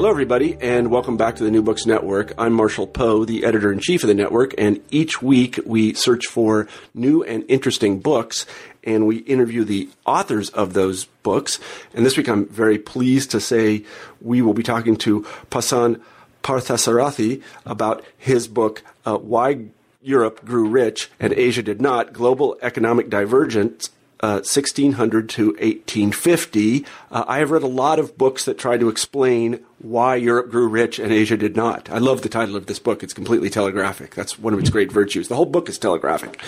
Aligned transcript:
Hello, 0.00 0.08
everybody, 0.08 0.56
and 0.62 0.90
welcome 0.90 1.18
back 1.18 1.36
to 1.36 1.44
the 1.44 1.50
New 1.50 1.60
Books 1.60 1.84
Network. 1.84 2.32
I'm 2.38 2.54
Marshall 2.54 2.86
Poe, 2.86 3.26
the 3.26 3.44
editor 3.44 3.70
in 3.70 3.80
chief 3.80 4.02
of 4.02 4.08
the 4.08 4.14
network, 4.14 4.54
and 4.56 4.80
each 4.90 5.20
week 5.20 5.60
we 5.66 5.92
search 5.92 6.24
for 6.24 6.68
new 6.94 7.22
and 7.22 7.44
interesting 7.48 8.00
books 8.00 8.46
and 8.82 9.06
we 9.06 9.18
interview 9.18 9.62
the 9.62 9.90
authors 10.06 10.48
of 10.48 10.72
those 10.72 11.04
books. 11.04 11.60
And 11.92 12.06
this 12.06 12.16
week 12.16 12.30
I'm 12.30 12.48
very 12.48 12.78
pleased 12.78 13.32
to 13.32 13.40
say 13.40 13.84
we 14.22 14.40
will 14.40 14.54
be 14.54 14.62
talking 14.62 14.96
to 14.96 15.26
Prasan 15.50 16.00
Parthasarathi 16.42 17.42
about 17.66 18.02
his 18.16 18.48
book, 18.48 18.82
uh, 19.04 19.18
Why 19.18 19.66
Europe 20.00 20.46
Grew 20.46 20.66
Rich 20.66 21.10
and 21.20 21.34
Asia 21.34 21.62
Did 21.62 21.82
Not 21.82 22.14
Global 22.14 22.56
Economic 22.62 23.10
Divergence 23.10 23.90
1600 24.22 25.24
uh, 25.24 25.34
to 25.34 25.46
1850. 25.46 26.84
Uh, 27.10 27.24
I 27.26 27.38
have 27.38 27.50
read 27.50 27.62
a 27.62 27.66
lot 27.66 27.98
of 27.98 28.16
books 28.18 28.44
that 28.44 28.58
try 28.58 28.76
to 28.76 28.88
explain 28.88 29.64
why 29.78 30.16
Europe 30.16 30.50
grew 30.50 30.68
rich 30.68 30.98
and 30.98 31.12
Asia 31.12 31.36
did 31.36 31.56
not. 31.56 31.90
I 31.90 31.98
love 31.98 32.22
the 32.22 32.28
title 32.28 32.56
of 32.56 32.66
this 32.66 32.78
book. 32.78 33.02
It's 33.02 33.14
completely 33.14 33.48
telegraphic. 33.48 34.14
That's 34.14 34.38
one 34.38 34.52
of 34.52 34.60
its 34.60 34.70
great 34.70 34.92
virtues. 34.92 35.28
The 35.28 35.36
whole 35.36 35.46
book 35.46 35.68
is 35.68 35.78
telegraphic. 35.78 36.40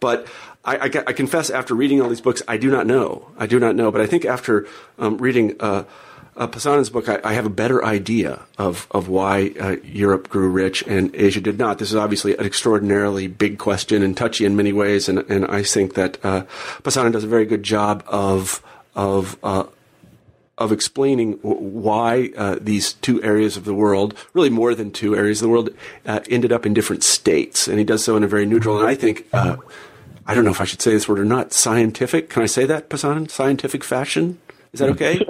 But 0.00 0.28
I, 0.64 0.76
I, 0.76 1.04
I 1.08 1.12
confess, 1.12 1.50
after 1.50 1.74
reading 1.74 2.00
all 2.00 2.08
these 2.08 2.20
books, 2.20 2.42
I 2.46 2.56
do 2.56 2.70
not 2.70 2.86
know. 2.86 3.30
I 3.36 3.46
do 3.46 3.58
not 3.58 3.74
know. 3.74 3.90
But 3.90 4.00
I 4.00 4.06
think 4.06 4.24
after 4.24 4.66
um, 4.98 5.18
reading 5.18 5.56
uh, 5.60 5.84
uh, 6.38 6.88
book, 6.90 7.08
I, 7.08 7.20
I, 7.24 7.32
have 7.34 7.46
a 7.46 7.50
better 7.50 7.84
idea 7.84 8.40
of, 8.58 8.86
of 8.92 9.08
why 9.08 9.52
uh, 9.60 9.76
Europe 9.82 10.28
grew 10.28 10.48
rich 10.48 10.82
and 10.86 11.14
Asia 11.14 11.40
did 11.40 11.58
not. 11.58 11.78
This 11.78 11.90
is 11.90 11.96
obviously 11.96 12.36
an 12.36 12.46
extraordinarily 12.46 13.26
big 13.26 13.58
question 13.58 14.02
and 14.02 14.16
touchy 14.16 14.44
in 14.44 14.56
many 14.56 14.72
ways, 14.72 15.08
and, 15.08 15.18
and 15.30 15.46
I 15.46 15.64
think 15.64 15.94
that 15.94 16.24
uh, 16.24 16.44
does 16.84 17.24
a 17.24 17.26
very 17.26 17.44
good 17.44 17.64
job 17.64 18.04
of 18.06 18.62
of 18.94 19.36
uh, 19.42 19.64
of 20.56 20.72
explaining 20.72 21.34
why 21.42 22.30
uh, 22.36 22.56
these 22.60 22.94
two 22.94 23.22
areas 23.22 23.56
of 23.56 23.64
the 23.64 23.74
world, 23.74 24.14
really 24.32 24.50
more 24.50 24.74
than 24.74 24.90
two 24.90 25.16
areas 25.16 25.40
of 25.40 25.46
the 25.46 25.50
world, 25.50 25.70
uh, 26.06 26.20
ended 26.30 26.52
up 26.52 26.64
in 26.64 26.72
different 26.74 27.02
states, 27.02 27.66
and 27.68 27.78
he 27.78 27.84
does 27.84 28.04
so 28.04 28.16
in 28.16 28.22
a 28.22 28.28
very 28.28 28.46
neutral 28.46 28.78
and 28.78 28.86
I 28.86 28.94
think. 28.94 29.26
Uh, 29.32 29.56
I 30.26 30.34
don't 30.34 30.44
know 30.44 30.50
if 30.50 30.60
I 30.60 30.64
should 30.64 30.82
say 30.82 30.90
this 30.90 31.08
word 31.08 31.18
or 31.18 31.24
not. 31.24 31.54
Scientific? 31.54 32.28
Can 32.28 32.42
I 32.42 32.46
say 32.46 32.66
that, 32.66 32.90
Prasan? 32.90 33.30
Scientific 33.30 33.82
fashion? 33.82 34.38
Is 34.72 34.80
that 34.80 34.90
okay? 34.90 35.18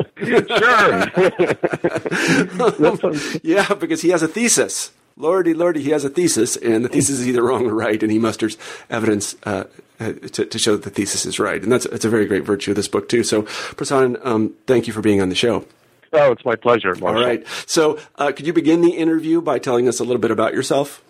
sure. 3.04 3.40
yeah, 3.42 3.74
because 3.74 4.02
he 4.02 4.10
has 4.10 4.22
a 4.22 4.28
thesis. 4.28 4.92
Lordy, 5.16 5.52
lordy, 5.52 5.82
he 5.82 5.90
has 5.90 6.04
a 6.04 6.08
thesis, 6.08 6.56
and 6.56 6.84
the 6.84 6.88
thesis 6.88 7.18
is 7.18 7.28
either 7.28 7.42
wrong 7.42 7.66
or 7.66 7.74
right, 7.74 8.00
and 8.02 8.12
he 8.12 8.20
musters 8.20 8.56
evidence 8.88 9.34
uh, 9.44 9.64
uh, 9.98 10.12
to, 10.12 10.44
to, 10.44 10.58
show 10.60 10.76
that 10.76 10.84
the 10.84 10.90
thesis 10.90 11.26
is 11.26 11.40
right. 11.40 11.60
And 11.60 11.72
that's, 11.72 11.88
that's 11.88 12.04
a 12.04 12.08
very 12.08 12.26
great 12.26 12.44
virtue 12.44 12.70
of 12.70 12.76
this 12.76 12.86
book, 12.86 13.08
too. 13.08 13.24
So, 13.24 13.42
Prasan, 13.42 14.24
um, 14.24 14.54
thank 14.68 14.86
you 14.86 14.92
for 14.92 15.00
being 15.00 15.20
on 15.20 15.28
the 15.28 15.34
show. 15.34 15.64
Oh, 16.12 16.30
it's 16.30 16.44
my 16.44 16.54
pleasure. 16.54 16.94
Marshall. 16.94 17.08
All 17.08 17.14
right. 17.14 17.44
So, 17.66 17.98
uh, 18.16 18.30
could 18.30 18.46
you 18.46 18.52
begin 18.52 18.80
the 18.80 18.92
interview 18.92 19.42
by 19.42 19.58
telling 19.58 19.88
us 19.88 19.98
a 19.98 20.04
little 20.04 20.20
bit 20.20 20.30
about 20.30 20.54
yourself? 20.54 21.02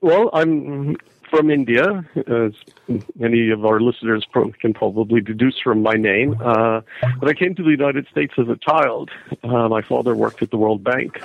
Well, 0.00 0.30
I'm 0.32 0.96
from 1.28 1.50
India, 1.50 2.04
as 2.28 2.52
many 3.16 3.50
of 3.50 3.64
our 3.64 3.80
listeners 3.80 4.24
can 4.60 4.74
probably 4.74 5.20
deduce 5.20 5.58
from 5.60 5.82
my 5.82 5.94
name. 5.94 6.36
Uh, 6.40 6.80
but 7.18 7.28
I 7.28 7.34
came 7.34 7.54
to 7.54 7.62
the 7.62 7.70
United 7.70 8.06
States 8.08 8.34
as 8.38 8.48
a 8.48 8.56
child. 8.56 9.10
Uh, 9.42 9.68
my 9.68 9.82
father 9.82 10.14
worked 10.14 10.42
at 10.42 10.50
the 10.50 10.56
World 10.56 10.84
Bank, 10.84 11.20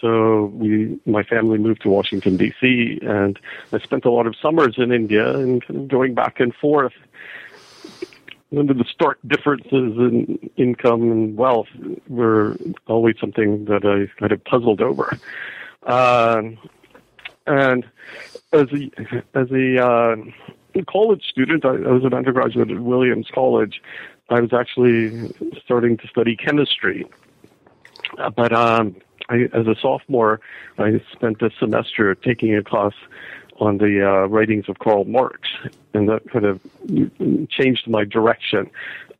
so 0.00 0.46
we, 0.54 0.98
my 1.06 1.22
family 1.22 1.58
moved 1.58 1.82
to 1.82 1.90
Washington 1.90 2.36
D.C. 2.36 3.00
and 3.02 3.38
I 3.72 3.78
spent 3.78 4.04
a 4.04 4.10
lot 4.10 4.26
of 4.26 4.34
summers 4.40 4.76
in 4.78 4.92
India 4.92 5.36
and 5.36 5.64
kind 5.66 5.80
of 5.80 5.88
going 5.88 6.14
back 6.14 6.40
and 6.40 6.54
forth. 6.54 6.94
Of 8.52 8.66
the 8.66 8.84
stark 8.92 9.20
differences 9.28 9.70
in 9.70 10.50
income 10.56 11.02
and 11.02 11.36
wealth 11.36 11.68
were 12.08 12.56
always 12.88 13.14
something 13.20 13.66
that 13.66 13.84
I 13.84 14.12
kind 14.18 14.32
of 14.32 14.42
puzzled 14.42 14.80
over. 14.80 15.16
Uh, 15.84 16.42
and 17.46 17.84
as 18.52 18.66
a 18.72 18.90
as 19.34 19.50
a 19.52 19.86
uh, 19.86 20.16
college 20.88 21.24
student, 21.28 21.64
I, 21.64 21.70
I 21.70 21.92
was 21.92 22.04
an 22.04 22.14
undergraduate 22.14 22.70
at 22.70 22.80
Williams 22.80 23.28
College. 23.32 23.82
I 24.28 24.40
was 24.40 24.52
actually 24.52 25.32
starting 25.64 25.96
to 25.98 26.08
study 26.08 26.36
chemistry, 26.36 27.06
uh, 28.18 28.30
but 28.30 28.52
um, 28.52 28.96
I, 29.28 29.48
as 29.52 29.66
a 29.66 29.74
sophomore, 29.80 30.40
I 30.78 31.00
spent 31.12 31.42
a 31.42 31.50
semester 31.58 32.14
taking 32.14 32.54
a 32.54 32.62
class 32.62 32.92
on 33.58 33.78
the 33.78 34.06
uh, 34.06 34.26
writings 34.26 34.68
of 34.68 34.78
Karl 34.78 35.04
Marx, 35.04 35.48
and 35.94 36.08
that 36.08 36.28
kind 36.30 36.44
of 36.44 36.60
changed 37.48 37.88
my 37.88 38.04
direction. 38.04 38.70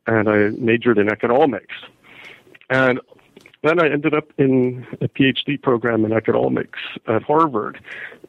And 0.07 0.27
I 0.27 0.49
majored 0.57 0.97
in 0.97 1.09
economics, 1.09 1.75
and 2.69 2.99
then 3.63 3.79
I 3.79 3.89
ended 3.89 4.15
up 4.15 4.27
in 4.37 4.85
a 4.99 5.07
PhD 5.07 5.61
program 5.61 6.03
in 6.05 6.11
economics 6.11 6.79
at 7.07 7.21
Harvard, 7.21 7.79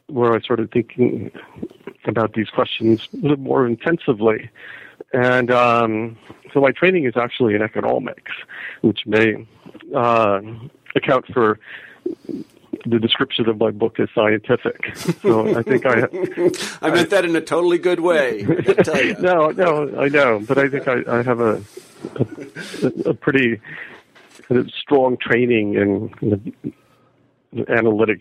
where 0.07 0.33
I 0.33 0.39
started 0.39 0.71
thinking 0.71 1.31
about 2.05 2.33
these 2.33 2.49
questions 2.49 3.07
a 3.13 3.17
little 3.17 3.37
more 3.37 3.65
intensively. 3.65 4.49
And 5.13 5.51
um, 5.51 6.17
so 6.53 6.59
my 6.59 6.71
training 6.71 7.05
is 7.05 7.15
actually 7.15 7.55
in 7.55 7.61
economics, 7.61 8.31
which 8.81 9.05
may 9.05 9.47
uh, 9.95 10.41
account 10.95 11.25
for 11.33 11.59
the 12.85 12.99
description 12.99 13.47
of 13.47 13.57
my 13.59 13.71
book 13.71 13.99
as 13.99 14.09
scientific. 14.13 14.95
So 15.21 15.57
I 15.57 15.63
think 15.63 15.85
I. 15.85 16.01
I 16.81 16.91
meant 16.91 17.09
that 17.11 17.23
in 17.23 17.35
a 17.35 17.41
totally 17.41 17.77
good 17.77 18.01
way. 18.01 18.43
no, 19.19 19.51
no, 19.51 19.97
I 19.97 20.09
know, 20.09 20.39
but 20.45 20.57
I 20.57 20.67
think 20.67 20.87
I, 20.87 21.01
I 21.07 21.23
have 21.23 21.39
a, 21.39 21.61
a, 22.15 23.09
a 23.09 23.13
pretty 23.13 23.61
strong 24.67 25.17
training 25.17 25.75
in, 25.75 26.43
in 27.51 27.69
analytic 27.69 28.19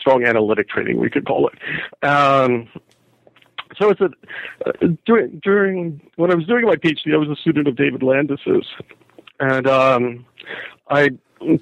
strong 0.00 0.24
analytic 0.24 0.68
training, 0.68 0.98
we 0.98 1.10
could 1.10 1.26
call 1.26 1.48
it. 1.48 2.06
Um, 2.06 2.68
so 3.78 3.90
it's 3.90 4.00
a, 4.00 4.10
uh, 4.66 4.88
during 5.04 5.40
during 5.42 6.00
when 6.16 6.30
I 6.30 6.34
was 6.34 6.46
doing 6.46 6.64
my 6.64 6.76
PhD, 6.76 7.12
I 7.12 7.16
was 7.16 7.28
a 7.28 7.40
student 7.40 7.66
of 7.68 7.76
David 7.76 8.02
Landes's, 8.02 8.66
and 9.40 9.66
um, 9.66 10.26
I 10.88 11.10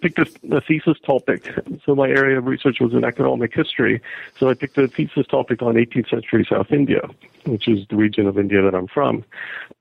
picked 0.00 0.18
a, 0.18 0.56
a, 0.56 0.60
thesis 0.60 0.98
topic. 1.04 1.48
So 1.84 1.94
my 1.94 2.08
area 2.08 2.38
of 2.38 2.46
research 2.46 2.78
was 2.80 2.92
in 2.92 3.04
economic 3.04 3.54
history. 3.54 4.00
So 4.38 4.48
I 4.48 4.54
picked 4.54 4.78
a 4.78 4.88
thesis 4.88 5.26
topic 5.26 5.62
on 5.62 5.74
18th 5.74 6.10
century 6.10 6.46
South 6.48 6.70
India, 6.70 7.08
which 7.44 7.68
is 7.68 7.86
the 7.88 7.96
region 7.96 8.26
of 8.26 8.38
India 8.38 8.62
that 8.62 8.74
I'm 8.74 8.88
from. 8.88 9.24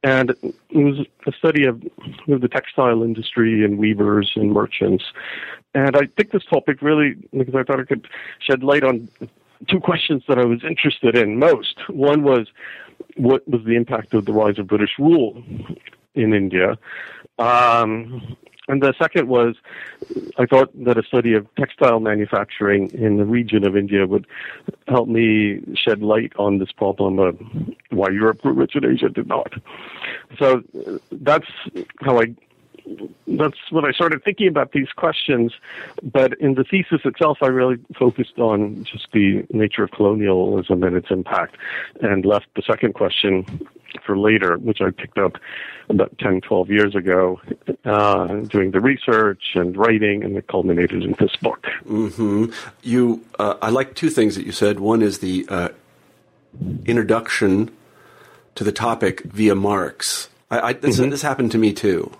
And 0.03 0.31
it 0.31 0.55
was 0.71 1.05
a 1.27 1.31
study 1.33 1.65
of, 1.65 1.81
the 2.27 2.47
textile 2.47 3.03
industry 3.03 3.63
and 3.63 3.77
weavers 3.77 4.31
and 4.35 4.51
merchants. 4.51 5.03
And 5.73 5.95
I 5.95 6.05
picked 6.05 6.33
this 6.33 6.45
topic 6.45 6.81
really 6.81 7.15
because 7.37 7.55
I 7.55 7.63
thought 7.63 7.79
it 7.79 7.87
could 7.87 8.07
shed 8.39 8.63
light 8.63 8.83
on 8.83 9.09
two 9.67 9.79
questions 9.79 10.23
that 10.27 10.39
I 10.39 10.45
was 10.45 10.63
interested 10.63 11.15
in 11.15 11.37
most. 11.37 11.77
One 11.89 12.23
was 12.23 12.47
what 13.17 13.47
was 13.47 13.63
the 13.65 13.75
impact 13.75 14.13
of 14.13 14.25
the 14.25 14.33
rise 14.33 14.57
of 14.57 14.67
British 14.67 14.91
rule 14.97 15.43
in 16.15 16.33
India? 16.33 16.77
Um, 17.39 18.37
and 18.71 18.81
the 18.81 18.93
second 18.97 19.27
was, 19.27 19.55
I 20.37 20.45
thought 20.45 20.71
that 20.85 20.97
a 20.97 21.03
study 21.03 21.33
of 21.33 21.45
textile 21.59 21.99
manufacturing 21.99 22.89
in 22.91 23.17
the 23.17 23.25
region 23.25 23.67
of 23.67 23.75
India 23.75 24.07
would 24.07 24.25
help 24.87 25.09
me 25.09 25.59
shed 25.75 26.01
light 26.01 26.31
on 26.39 26.59
this 26.59 26.71
problem 26.71 27.19
of 27.19 27.37
why 27.89 28.07
Europe 28.11 28.41
grew 28.41 28.53
rich 28.53 28.75
and 28.75 28.85
Asia 28.85 29.09
did 29.09 29.27
not. 29.27 29.51
So 30.39 30.63
uh, 30.87 30.97
that's 31.11 31.49
how 31.99 32.21
I 32.21 32.33
that's 33.27 33.57
when 33.71 33.85
I 33.85 33.91
started 33.91 34.23
thinking 34.23 34.47
about 34.47 34.71
these 34.71 34.89
questions. 34.95 35.53
But 36.03 36.39
in 36.39 36.55
the 36.55 36.63
thesis 36.63 37.01
itself, 37.05 37.39
I 37.41 37.47
really 37.47 37.77
focused 37.97 38.37
on 38.39 38.83
just 38.83 39.07
the 39.11 39.45
nature 39.51 39.83
of 39.83 39.91
colonialism 39.91 40.83
and 40.83 40.95
its 40.95 41.09
impact, 41.09 41.57
and 42.01 42.25
left 42.25 42.47
the 42.55 42.61
second 42.61 42.93
question 42.93 43.45
for 44.05 44.17
later, 44.17 44.57
which 44.57 44.81
I 44.81 44.91
picked 44.91 45.17
up 45.17 45.37
about 45.89 46.17
10, 46.19 46.41
12 46.41 46.69
years 46.69 46.95
ago, 46.95 47.41
uh, 47.85 48.27
doing 48.27 48.71
the 48.71 48.79
research 48.79 49.43
and 49.55 49.75
writing, 49.75 50.23
and 50.23 50.37
it 50.37 50.47
culminated 50.47 51.03
in 51.03 51.15
this 51.19 51.35
book. 51.41 51.67
Mm-hmm. 51.85 52.51
You, 52.81 53.23
uh, 53.37 53.55
I 53.61 53.69
like 53.69 53.95
two 53.95 54.09
things 54.09 54.35
that 54.35 54.45
you 54.45 54.51
said. 54.51 54.79
One 54.79 55.01
is 55.01 55.19
the 55.19 55.45
uh, 55.49 55.69
introduction 56.85 57.71
to 58.55 58.63
the 58.63 58.71
topic 58.71 59.21
via 59.23 59.55
Marx. 59.55 60.29
I, 60.49 60.59
I, 60.59 60.73
this, 60.73 60.99
mm-hmm. 60.99 61.09
this 61.09 61.21
happened 61.21 61.51
to 61.51 61.57
me 61.57 61.73
too. 61.73 62.11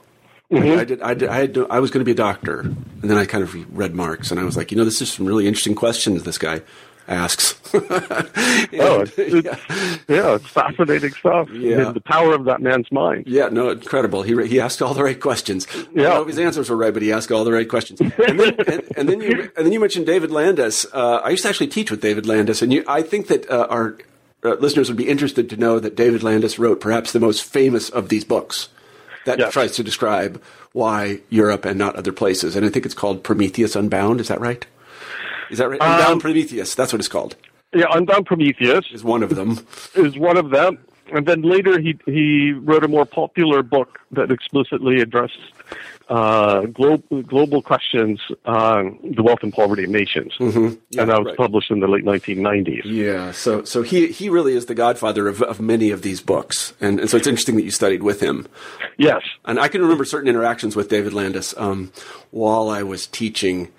Mm-hmm. 0.52 0.80
I, 0.80 0.84
did. 0.84 1.02
I 1.02 1.14
did. 1.14 1.30
I 1.30 1.36
had. 1.40 1.58
I 1.70 1.80
was 1.80 1.92
going 1.92 2.02
to 2.02 2.06
be 2.06 2.12
a 2.12 2.16
doctor, 2.16 2.60
and 2.60 3.04
then 3.04 3.18
I 3.18 3.26
kind 3.26 3.44
of 3.44 3.56
read 3.78 3.96
Marx, 3.96 4.32
and 4.32 4.40
I 4.40 4.44
was 4.44 4.58
like, 4.58 4.72
you 4.72 4.78
know, 4.78 4.84
this 4.84 5.02
is 5.02 5.12
some 5.12 5.26
really 5.26 5.48
interesting 5.48 5.76
questions. 5.76 6.24
This 6.24 6.38
guy 6.38 6.62
asks. 7.08 7.60
and, 7.74 7.84
oh, 7.90 9.02
it's, 9.02 9.18
it's, 9.18 9.46
yeah. 9.46 9.58
yeah. 10.08 10.36
it's 10.36 10.48
fascinating 10.48 11.12
stuff. 11.12 11.50
Yeah. 11.52 11.92
the 11.92 12.02
power 12.02 12.34
of 12.34 12.46
that 12.46 12.62
man's 12.62 12.92
mind. 12.92 13.28
Yeah, 13.28 13.50
no, 13.50 13.70
incredible. 13.70 14.24
He 14.24 14.48
he 14.48 14.60
asked 14.60 14.82
all 14.82 14.94
the 14.94 15.04
right 15.04 15.20
questions. 15.20 15.68
Yeah, 15.94 16.24
his 16.26 16.40
answers 16.40 16.70
were 16.70 16.78
right, 16.78 16.94
but 16.94 17.02
he 17.02 17.12
asked 17.12 17.32
all 17.32 17.44
the 17.44 17.52
right 17.52 17.70
questions. 17.70 18.02
And 18.02 18.12
then, 18.12 18.56
and, 18.68 18.84
and 18.98 19.10
then 19.10 19.22
you 19.22 19.52
and 19.56 19.66
then 19.66 19.72
you 19.72 19.80
mentioned 19.80 20.06
David 20.06 20.32
Landes. 20.32 20.86
Uh, 20.92 21.22
I 21.24 21.30
used 21.30 21.44
to 21.44 21.50
actually 21.50 21.68
teach 21.68 21.92
with 21.92 22.02
David 22.02 22.26
Landes, 22.26 22.62
and 22.62 22.74
you, 22.74 22.84
I 22.88 23.02
think 23.02 23.28
that 23.28 23.50
uh, 23.50 23.68
our 23.70 23.98
uh, 24.44 24.56
listeners 24.56 24.90
would 24.90 24.98
be 24.98 25.08
interested 25.08 25.50
to 25.50 25.58
know 25.58 25.80
that 25.80 25.96
David 25.96 26.24
Landes 26.24 26.60
wrote 26.60 26.82
perhaps 26.82 27.12
the 27.12 27.20
most 27.20 27.44
famous 27.44 27.90
of 27.90 28.10
these 28.10 28.26
books 28.26 28.70
that 29.26 29.40
yes. 29.40 29.54
tries 29.54 29.72
to 29.74 29.84
describe 29.84 30.42
why 30.74 31.20
Europe 31.30 31.66
and 31.66 31.78
not 31.78 31.96
other 31.96 32.12
places. 32.12 32.56
And 32.56 32.66
I 32.66 32.70
think 32.70 32.86
it's 32.86 32.96
called 32.96 33.24
Prometheus 33.24 33.76
Unbound. 33.76 34.20
Is 34.20 34.28
that 34.30 34.40
right? 34.40 34.66
Is 35.50 35.58
that 35.58 35.70
right? 35.70 35.82
Um, 35.82 35.92
Unbound 35.92 36.22
Prometheus. 36.22 36.76
That's 36.76 36.94
what 36.94 37.00
it's 37.00 37.10
called. 37.10 37.36
Yeah, 37.74 37.86
Unbound 37.92 38.26
Prometheus 38.26 38.86
is 38.92 39.04
one 39.04 39.24
of 39.24 39.36
them. 39.36 39.66
Is 39.96 40.18
one 40.18 40.38
of 40.38 40.50
them. 40.50 40.78
And 41.14 41.26
then 41.26 41.42
later 41.42 41.80
he 41.80 41.98
he 42.06 42.52
wrote 42.54 42.84
a 42.84 42.88
more 42.88 43.06
popular 43.06 43.64
book 43.64 44.00
that 44.12 44.32
explicitly 44.32 45.02
addressed 45.02 45.40
uh, 46.12 46.66
global, 46.66 47.22
global 47.24 47.62
questions 47.62 48.20
on 48.46 49.00
the 49.16 49.24
wealth 49.24 49.40
and 49.44 49.54
poverty 49.54 49.86
of 49.86 49.90
nations, 49.90 50.34
mm-hmm. 50.38 50.76
yeah, 50.90 51.02
and 51.02 51.10
that 51.10 51.18
was 51.18 51.28
right. 51.28 51.38
published 51.38 51.72
in 51.72 51.80
the 51.80 51.88
late 51.88 52.04
1990s. 52.04 52.82
Yeah, 52.84 53.32
so 53.32 53.64
so 53.64 53.82
he 53.82 54.08
he 54.08 54.28
really 54.28 54.54
is 54.54 54.66
the 54.66 54.76
godfather 54.76 55.30
of, 55.30 55.42
of 55.42 55.62
many 55.62 55.90
of 55.90 56.02
these 56.02 56.20
books, 56.20 56.74
and, 56.82 57.00
and 57.00 57.10
so 57.10 57.16
it's 57.16 57.28
interesting 57.28 57.56
that 57.56 57.64
you 57.64 57.72
studied 57.72 58.04
with 58.04 58.20
him. 58.20 58.46
Yes, 58.98 59.22
and 59.46 59.58
I 59.58 59.70
can 59.70 59.82
remember 59.82 60.04
certain 60.04 60.28
interactions 60.28 60.76
with 60.76 60.90
David 60.90 61.14
Landes 61.14 61.54
um, 61.56 61.94
while 62.32 62.70
I 62.70 62.84
was 62.84 63.08
teaching 63.08 63.70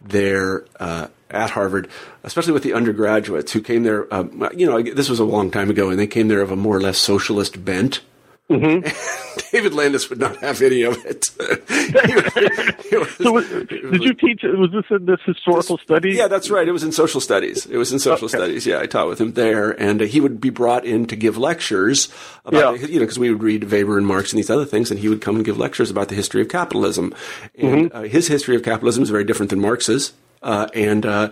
there 0.00 0.64
uh, 0.78 1.08
at 1.28 1.50
Harvard, 1.50 1.88
especially 2.22 2.52
with 2.52 2.62
the 2.62 2.72
undergraduates 2.72 3.50
who 3.50 3.60
came 3.60 3.82
there. 3.82 4.12
Um, 4.14 4.48
you 4.54 4.64
know, 4.64 4.80
this 4.80 5.08
was 5.08 5.18
a 5.18 5.24
long 5.24 5.50
time 5.50 5.68
ago, 5.68 5.90
and 5.90 5.98
they 5.98 6.06
came 6.06 6.28
there 6.28 6.40
of 6.40 6.52
a 6.52 6.56
more 6.56 6.76
or 6.76 6.80
less 6.80 6.98
socialist 6.98 7.64
bent. 7.64 8.00
Mm-hmm. 8.50 9.46
David 9.52 9.74
Landes 9.74 10.10
would 10.10 10.18
not 10.18 10.36
have 10.38 10.60
any 10.60 10.82
of 10.82 10.96
it. 11.06 11.30
he, 11.68 12.88
he 12.88 12.96
was, 12.96 13.10
so 13.16 13.32
was, 13.32 13.48
did 13.48 14.02
you 14.02 14.12
teach? 14.12 14.42
Was 14.42 14.72
this 14.72 14.84
in 14.90 15.06
this 15.06 15.20
historical 15.24 15.76
this, 15.76 15.84
studies? 15.84 16.16
Yeah, 16.16 16.26
that's 16.26 16.50
right. 16.50 16.66
It 16.66 16.72
was 16.72 16.82
in 16.82 16.90
social 16.90 17.20
studies. 17.20 17.66
It 17.66 17.76
was 17.76 17.92
in 17.92 18.00
social 18.00 18.26
okay. 18.26 18.36
studies. 18.36 18.66
Yeah, 18.66 18.80
I 18.80 18.86
taught 18.86 19.06
with 19.06 19.20
him 19.20 19.34
there, 19.34 19.70
and 19.80 20.02
uh, 20.02 20.06
he 20.06 20.20
would 20.20 20.40
be 20.40 20.50
brought 20.50 20.84
in 20.84 21.06
to 21.06 21.16
give 21.16 21.38
lectures 21.38 22.08
about, 22.44 22.80
yeah. 22.80 22.86
you 22.86 22.94
know, 22.94 23.00
because 23.00 23.20
we 23.20 23.30
would 23.30 23.42
read 23.42 23.70
Weber 23.70 23.96
and 23.96 24.06
Marx 24.06 24.32
and 24.32 24.38
these 24.38 24.50
other 24.50 24.66
things, 24.66 24.90
and 24.90 24.98
he 24.98 25.08
would 25.08 25.20
come 25.20 25.36
and 25.36 25.44
give 25.44 25.56
lectures 25.56 25.90
about 25.90 26.08
the 26.08 26.16
history 26.16 26.42
of 26.42 26.48
capitalism. 26.48 27.14
And 27.56 27.90
mm-hmm. 27.90 27.96
uh, 27.96 28.02
his 28.02 28.26
history 28.26 28.56
of 28.56 28.64
capitalism 28.64 29.04
is 29.04 29.10
very 29.10 29.24
different 29.24 29.50
than 29.50 29.60
Marx's. 29.60 30.12
Uh, 30.42 30.68
and 30.74 31.04
uh, 31.04 31.30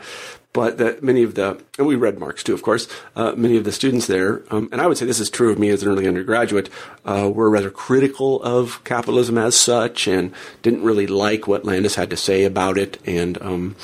but 0.59 0.79
that 0.79 1.05
many 1.05 1.23
of 1.23 1.37
the 1.37 1.57
and 1.79 1.87
we 1.87 1.95
read 1.95 2.19
Marx 2.19 2.43
too, 2.43 2.53
of 2.53 2.63
course. 2.63 2.89
Uh, 3.15 3.33
many 3.37 3.57
of 3.57 3.63
the 3.63 3.71
students 3.71 4.09
there, 4.09 4.43
um, 4.51 4.69
and 4.73 4.81
I 4.81 4.89
would 4.89 4.99
say 4.99 5.07
this 5.07 5.21
is 5.21 5.31
true 5.31 5.53
of 5.53 5.59
me 5.61 5.69
as 5.69 5.85
an 5.85 5.89
early 5.89 6.09
undergraduate, 6.09 6.69
uh, 7.05 7.31
were 7.33 7.49
rather 7.49 7.71
critical 7.71 8.43
of 8.43 8.83
capitalism 8.83 9.39
as 9.39 9.55
such, 9.55 10.09
and 10.09 10.33
didn't 10.63 10.83
really 10.83 11.07
like 11.07 11.47
what 11.47 11.65
Landes 11.65 11.95
had 11.95 12.11
to 12.11 12.17
say 12.17 12.43
about 12.43 12.77
it, 12.77 12.99
and 13.07 13.41
um, 13.41 13.77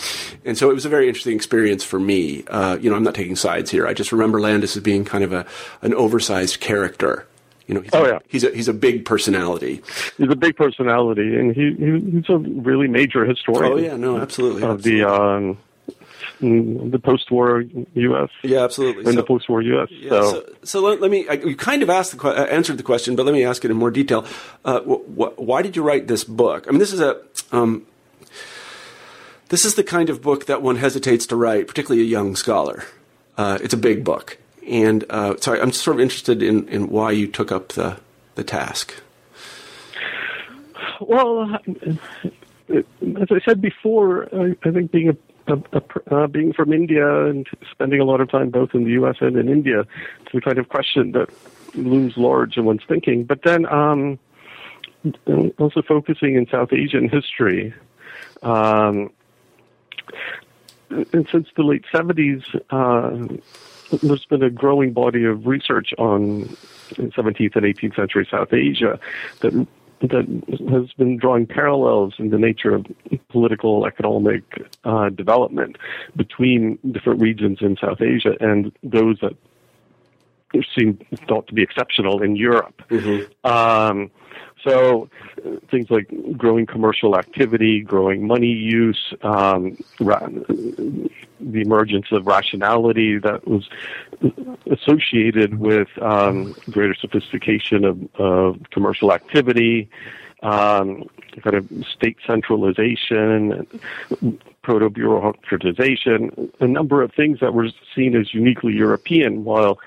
and 0.44 0.59
so 0.59 0.69
it 0.69 0.75
was 0.75 0.85
a 0.85 0.88
very 0.88 1.06
interesting 1.06 1.37
experience 1.37 1.85
for 1.85 2.00
me. 2.00 2.43
Uh, 2.49 2.76
you 2.81 2.91
know, 2.91 2.97
I'm 2.97 3.05
not 3.05 3.15
taking 3.15 3.37
sides 3.37 3.71
here. 3.71 3.87
I 3.87 3.94
just 3.94 4.11
remember 4.11 4.41
Landes 4.41 4.76
as 4.76 4.82
being 4.82 5.05
kind 5.05 5.23
of 5.23 5.32
a 5.32 5.47
an 5.81 5.94
oversized 5.94 6.59
character. 6.59 7.25
You 7.69 7.76
know, 7.76 7.82
he's 7.82 7.94
oh 7.94 8.05
a, 8.05 8.09
yeah, 8.09 8.19
he's 8.26 8.43
a 8.43 8.50
he's 8.50 8.67
a 8.67 8.75
big 8.75 9.05
personality. 9.05 9.81
He's 10.19 10.29
a 10.29 10.35
big 10.35 10.56
personality, 10.56 11.37
and 11.37 11.55
he, 11.55 11.73
he 11.75 12.11
he's 12.11 12.29
a 12.29 12.38
really 12.38 12.88
major 12.88 13.25
historian. 13.25 13.73
Oh 13.73 13.76
yeah, 13.76 13.97
no, 13.97 14.19
absolutely. 14.19 14.65
Of 14.65 14.79
absolutely. 14.79 15.03
the 15.03 15.09
um, 15.09 15.59
the 16.40 17.00
post-war 17.02 17.60
U.S. 17.94 18.31
Yeah, 18.42 18.64
absolutely. 18.64 19.04
In 19.04 19.12
so, 19.12 19.16
the 19.16 19.22
post-war 19.22 19.62
U.S. 19.62 19.88
Yeah, 19.90 20.10
so. 20.10 20.31
so, 20.31 20.52
so 20.64 20.81
let, 20.81 21.00
let, 21.00 21.10
me. 21.10 21.26
I, 21.28 21.34
you 21.34 21.56
kind 21.56 21.82
of 21.82 21.90
asked 21.90 22.16
the 22.16 22.28
uh, 22.28 22.44
answered 22.44 22.78
the 22.78 22.82
question, 22.82 23.16
but 23.16 23.25
let 23.25 23.32
me 23.32 23.44
ask 23.44 23.64
it 23.64 23.70
in 23.70 23.76
more 23.76 23.90
detail. 23.90 24.26
Uh, 24.64 24.81
wh- 24.81 25.04
wh- 25.16 25.38
why 25.38 25.62
did 25.62 25.76
you 25.76 25.82
write 25.82 26.08
this 26.08 26.25
book? 26.25 26.66
I 26.66 26.70
mean, 26.70 26.81
this 26.81 26.92
is 26.92 27.00
a. 27.00 27.20
Um, 27.52 27.86
this 29.50 29.64
is 29.64 29.75
the 29.75 29.84
kind 29.84 30.10
of 30.10 30.22
book 30.22 30.46
that 30.46 30.62
one 30.62 30.76
hesitates 30.76 31.26
to 31.26 31.36
write, 31.36 31.69
particularly 31.69 32.02
a 32.02 32.06
young 32.06 32.34
scholar. 32.34 32.84
Uh, 33.37 33.58
it's 33.62 33.75
a 33.75 33.78
big 33.78 34.02
book, 34.02 34.38
and 34.66 35.04
uh, 35.10 35.34
so 35.38 35.54
I'm 35.54 35.70
sort 35.70 35.96
of 35.96 36.00
interested 36.00 36.42
in, 36.42 36.69
in 36.69 36.88
why 36.88 37.12
you 37.12 37.28
took 37.28 37.52
up 37.52 37.69
the 37.70 37.98
the 38.34 38.44
task. 38.44 38.94
Well, 41.00 41.58
as 42.69 43.28
I 43.30 43.40
said 43.44 43.60
before, 43.60 44.28
I, 44.34 44.56
I 44.66 44.70
think 44.72 44.90
being 44.90 45.10
a 45.10 45.16
uh, 45.49 46.26
being 46.26 46.52
from 46.52 46.73
India 46.73 47.26
and 47.26 47.46
spending 47.70 48.00
a 48.00 48.05
lot 48.05 48.20
of 48.20 48.31
time 48.31 48.50
both 48.50 48.75
in 48.75 48.85
the 48.85 48.91
U.S. 48.93 49.17
and 49.20 49.37
in 49.37 49.49
India, 49.49 49.81
it's 50.23 50.32
the 50.32 50.41
kind 50.41 50.58
of 50.58 50.69
question 50.69 51.12
that 51.12 51.29
looms 51.75 52.17
large 52.17 52.56
in 52.56 52.64
one's 52.64 52.82
thinking. 52.87 53.25
But 53.25 53.43
then 53.43 53.67
um, 53.67 54.19
also 55.58 55.82
focusing 55.82 56.37
in 56.37 56.46
South 56.49 56.73
Asian 56.73 57.08
history. 57.08 57.75
Um, 58.43 59.11
and 60.91 61.29
since 61.31 61.49
the 61.56 61.62
late 61.62 61.85
70s, 61.93 62.43
uh, 62.70 63.37
there's 64.02 64.25
been 64.26 64.43
a 64.43 64.50
growing 64.50 64.93
body 64.93 65.25
of 65.25 65.47
research 65.47 65.93
on 65.99 66.44
17th 66.94 67.56
and 67.56 67.64
18th 67.64 67.97
century 67.97 68.29
South 68.31 68.52
Asia 68.52 68.99
that 69.40 69.67
that 70.00 70.26
has 70.70 70.93
been 70.93 71.17
drawing 71.17 71.46
parallels 71.46 72.14
in 72.19 72.31
the 72.31 72.38
nature 72.38 72.75
of 72.75 72.87
political, 73.29 73.87
economic 73.87 74.43
uh, 74.85 75.08
development 75.11 75.76
between 76.17 76.79
different 76.93 77.20
regions 77.20 77.58
in 77.61 77.76
South 77.76 78.00
Asia 78.00 78.37
and 78.41 78.73
those 78.82 79.19
that 79.20 79.35
seem 80.76 80.99
thought 81.26 81.46
to 81.49 81.55
be 81.55 81.62
exceptional 81.62 82.23
in 82.23 82.37
Europe. 82.37 82.82
Mm-hmm. 82.88 83.46
Um, 83.46 84.11
so 84.66 85.08
things 85.70 85.88
like 85.90 86.11
growing 86.37 86.66
commercial 86.66 87.16
activity, 87.16 87.81
growing 87.81 88.26
money 88.26 88.49
use, 88.49 89.14
um, 89.22 89.76
ra- 90.00 90.26
the 91.40 91.61
emergence 91.61 92.06
of 92.12 92.26
rationality 92.26 93.19
that 93.19 93.46
was 93.46 93.69
associated 94.70 95.58
with 95.58 95.88
um, 96.00 96.55
greater 96.70 96.94
sophistication 96.94 97.84
of, 97.84 97.99
of 98.19 98.56
commercial 98.70 99.12
activity, 99.12 99.88
um, 100.44 101.08
kind 101.43 101.56
of 101.56 101.69
state 101.91 102.19
centralization, 102.26 103.67
proto 104.62 104.90
bureaucratization, 104.90 106.50
a 106.61 106.68
number 106.68 107.02
of 107.02 107.12
things 107.12 107.40
that 107.40 107.54
were 107.54 107.68
seen 107.95 108.14
as 108.14 108.33
uniquely 108.35 108.75
European, 108.75 109.45
while 109.45 109.80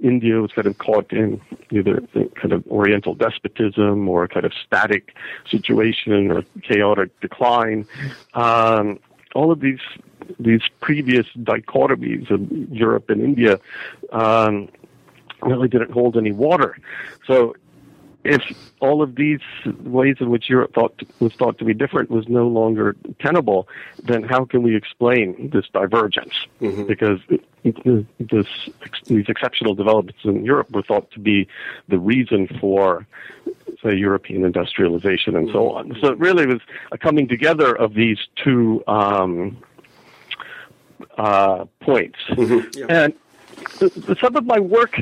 India 0.00 0.40
was 0.40 0.52
kind 0.52 0.66
of 0.66 0.76
caught 0.78 1.12
in 1.12 1.40
either 1.70 2.02
kind 2.34 2.52
of 2.52 2.66
Oriental 2.66 3.14
despotism 3.14 4.08
or 4.08 4.24
a 4.24 4.28
kind 4.28 4.44
of 4.44 4.52
static 4.66 5.14
situation 5.48 6.30
or 6.30 6.42
chaotic 6.62 7.18
decline. 7.20 7.86
Um, 8.34 8.98
all 9.34 9.50
of 9.52 9.60
these 9.60 9.80
these 10.38 10.62
previous 10.80 11.26
dichotomies 11.38 12.30
of 12.30 12.50
Europe 12.70 13.08
and 13.08 13.22
India 13.22 13.58
um, 14.12 14.68
really 15.42 15.68
didn't 15.68 15.90
hold 15.90 16.16
any 16.16 16.32
water. 16.32 16.76
So 17.26 17.54
if 18.28 18.42
all 18.80 19.02
of 19.02 19.16
these 19.16 19.40
ways 19.80 20.16
in 20.20 20.30
which 20.30 20.48
Europe 20.48 20.74
thought 20.74 21.02
was 21.20 21.32
thought 21.34 21.58
to 21.58 21.64
be 21.64 21.74
different 21.74 22.10
was 22.10 22.28
no 22.28 22.46
longer 22.46 22.94
tenable, 23.20 23.68
then 24.02 24.22
how 24.22 24.44
can 24.44 24.62
we 24.62 24.76
explain 24.76 25.50
this 25.52 25.66
divergence? 25.72 26.34
Mm-hmm. 26.60 26.84
Because 26.86 27.20
this, 28.18 28.46
these 29.06 29.28
exceptional 29.28 29.74
developments 29.74 30.20
in 30.24 30.44
Europe 30.44 30.70
were 30.70 30.82
thought 30.82 31.10
to 31.12 31.20
be 31.20 31.48
the 31.88 31.98
reason 31.98 32.46
for, 32.60 33.06
say, 33.82 33.94
European 33.94 34.44
industrialization 34.44 35.34
and 35.36 35.50
so 35.50 35.70
on. 35.70 35.96
So 36.00 36.08
it 36.08 36.18
really 36.18 36.46
was 36.46 36.60
a 36.92 36.98
coming 36.98 37.26
together 37.28 37.74
of 37.74 37.94
these 37.94 38.18
two 38.36 38.84
um, 38.86 39.58
uh, 41.16 41.64
points. 41.80 42.18
Mm-hmm. 42.30 42.78
Yeah. 42.78 42.86
And 42.88 43.14
some 44.18 44.36
of 44.36 44.44
my 44.44 44.60
work 44.60 44.96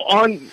on 0.00 0.48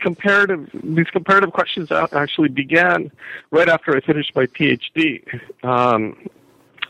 comparative 0.00 0.68
these 0.82 1.08
comparative 1.08 1.52
questions 1.52 1.90
actually 1.92 2.48
began 2.48 3.10
right 3.50 3.68
after 3.68 3.96
I 3.96 4.00
finished 4.00 4.34
my 4.34 4.46
PhD. 4.46 5.22
Um, 5.64 6.28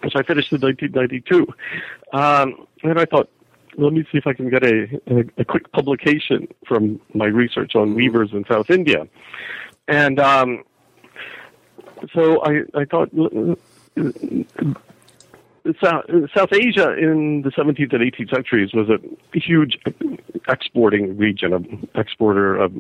so 0.02 0.18
I 0.18 0.23
finished 0.23 0.50
in 0.50 0.61
1992, 0.61 1.47
um, 2.14 2.66
and 2.82 2.99
I 2.99 3.04
thought, 3.04 3.28
let 3.76 3.92
me 3.92 4.02
see 4.11 4.16
if 4.16 4.26
I 4.26 4.32
can 4.32 4.49
get 4.49 4.64
a, 4.64 5.00
a, 5.09 5.25
a 5.37 5.44
quick 5.44 5.70
publication 5.73 6.49
from 6.66 7.00
my 7.12 7.26
research 7.26 7.76
on 7.76 7.94
weavers 7.94 8.32
in 8.32 8.47
South 8.47 8.70
India, 8.70 9.06
and 9.88 10.18
um, 10.18 10.64
so 12.14 12.42
I, 12.42 12.62
I 12.75 12.85
thought 12.87 13.11
South, 15.83 16.05
South 16.35 16.52
Asia 16.52 16.97
in 16.97 17.43
the 17.43 17.50
17th 17.50 17.93
and 17.93 18.02
18th 18.02 18.31
centuries 18.31 18.73
was 18.73 18.88
a 18.88 18.99
huge 19.38 19.79
exporting 20.49 21.17
region, 21.17 21.52
of 21.52 21.67
exporter 21.95 22.57
of, 22.57 22.73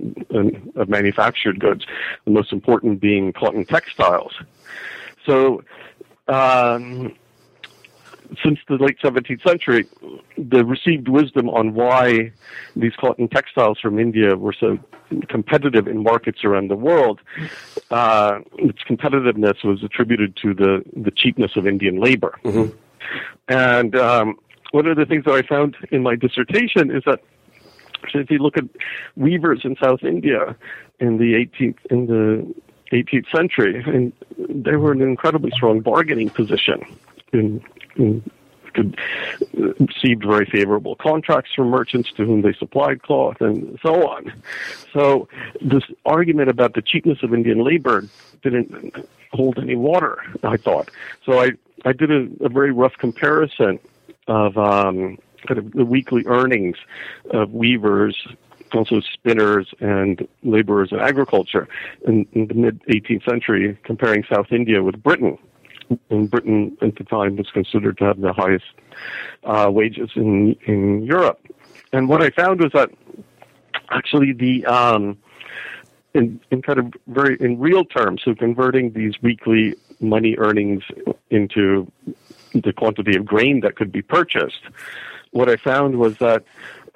of 0.76 0.88
manufactured 0.88 1.60
goods. 1.60 1.84
The 2.24 2.30
most 2.30 2.52
important 2.52 3.00
being 3.00 3.32
cotton 3.32 3.64
textiles. 3.64 4.32
So, 5.26 5.62
um, 6.28 7.14
since 8.42 8.58
the 8.68 8.74
late 8.74 8.98
17th 9.00 9.46
century, 9.46 9.86
the 10.36 10.64
received 10.64 11.08
wisdom 11.08 11.48
on 11.48 11.74
why 11.74 12.32
these 12.76 12.92
cotton 12.96 13.28
textiles 13.28 13.78
from 13.80 13.98
India 13.98 14.36
were 14.36 14.52
so 14.52 14.78
competitive 15.28 15.88
in 15.88 16.02
markets 16.02 16.44
around 16.44 16.68
the 16.68 16.76
world, 16.76 17.20
uh, 17.90 18.38
its 18.58 18.78
competitiveness 18.88 19.64
was 19.64 19.82
attributed 19.82 20.36
to 20.36 20.54
the, 20.54 20.82
the 20.96 21.10
cheapness 21.10 21.52
of 21.56 21.66
Indian 21.66 22.00
labor. 22.00 22.38
Mm-hmm. 22.44 22.76
And 23.48 23.96
um, 23.96 24.38
one 24.70 24.86
of 24.86 24.96
the 24.96 25.06
things 25.06 25.24
that 25.24 25.34
I 25.34 25.42
found 25.42 25.76
in 25.90 26.02
my 26.02 26.14
dissertation 26.14 26.90
is 26.94 27.02
that 27.06 27.20
if 28.14 28.30
you 28.30 28.38
look 28.38 28.56
at 28.56 28.64
weavers 29.16 29.60
in 29.64 29.76
South 29.82 30.02
India 30.02 30.56
in 31.00 31.18
the 31.18 31.34
18th 31.34 31.76
in 31.90 32.06
the 32.06 32.54
18th 32.92 33.30
century, 33.34 33.82
and 33.86 34.12
they 34.36 34.76
were 34.76 34.92
in 34.92 35.02
an 35.02 35.08
incredibly 35.08 35.50
strong 35.52 35.80
bargaining 35.80 36.30
position 36.30 36.82
in, 37.32 37.62
received 38.76 40.24
very 40.24 40.46
favorable 40.46 40.94
contracts 40.96 41.50
from 41.54 41.68
merchants 41.68 42.10
to 42.12 42.24
whom 42.24 42.42
they 42.42 42.52
supplied 42.52 43.02
cloth 43.02 43.40
and 43.40 43.78
so 43.82 44.08
on. 44.08 44.32
So 44.92 45.28
this 45.60 45.84
argument 46.04 46.50
about 46.50 46.74
the 46.74 46.82
cheapness 46.82 47.22
of 47.22 47.34
Indian 47.34 47.64
labor 47.64 48.04
didn't 48.42 48.94
hold 49.32 49.58
any 49.58 49.76
water, 49.76 50.18
I 50.42 50.56
thought. 50.56 50.90
So 51.24 51.40
I, 51.40 51.52
I 51.84 51.92
did 51.92 52.10
a, 52.10 52.28
a 52.44 52.48
very 52.48 52.72
rough 52.72 52.94
comparison 52.98 53.78
of 54.26 54.56
um, 54.56 55.18
kind 55.46 55.58
of 55.58 55.72
the 55.72 55.84
weekly 55.84 56.24
earnings 56.26 56.76
of 57.30 57.52
weavers 57.52 58.26
also 58.72 59.00
spinners 59.00 59.68
and 59.80 60.28
laborers 60.44 60.92
in 60.92 61.00
agriculture 61.00 61.68
in, 62.06 62.26
in 62.32 62.46
the 62.46 62.54
mid 62.54 62.80
18th 62.84 63.28
century, 63.28 63.76
comparing 63.82 64.24
South 64.32 64.52
India 64.52 64.82
with 64.82 65.02
Britain 65.02 65.38
and 66.10 66.30
Britain 66.30 66.76
at 66.82 66.96
the 66.96 67.04
time 67.04 67.36
was 67.36 67.50
considered 67.50 67.98
to 67.98 68.04
have 68.04 68.20
the 68.20 68.32
highest 68.32 68.64
uh, 69.44 69.70
wages 69.70 70.10
in 70.14 70.56
in 70.66 71.02
Europe. 71.02 71.40
And 71.92 72.08
what 72.08 72.22
I 72.22 72.30
found 72.30 72.60
was 72.60 72.72
that 72.72 72.90
actually 73.90 74.32
the 74.32 74.64
um, 74.66 75.18
in, 76.14 76.40
in 76.50 76.62
kind 76.62 76.78
of 76.78 76.92
very 77.06 77.36
in 77.40 77.58
real 77.58 77.84
terms, 77.84 78.22
so 78.24 78.34
converting 78.34 78.92
these 78.92 79.20
weekly 79.22 79.74
money 80.00 80.34
earnings 80.38 80.82
into 81.30 81.90
the 82.52 82.72
quantity 82.72 83.16
of 83.16 83.24
grain 83.24 83.60
that 83.60 83.76
could 83.76 83.92
be 83.92 84.02
purchased, 84.02 84.62
what 85.30 85.48
I 85.48 85.56
found 85.56 85.98
was 85.98 86.16
that 86.18 86.42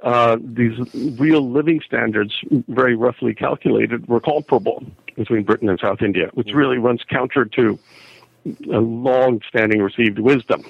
uh, 0.03 0.37
these 0.41 0.77
real 1.19 1.49
living 1.51 1.81
standards, 1.81 2.35
very 2.69 2.95
roughly 2.95 3.35
calculated, 3.35 4.07
were 4.09 4.21
comparable 4.21 4.85
between 5.17 5.45
Britain 5.45 5.69
and 5.69 5.79
South 5.79 6.03
India, 6.03 6.31
which 6.35 6.53
really 6.53 6.79
runs 6.79 7.03
counter 7.09 7.45
to 7.45 7.79
a 8.73 8.81
long-standing 8.81 9.81
received 9.81 10.19
wisdom. 10.19 10.63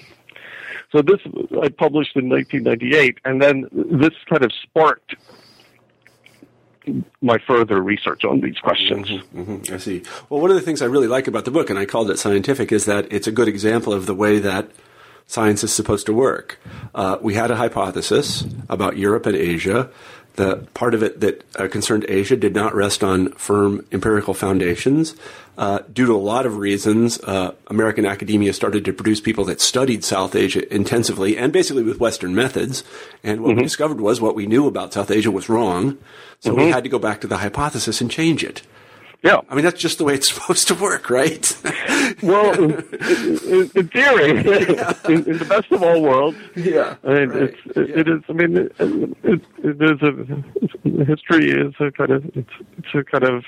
So 0.93 1.03
this 1.03 1.21
I 1.61 1.69
published 1.69 2.17
in 2.17 2.29
1998, 2.29 3.19
and 3.25 3.43
then 3.43 3.69
this 3.73 4.13
kind 4.29 4.45
of 4.45 4.53
sparked 4.63 5.17
my 7.21 7.39
further 7.47 7.83
research 7.83 8.25
on 8.25 8.41
these 8.41 8.59
questions. 8.59 9.09
Mm-hmm, 9.09 9.41
mm-hmm, 9.41 9.75
I 9.75 9.79
see. 9.79 10.03
Well, 10.29 10.41
one 10.41 10.51
of 10.51 10.57
the 10.57 10.63
things 10.63 10.83
I 10.83 10.87
really 10.87 11.09
like 11.09 11.27
about 11.27 11.45
the 11.47 11.51
book, 11.51 11.71
and 11.71 11.79
I 11.79 11.87
called 11.87 12.11
it 12.11 12.19
scientific, 12.19 12.71
is 12.71 12.85
that 12.85 13.11
it's 13.13 13.27
a 13.27 13.33
good 13.33 13.49
example 13.49 13.93
of 13.93 14.07
the 14.07 14.15
way 14.15 14.39
that 14.39 14.71
science 15.27 15.65
is 15.65 15.73
supposed 15.73 16.07
to 16.07 16.13
work. 16.13 16.61
Uh, 16.95 17.19
we 17.21 17.35
had 17.35 17.51
a 17.51 17.57
hypothesis 17.57 18.45
about 18.69 18.97
Europe 18.97 19.27
and 19.27 19.37
Asia 19.37 19.91
the 20.35 20.67
part 20.75 20.95
of 20.95 21.03
it 21.03 21.21
that 21.21 21.45
uh, 21.57 21.69
concerned 21.69 22.05
Asia 22.09 22.37
did 22.37 22.55
not 22.55 22.75
rest 22.75 23.05
on 23.05 23.33
firm 23.33 23.87
empirical 23.93 24.35
foundations. 24.35 25.15
Uh, 25.57 25.79
due 25.93 26.07
to 26.07 26.13
a 26.13 26.19
lot 26.19 26.47
of 26.47 26.57
reasons, 26.57 27.21
uh, 27.21 27.55
American 27.69 28.05
academia 28.05 28.53
started 28.53 28.85
to 28.85 28.93
produce 28.93 29.21
people 29.21 29.45
that 29.45 29.61
studied 29.61 30.03
South 30.03 30.35
Asia 30.35 30.73
intensively 30.75 31.37
and 31.39 31.53
basically 31.53 31.85
with 31.85 32.01
Western 32.01 32.35
methods. 32.35 32.83
And 33.23 33.41
what 33.41 33.51
mm-hmm. 33.51 33.59
we 33.59 33.63
discovered 33.63 34.01
was 34.01 34.21
what 34.21 34.35
we 34.35 34.47
knew 34.47 34.67
about 34.67 34.93
South 34.93 35.13
Asia 35.13 35.31
was 35.31 35.49
wrong. 35.49 35.99
So 36.41 36.51
mm-hmm. 36.51 36.65
we 36.65 36.71
had 36.71 36.83
to 36.83 36.91
go 36.91 36.99
back 36.99 37.21
to 37.21 37.29
the 37.29 37.37
hypothesis 37.37 38.01
and 38.01 38.11
change 38.11 38.43
it. 38.43 38.63
Yeah. 39.23 39.41
I 39.49 39.55
mean, 39.55 39.65
that's 39.65 39.81
just 39.81 39.99
the 39.99 40.05
way 40.05 40.15
it's 40.15 40.29
supposed 40.33 40.67
to 40.69 40.75
work, 40.75 41.09
right? 41.09 41.57
well, 42.25 42.53
in, 42.55 43.71
in 43.75 43.89
theory, 43.89 44.43
yeah. 44.75 44.93
in, 45.09 45.25
in, 45.31 45.39
the 45.39 45.47
best 45.49 45.71
of 45.73 45.83
all 45.83 46.03
worlds. 46.03 46.39
Yeah. 46.57 46.97
I 47.05 47.15
mean, 47.15 47.29
right. 47.29 47.43
it's, 47.43 47.77
it, 47.77 47.89
yeah. 47.89 47.99
it 48.01 48.09
is, 48.09 48.23
I 48.29 48.33
mean, 48.33 48.57
it, 48.57 48.73
it, 48.79 49.43
it 49.59 49.83
is 49.83 50.03
a, 50.03 51.05
history 51.05 51.51
is 51.51 51.75
a 51.81 51.91
kind 51.93 52.11
of, 52.11 52.25
it's, 52.35 52.51
it's 52.79 52.95
a 52.95 53.05
kind 53.05 53.25
of 53.25 53.45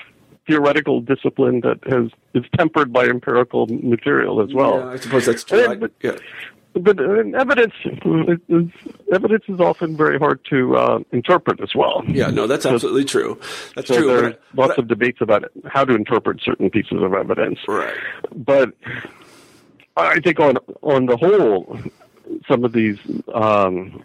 theoretical 0.47 1.01
discipline 1.01 1.61
that 1.61 1.79
has, 1.87 2.09
is 2.33 2.43
tempered 2.57 2.93
by 2.93 3.05
empirical 3.05 3.67
material 3.67 4.41
as 4.41 4.53
well. 4.53 4.79
Yeah, 4.79 4.91
I 4.91 4.95
suppose 4.97 5.25
that's 5.25 5.43
true. 5.43 5.75
But, 5.75 5.91
yeah 6.01 6.17
but 6.79 6.99
uh, 6.99 7.23
evidence 7.37 7.73
is, 7.85 8.69
evidence 9.13 9.43
is 9.47 9.59
often 9.59 9.95
very 9.97 10.17
hard 10.19 10.39
to 10.49 10.75
uh, 10.75 10.99
interpret 11.11 11.59
as 11.61 11.75
well. 11.75 12.03
Yeah, 12.07 12.27
no, 12.27 12.47
that's 12.47 12.65
absolutely 12.65 13.05
true. 13.05 13.39
That's 13.75 13.87
so 13.87 13.97
true. 13.97 14.07
There 14.07 14.25
are 14.25 14.35
lots 14.55 14.77
of 14.77 14.87
debates 14.87 15.19
about 15.21 15.45
how 15.65 15.85
to 15.85 15.95
interpret 15.95 16.41
certain 16.43 16.69
pieces 16.69 17.01
of 17.01 17.13
evidence. 17.13 17.59
Right. 17.67 17.95
But 18.35 18.73
I 19.95 20.19
think 20.19 20.39
on 20.39 20.57
on 20.81 21.05
the 21.07 21.17
whole, 21.17 21.79
some 22.47 22.63
of 22.63 22.73
these 22.73 22.97
um, 23.33 24.03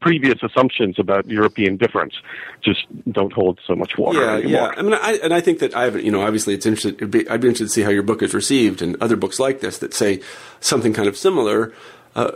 previous 0.00 0.42
assumptions 0.42 0.98
about 0.98 1.26
European 1.28 1.76
difference 1.76 2.14
just 2.62 2.86
don't 3.10 3.32
hold 3.32 3.58
so 3.66 3.74
much 3.74 3.96
water 3.96 4.20
yeah, 4.20 4.34
anymore. 4.34 4.50
Yeah, 4.50 4.74
I 4.76 4.82
mean, 4.82 4.94
I, 4.94 5.12
and 5.22 5.32
I 5.32 5.40
think 5.40 5.60
that 5.60 5.74
I 5.74 5.84
have, 5.84 6.02
you 6.02 6.10
know, 6.10 6.22
obviously 6.22 6.54
it's 6.54 6.66
interesting. 6.66 7.08
Be, 7.08 7.28
I'd 7.28 7.40
be 7.40 7.48
interested 7.48 7.64
to 7.64 7.70
see 7.70 7.82
how 7.82 7.90
your 7.90 8.02
book 8.02 8.22
is 8.22 8.34
received 8.34 8.82
and 8.82 8.96
other 9.00 9.16
books 9.16 9.38
like 9.38 9.60
this 9.60 9.78
that 9.78 9.94
say 9.94 10.20
something 10.60 10.92
kind 10.92 11.08
of 11.08 11.16
similar. 11.16 11.72
Uh, 12.14 12.30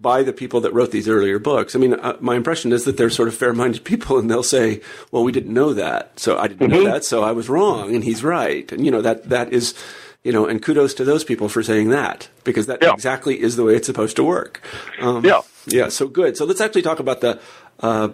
by 0.00 0.22
the 0.22 0.32
people 0.32 0.60
that 0.60 0.72
wrote 0.74 0.90
these 0.90 1.08
earlier 1.08 1.38
books. 1.38 1.74
I 1.74 1.78
mean, 1.78 1.94
uh, 1.94 2.16
my 2.20 2.36
impression 2.36 2.72
is 2.72 2.84
that 2.84 2.98
they're 2.98 3.10
sort 3.10 3.26
of 3.26 3.34
fair-minded 3.34 3.84
people, 3.92 4.18
and 4.18 4.30
they'll 4.30 4.42
say, 4.42 4.82
"Well, 5.10 5.24
we 5.24 5.32
didn't 5.32 5.52
know 5.52 5.72
that, 5.72 6.20
so 6.20 6.38
I 6.38 6.46
didn't 6.46 6.68
mm-hmm. 6.68 6.84
know 6.84 6.92
that, 6.92 7.04
so 7.04 7.24
I 7.24 7.32
was 7.32 7.48
wrong, 7.48 7.94
and 7.94 8.04
he's 8.04 8.22
right." 8.22 8.70
And 8.70 8.84
you 8.84 8.92
know 8.92 9.00
that 9.00 9.30
that 9.30 9.52
is, 9.52 9.74
you 10.22 10.30
know, 10.30 10.46
and 10.46 10.62
kudos 10.62 10.94
to 10.94 11.04
those 11.04 11.24
people 11.24 11.48
for 11.48 11.62
saying 11.62 11.88
that 11.88 12.28
because 12.44 12.66
that 12.66 12.82
yeah. 12.82 12.92
exactly 12.92 13.40
is 13.40 13.56
the 13.56 13.64
way 13.64 13.74
it's 13.74 13.86
supposed 13.86 14.14
to 14.16 14.24
work. 14.24 14.60
Um, 15.00 15.24
yeah, 15.24 15.40
yeah. 15.66 15.88
So 15.88 16.06
good. 16.06 16.36
So 16.36 16.44
let's 16.44 16.60
actually 16.60 16.82
talk 16.82 17.00
about 17.00 17.20
the. 17.20 17.40
Uh, 17.80 18.10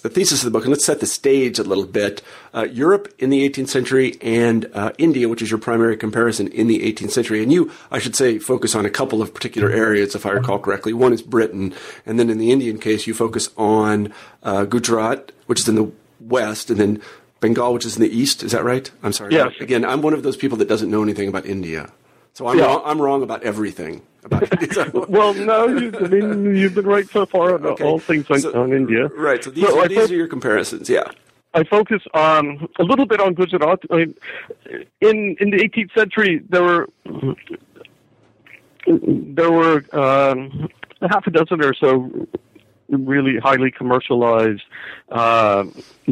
the 0.00 0.08
thesis 0.08 0.40
of 0.40 0.44
the 0.44 0.50
book, 0.50 0.64
and 0.64 0.70
let's 0.70 0.84
set 0.84 1.00
the 1.00 1.06
stage 1.06 1.58
a 1.58 1.62
little 1.62 1.86
bit. 1.86 2.22
Uh, 2.54 2.64
Europe 2.64 3.12
in 3.18 3.30
the 3.30 3.48
18th 3.48 3.68
century 3.68 4.16
and 4.20 4.70
uh, 4.74 4.92
India, 4.98 5.28
which 5.28 5.42
is 5.42 5.50
your 5.50 5.58
primary 5.58 5.96
comparison 5.96 6.48
in 6.48 6.66
the 6.66 6.80
18th 6.92 7.10
century. 7.10 7.42
And 7.42 7.52
you, 7.52 7.70
I 7.90 7.98
should 7.98 8.16
say, 8.16 8.38
focus 8.38 8.74
on 8.74 8.84
a 8.84 8.90
couple 8.90 9.22
of 9.22 9.32
particular 9.32 9.70
areas, 9.70 10.14
if 10.14 10.26
I 10.26 10.30
recall 10.30 10.58
correctly. 10.58 10.92
One 10.92 11.12
is 11.12 11.22
Britain, 11.22 11.74
and 12.04 12.18
then 12.18 12.30
in 12.30 12.38
the 12.38 12.50
Indian 12.50 12.78
case, 12.78 13.06
you 13.06 13.14
focus 13.14 13.50
on 13.56 14.12
uh, 14.42 14.64
Gujarat, 14.64 15.32
which 15.46 15.60
is 15.60 15.68
in 15.68 15.74
the 15.74 15.90
west, 16.20 16.70
and 16.70 16.78
then 16.78 17.02
Bengal, 17.40 17.72
which 17.72 17.86
is 17.86 17.96
in 17.96 18.02
the 18.02 18.14
east. 18.16 18.42
Is 18.42 18.52
that 18.52 18.64
right? 18.64 18.90
I'm 19.02 19.12
sorry. 19.12 19.32
Yes. 19.32 19.52
Again, 19.60 19.84
I'm 19.84 20.02
one 20.02 20.14
of 20.14 20.22
those 20.22 20.36
people 20.36 20.58
that 20.58 20.68
doesn't 20.68 20.90
know 20.90 21.02
anything 21.02 21.28
about 21.28 21.46
India. 21.46 21.90
So 22.34 22.46
I'm, 22.46 22.58
yeah. 22.58 22.66
wrong, 22.66 22.82
I'm 22.84 23.00
wrong 23.00 23.22
about 23.22 23.42
everything. 23.42 24.02
About 24.24 25.08
well, 25.08 25.34
no, 25.34 25.66
you, 25.66 25.92
I 25.98 26.08
mean 26.08 26.54
you've 26.54 26.74
been 26.74 26.86
right 26.86 27.08
so 27.08 27.26
far 27.26 27.54
on 27.54 27.66
okay. 27.66 27.84
all 27.84 27.98
things 27.98 28.30
on, 28.30 28.40
so, 28.40 28.62
on 28.62 28.72
India. 28.72 29.06
Right. 29.08 29.42
So 29.42 29.50
these, 29.50 29.66
so 29.66 29.80
are, 29.80 29.88
these 29.88 30.10
are 30.10 30.14
your 30.14 30.28
comparisons. 30.28 30.88
Yeah. 30.88 31.10
I 31.52 31.64
focus 31.64 32.02
on 32.14 32.68
a 32.78 32.84
little 32.84 33.06
bit 33.06 33.20
on 33.20 33.34
Gujarat. 33.34 33.80
I 33.90 33.96
mean, 33.96 34.14
in 35.00 35.36
in 35.40 35.50
the 35.50 35.58
18th 35.58 35.94
century, 35.94 36.42
there 36.48 36.62
were 36.62 36.88
there 38.86 39.50
were 39.50 39.84
um, 39.92 40.68
half 41.10 41.26
a 41.26 41.30
dozen 41.30 41.64
or 41.64 41.74
so 41.74 42.28
really 42.90 43.38
highly 43.38 43.70
commercialized, 43.70 44.62
uh, 45.10 45.64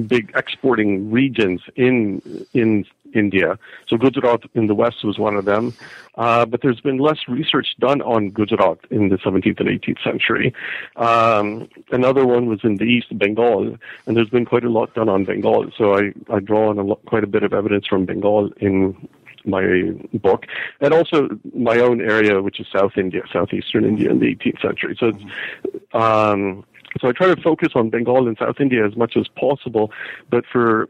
big 0.07 0.31
exporting 0.35 1.11
regions 1.11 1.61
in 1.77 2.47
in 2.55 2.85
India. 3.15 3.59
So 3.89 3.97
Gujarat 3.97 4.43
in 4.55 4.67
the 4.67 4.75
west 4.75 5.05
was 5.05 5.19
one 5.19 5.37
of 5.37 5.45
them, 5.45 5.75
uh, 6.17 6.45
but 6.47 6.63
there's 6.63 6.81
been 6.81 6.99
less 6.99 7.19
research 7.29 7.69
done 7.79 8.03
on 8.03 8.31
Gujarat 8.31 8.79
in 8.91 9.09
the 9.09 9.17
17th 9.17 9.61
and 9.61 9.69
18th 9.69 10.03
century. 10.03 10.55
Um, 10.97 11.69
another 11.91 12.27
one 12.27 12.47
was 12.47 12.61
in 12.65 12.77
the 12.77 12.85
east, 12.85 13.17
Bengal, 13.17 13.77
and 14.07 14.17
there's 14.17 14.31
been 14.31 14.45
quite 14.45 14.65
a 14.65 14.71
lot 14.71 14.95
done 14.95 15.09
on 15.09 15.25
Bengal. 15.25 15.71
So 15.77 15.95
I 15.95 16.13
I 16.31 16.41
draw 16.41 16.71
on 16.71 16.79
a 16.79 16.83
lot, 16.83 17.05
quite 17.07 17.25
a 17.25 17.29
bit 17.29 17.43
of 17.43 17.53
evidence 17.53 17.87
from 17.87 18.05
Bengal 18.05 18.51
in 18.59 19.09
my 19.45 19.93
book, 20.15 20.47
and 20.81 20.93
also 20.93 21.29
my 21.55 21.79
own 21.79 22.01
area, 22.01 22.43
which 22.43 22.61
is 22.61 22.67
South 22.73 22.93
India, 22.97 23.23
southeastern 23.33 23.85
India 23.85 24.11
in 24.11 24.19
the 24.19 24.35
18th 24.35 24.61
century. 24.61 24.97
So, 24.99 25.09
um, 25.99 26.65
so 27.01 27.09
I 27.09 27.13
try 27.13 27.33
to 27.33 27.41
focus 27.41 27.71
on 27.75 27.91
Bengal 27.91 28.27
and 28.29 28.37
South 28.39 28.57
India 28.61 28.85
as 28.87 28.97
much 28.97 29.17
as 29.17 29.27
possible, 29.29 29.93
but 30.31 30.45
for 30.51 30.89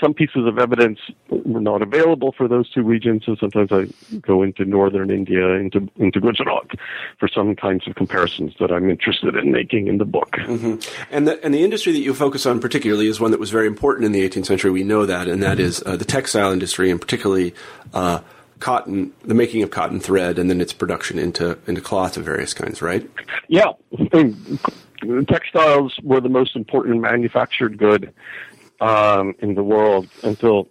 some 0.00 0.14
pieces 0.14 0.46
of 0.46 0.58
evidence 0.58 0.98
were 1.28 1.60
not 1.60 1.82
available 1.82 2.32
for 2.32 2.48
those 2.48 2.70
two 2.70 2.82
regions, 2.82 3.24
so 3.26 3.36
sometimes 3.36 3.70
I 3.72 3.86
go 4.18 4.42
into 4.42 4.64
northern 4.64 5.10
India, 5.10 5.50
into 5.54 5.88
into 5.96 6.20
Gujarat, 6.20 6.72
for 7.18 7.28
some 7.28 7.54
kinds 7.56 7.86
of 7.86 7.94
comparisons 7.94 8.54
that 8.60 8.70
I'm 8.70 8.90
interested 8.90 9.36
in 9.36 9.52
making 9.52 9.88
in 9.88 9.98
the 9.98 10.04
book. 10.04 10.32
Mm-hmm. 10.32 11.14
And 11.14 11.28
the 11.28 11.44
and 11.44 11.54
the 11.54 11.64
industry 11.64 11.92
that 11.92 12.00
you 12.00 12.14
focus 12.14 12.46
on 12.46 12.60
particularly 12.60 13.08
is 13.08 13.20
one 13.20 13.30
that 13.30 13.40
was 13.40 13.50
very 13.50 13.66
important 13.66 14.06
in 14.06 14.12
the 14.12 14.28
18th 14.28 14.46
century. 14.46 14.70
We 14.70 14.84
know 14.84 15.06
that, 15.06 15.28
and 15.28 15.42
that 15.42 15.60
is 15.60 15.82
uh, 15.86 15.96
the 15.96 16.04
textile 16.04 16.52
industry, 16.52 16.90
and 16.90 17.00
particularly. 17.00 17.54
Uh, 17.92 18.20
cotton, 18.60 19.12
the 19.24 19.34
making 19.34 19.62
of 19.62 19.70
cotton 19.70 20.00
thread, 20.00 20.38
and 20.38 20.48
then 20.48 20.60
its 20.60 20.72
production 20.72 21.18
into 21.18 21.58
into 21.66 21.82
cloth 21.82 22.16
of 22.16 22.24
various 22.24 22.54
kinds, 22.54 22.80
right? 22.80 23.08
Yeah, 23.48 23.72
textiles 25.28 25.98
were 26.02 26.20
the 26.20 26.28
most 26.28 26.56
important 26.56 27.00
manufactured 27.00 27.76
good 27.76 28.12
um, 28.80 29.34
in 29.38 29.54
the 29.54 29.62
world 29.62 30.08
until 30.22 30.68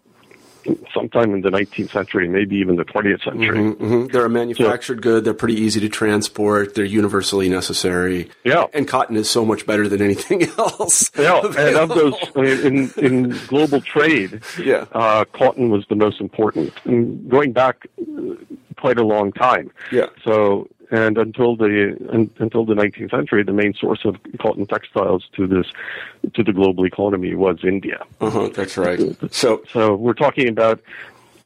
sometime 0.93 1.33
in 1.33 1.41
the 1.41 1.49
19th 1.49 1.91
century, 1.91 2.27
maybe 2.27 2.55
even 2.55 2.75
the 2.75 2.85
20th 2.85 3.23
century. 3.23 3.57
Mm-hmm, 3.57 3.83
mm-hmm. 3.83 4.07
They're 4.07 4.25
a 4.25 4.29
manufactured 4.29 4.97
so, 4.97 5.01
good. 5.01 5.25
They're 5.25 5.33
pretty 5.33 5.59
easy 5.59 5.79
to 5.81 5.89
transport. 5.89 6.75
They're 6.75 6.85
universally 6.85 7.49
necessary. 7.49 8.29
Yeah. 8.43 8.67
And 8.73 8.87
cotton 8.87 9.15
is 9.15 9.29
so 9.29 9.45
much 9.45 9.65
better 9.65 9.87
than 9.87 10.01
anything 10.01 10.43
else. 10.57 11.11
Yeah. 11.17 11.41
and 11.43 11.75
of 11.75 11.89
those, 11.89 12.15
in, 12.35 12.91
in 12.97 13.29
global 13.47 13.81
trade, 13.81 14.41
yeah. 14.61 14.85
Uh, 14.91 15.25
cotton 15.25 15.69
was 15.69 15.85
the 15.89 15.95
most 15.95 16.21
important. 16.21 16.73
And 16.85 17.29
going 17.29 17.51
back 17.51 17.87
quite 18.77 18.97
a 18.97 19.03
long 19.03 19.31
time. 19.31 19.71
Yeah. 19.91 20.07
So 20.23 20.67
and 20.93 21.17
until 21.17 21.55
the 21.55 21.97
until 22.37 22.65
the 22.65 22.75
19th 22.75 23.09
century, 23.09 23.41
the 23.41 23.51
main 23.51 23.73
source 23.73 24.05
of 24.05 24.15
cotton 24.39 24.67
textiles 24.67 25.27
to 25.35 25.47
this 25.47 25.65
to 26.35 26.43
the 26.43 26.53
global 26.53 26.85
economy 26.85 27.33
was 27.33 27.57
India. 27.63 28.05
Uh-huh, 28.21 28.49
that's 28.49 28.77
right. 28.77 29.01
So 29.33 29.63
so 29.71 29.95
we're 29.95 30.13
talking 30.13 30.47
about 30.47 30.81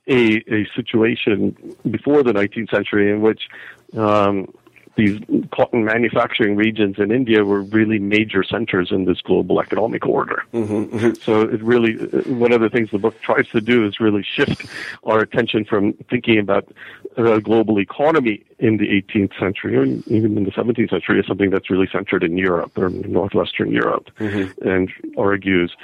a 0.08 0.44
a 0.54 0.68
situation 0.76 1.56
before 1.90 2.24
the 2.24 2.34
19th 2.34 2.72
century 2.72 3.10
in 3.10 3.22
which 3.22 3.48
um, 3.96 4.54
these 4.98 5.22
cotton 5.52 5.86
manufacturing 5.86 6.56
regions 6.56 6.98
in 6.98 7.12
India 7.12 7.46
were 7.46 7.62
really 7.62 8.00
major 8.00 8.44
centers 8.44 8.92
in 8.92 9.06
this 9.06 9.22
global 9.22 9.62
economic 9.62 10.06
order. 10.06 10.44
Mm-hmm, 10.54 10.98
mm-hmm. 10.98 11.14
So 11.22 11.42
it 11.42 11.62
really, 11.62 11.94
one 12.34 12.52
of 12.52 12.62
the 12.62 12.70
things 12.70 12.90
the 12.92 12.98
book 12.98 13.20
tries 13.22 13.48
to 13.50 13.62
do 13.62 13.86
is 13.86 14.00
really 14.00 14.24
shift 14.24 14.66
our 15.04 15.20
attention 15.20 15.66
from 15.66 15.94
thinking 16.10 16.40
about 16.40 16.68
the 17.16 17.40
global 17.40 17.80
economy 17.80 18.44
in 18.60 18.78
the 18.78 18.88
18th 18.88 19.38
century 19.40 19.78
or 19.78 19.84
even 19.84 20.36
in 20.36 20.44
the 20.44 20.52
17th 20.52 20.90
century 20.90 21.20
as 21.20 21.28
something 21.28 21.52
that's 21.52 21.70
really 21.70 21.88
centered 21.92 22.24
in 22.24 22.38
Europe 22.38 22.76
or 22.78 22.90
northwestern 22.90 23.72
Europe, 23.72 24.10
mm-hmm. 24.20 24.68
and 24.68 24.92
argues 25.18 25.76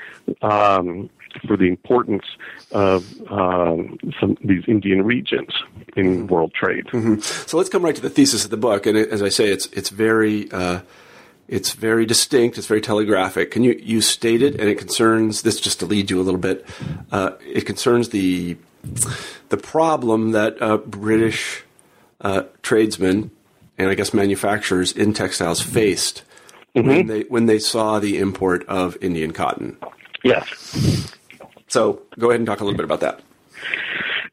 um, 0.41 1.09
for 1.47 1.57
the 1.57 1.67
importance 1.67 2.25
of 2.71 3.05
um, 3.31 3.97
some 4.19 4.37
these 4.43 4.63
Indian 4.67 5.03
regions 5.03 5.49
in 5.95 6.05
mm-hmm. 6.05 6.27
world 6.27 6.53
trade. 6.53 6.85
Mm-hmm. 6.87 7.19
So 7.19 7.57
let's 7.57 7.69
come 7.69 7.83
right 7.83 7.95
to 7.95 8.01
the 8.01 8.09
thesis 8.09 8.45
of 8.45 8.51
the 8.51 8.57
book, 8.57 8.85
and 8.85 8.97
it, 8.97 9.09
as 9.09 9.21
I 9.21 9.29
say, 9.29 9.49
it's 9.49 9.67
it's 9.67 9.89
very. 9.89 10.51
Uh, 10.51 10.81
it's 11.45 11.73
very 11.73 12.05
distinct. 12.05 12.57
It's 12.57 12.67
very 12.67 12.79
telegraphic. 12.79 13.51
Can 13.51 13.65
you 13.65 13.73
you 13.83 13.99
state 13.99 14.41
it? 14.41 14.55
And 14.59 14.69
it 14.69 14.77
concerns 14.77 15.41
this 15.41 15.59
just 15.59 15.81
to 15.81 15.85
lead 15.85 16.09
you 16.09 16.19
a 16.19 16.23
little 16.23 16.39
bit. 16.39 16.65
Uh, 17.11 17.31
it 17.45 17.65
concerns 17.65 18.09
the 18.09 18.57
the 19.49 19.57
problem 19.57 20.31
that 20.31 20.59
uh, 20.61 20.77
British 20.77 21.63
uh, 22.21 22.43
tradesmen 22.61 23.29
and 23.77 23.89
I 23.89 23.95
guess 23.95 24.13
manufacturers 24.13 24.91
in 24.91 25.13
textiles 25.13 25.61
faced 25.61 26.23
mm-hmm. 26.75 26.87
when 26.87 27.07
they 27.07 27.21
when 27.23 27.45
they 27.45 27.59
saw 27.59 27.99
the 27.99 28.17
import 28.19 28.65
of 28.67 28.97
Indian 29.01 29.31
cotton. 29.31 29.77
Yes. 30.23 31.13
So 31.73 32.03
go 32.19 32.29
ahead 32.29 32.39
and 32.39 32.45
talk 32.45 32.61
a 32.61 32.63
little 32.63 32.77
bit 32.77 32.83
about 32.83 32.99
that. 32.99 33.19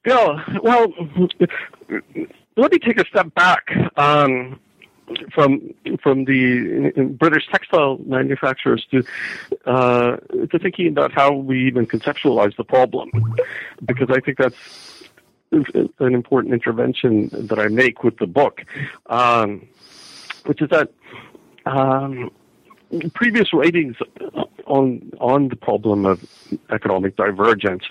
Yeah, 0.04 0.44
well, 0.62 0.92
let 2.56 2.70
me 2.70 2.78
take 2.78 3.00
a 3.00 3.06
step 3.06 3.32
back 3.34 3.64
um, 3.96 4.60
from 5.34 5.72
from 6.02 6.26
the 6.26 6.92
British 7.18 7.48
textile 7.50 7.96
manufacturers 8.04 8.86
to 8.90 9.02
uh, 9.64 10.16
to 10.50 10.58
thinking 10.58 10.88
about 10.88 11.12
how 11.12 11.32
we 11.32 11.66
even 11.66 11.86
conceptualize 11.86 12.54
the 12.58 12.64
problem, 12.64 13.08
because 13.86 14.10
I 14.10 14.20
think 14.20 14.36
that's 14.36 15.08
an 15.50 16.14
important 16.14 16.52
intervention 16.52 17.30
that 17.32 17.58
I 17.58 17.68
make 17.68 18.04
with 18.04 18.18
the 18.18 18.26
book, 18.26 18.62
um, 19.06 19.66
which 20.44 20.60
is 20.60 20.68
that 20.68 20.92
um, 21.64 22.30
previous 23.14 23.52
writings 23.52 23.96
on 24.66 25.12
on 25.20 25.48
the 25.48 25.56
problem 25.56 26.06
of 26.06 26.24
economic 26.70 27.16
divergence 27.16 27.84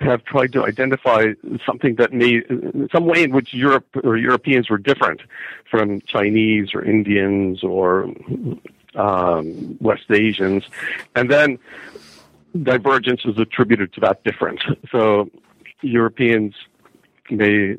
have 0.00 0.24
tried 0.24 0.52
to 0.52 0.64
identify 0.64 1.26
something 1.64 1.96
that 1.96 2.12
may 2.12 2.42
some 2.92 3.06
way 3.06 3.22
in 3.22 3.32
which 3.32 3.52
Europe 3.52 3.86
or 4.04 4.16
Europeans 4.16 4.70
were 4.70 4.78
different 4.78 5.20
from 5.70 6.00
Chinese 6.02 6.74
or 6.74 6.84
Indians 6.84 7.62
or 7.62 8.10
um, 8.94 9.76
West 9.80 10.10
Asians, 10.10 10.64
and 11.14 11.30
then 11.30 11.58
divergence 12.62 13.22
is 13.24 13.38
attributed 13.38 13.92
to 13.92 14.00
that 14.00 14.24
difference. 14.24 14.62
So 14.90 15.30
Europeans 15.82 16.54
they 17.30 17.76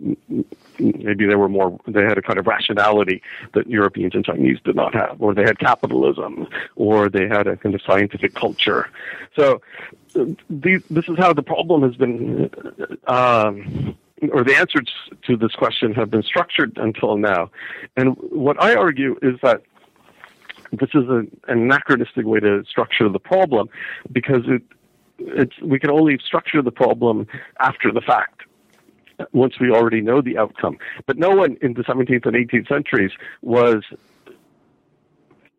maybe 0.80 1.26
they 1.26 1.36
were 1.36 1.50
more 1.50 1.80
they 1.88 2.04
had 2.04 2.18
a 2.18 2.22
kind 2.22 2.40
of 2.40 2.48
rationality 2.48 3.22
that 3.54 3.68
Europeans 3.68 4.14
and 4.16 4.26
Chinese 4.26 4.60
did 4.64 4.76
not 4.76 4.94
have, 4.94 5.22
or 5.22 5.34
they 5.34 5.44
had 5.44 5.60
capitalism, 5.60 6.48
or 6.76 7.10
they 7.10 7.28
had 7.28 7.48
a 7.48 7.58
kind 7.58 7.76
of 7.76 7.82
scientific 7.82 8.34
culture. 8.36 8.90
So 9.36 9.62
these, 10.50 10.82
this 10.90 11.08
is 11.08 11.18
how 11.18 11.34
the 11.34 11.44
problem 11.44 11.84
has 11.84 11.96
been, 11.96 12.50
um, 13.08 13.96
or 14.32 14.44
the 14.44 14.56
answers 14.56 14.92
to 15.28 15.38
this 15.38 15.54
question 15.54 15.94
have 15.94 16.10
been 16.10 16.24
structured 16.24 16.78
until 16.78 17.18
now. 17.18 17.52
And 17.96 18.16
what 18.18 18.62
I 18.62 18.76
argue 18.76 19.18
is 19.22 19.40
that 19.44 19.62
this 20.72 20.90
is 20.94 21.08
an 21.08 21.30
anachronistic 21.48 22.26
way 22.26 22.40
to 22.40 22.64
structure 22.66 23.10
the 23.10 23.20
problem 23.20 23.70
because 24.12 24.44
it 24.48 24.62
it's 25.20 25.60
we 25.62 25.80
can 25.80 25.90
only 25.90 26.20
structure 26.24 26.62
the 26.62 26.72
problem 26.72 27.28
after 27.60 27.92
the 27.92 28.02
fact 28.02 28.37
once 29.32 29.60
we 29.60 29.71
already 29.71 30.01
know 30.01 30.21
the 30.21 30.38
outcome. 30.38 30.77
But 31.06 31.17
no 31.17 31.30
one 31.32 31.58
in 31.62 31.73
the 31.73 31.84
17th 31.84 32.25
and 32.25 32.36
18th 32.36 32.67
centuries 32.67 33.12
was 33.41 33.84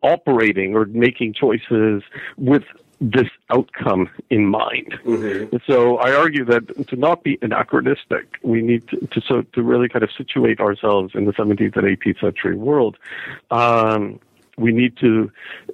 operating 0.01 0.75
or 0.75 0.85
making 0.85 1.33
choices 1.33 2.03
with 2.37 2.63
this 3.01 3.27
outcome 3.49 4.09
in 4.29 4.45
mind. 4.45 4.93
Mm-hmm. 5.05 5.55
So 5.65 5.97
I 5.97 6.13
argue 6.13 6.43
that 6.45 6.87
to 6.87 6.95
not 6.95 7.23
be 7.23 7.37
anachronistic, 7.41 8.27
we 8.43 8.61
need 8.61 8.87
to, 8.89 8.97
to, 9.07 9.21
so 9.21 9.41
to 9.53 9.63
really 9.63 9.87
kind 9.87 10.03
of 10.03 10.09
situate 10.17 10.59
ourselves 10.59 11.13
in 11.15 11.25
the 11.25 11.31
17th 11.31 11.77
and 11.77 11.97
18th 11.97 12.19
century 12.19 12.55
world. 12.55 12.97
Um, 13.51 14.19
we 14.57 14.73
need 14.73 14.97
to 14.97 15.31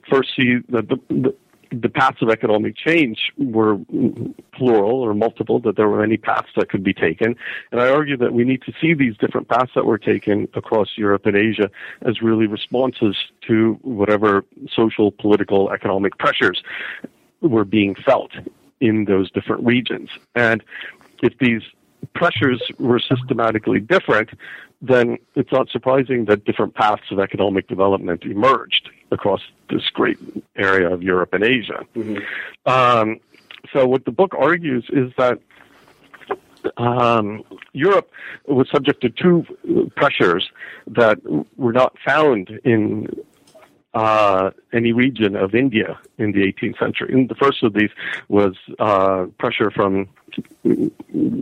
first 0.08 0.30
see 0.36 0.58
that 0.70 0.88
the, 0.90 1.00
the, 1.10 1.36
the 1.72 1.90
paths 1.90 2.22
of 2.22 2.30
economic 2.30 2.76
change 2.76 3.32
were 3.38 3.80
plural 4.54 5.02
or 5.02 5.14
multiple, 5.14 5.60
that 5.60 5.76
there 5.76 5.88
were 5.88 6.02
many 6.02 6.18
paths 6.18 6.50
that 6.56 6.70
could 6.70 6.84
be 6.84 6.94
taken. 6.94 7.36
And 7.72 7.82
I 7.82 7.90
argue 7.90 8.18
that 8.18 8.34
we 8.34 8.44
need 8.44 8.62
to 8.64 8.74
see 8.80 8.94
these 8.94 9.18
different 9.18 9.48
paths 9.48 9.72
that 9.76 9.86
were 9.86 9.98
taken 9.98 10.48
across 10.54 10.90
Europe 10.98 11.26
and 11.26 11.36
Asia 11.36 11.70
as 12.04 12.22
really 12.22 12.48
responses 12.48 13.16
to 13.48 13.78
whatever 13.82 14.46
social, 14.74 15.12
political, 15.12 15.72
economic 15.72 16.18
pressures 16.18 16.64
were 17.42 17.66
being 17.66 17.96
felt 17.96 18.32
in 18.80 19.06
those 19.06 19.32
different 19.32 19.64
regions. 19.66 20.10
And 20.36 20.64
if 21.24 21.38
these 21.40 21.62
pressures 22.14 22.62
were 22.80 23.00
systematically 23.00 23.80
different, 23.80 24.30
then 24.82 25.18
it's 25.36 25.52
not 25.52 25.70
surprising 25.70 26.26
that 26.26 26.46
different 26.46 26.74
paths 26.76 27.04
of 27.12 27.20
economic 27.20 27.68
development 27.68 28.24
emerged 28.24 28.90
across 29.12 29.42
this 29.70 29.84
great 29.94 30.18
area 30.56 30.92
of 30.92 31.02
Europe 31.02 31.34
and 31.34 31.44
Asia. 31.44 31.86
Mm-hmm. 31.96 32.70
Um, 32.70 33.20
so, 33.74 33.88
what 33.88 34.06
the 34.06 34.12
book 34.12 34.34
argues 34.38 34.86
is 34.90 35.12
that 35.18 35.40
um, 36.78 37.44
Europe 37.74 38.12
was 38.48 38.70
subject 38.70 39.02
to 39.02 39.10
two 39.10 39.46
pressures 39.96 40.50
that 40.88 41.20
were 41.58 41.74
not 41.74 41.96
found 42.06 42.60
in 42.64 43.08
uh, 43.96 44.52
any 44.74 44.92
region 44.92 45.36
of 45.36 45.56
India 45.56 45.98
in 46.18 46.34
the 46.34 46.42
18th 46.52 46.78
century. 46.78 47.14
And 47.14 47.30
the 47.30 47.36
first 47.36 47.64
of 47.64 47.74
these 47.74 47.90
was 48.28 48.56
uh, 48.78 49.28
pressure 49.40 49.72
from 49.72 50.10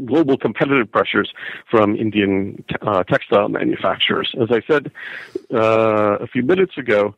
global 0.06 0.38
competitive 0.38 0.92
pressures 0.92 1.34
from 1.70 1.96
Indian 1.96 2.64
uh, 2.82 3.04
textile 3.04 3.50
manufacturers. 3.50 4.36
As 4.40 4.50
I 4.52 4.62
said 4.68 4.92
uh, 5.52 6.18
a 6.20 6.28
few 6.28 6.44
minutes 6.44 6.78
ago, 6.78 7.16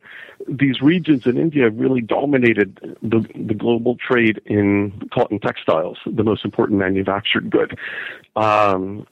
these 0.48 0.82
regions 0.82 1.26
in 1.26 1.38
India 1.38 1.70
really 1.70 2.02
dominated 2.02 2.98
the, 3.02 3.20
the 3.36 3.54
global 3.54 3.98
trade 3.98 4.42
in 4.46 5.10
cotton 5.14 5.40
textiles, 5.40 5.98
the 6.06 6.24
most 6.24 6.46
important 6.46 6.80
manufactured 6.80 7.50
good. 7.50 7.78
Um, 8.38 9.06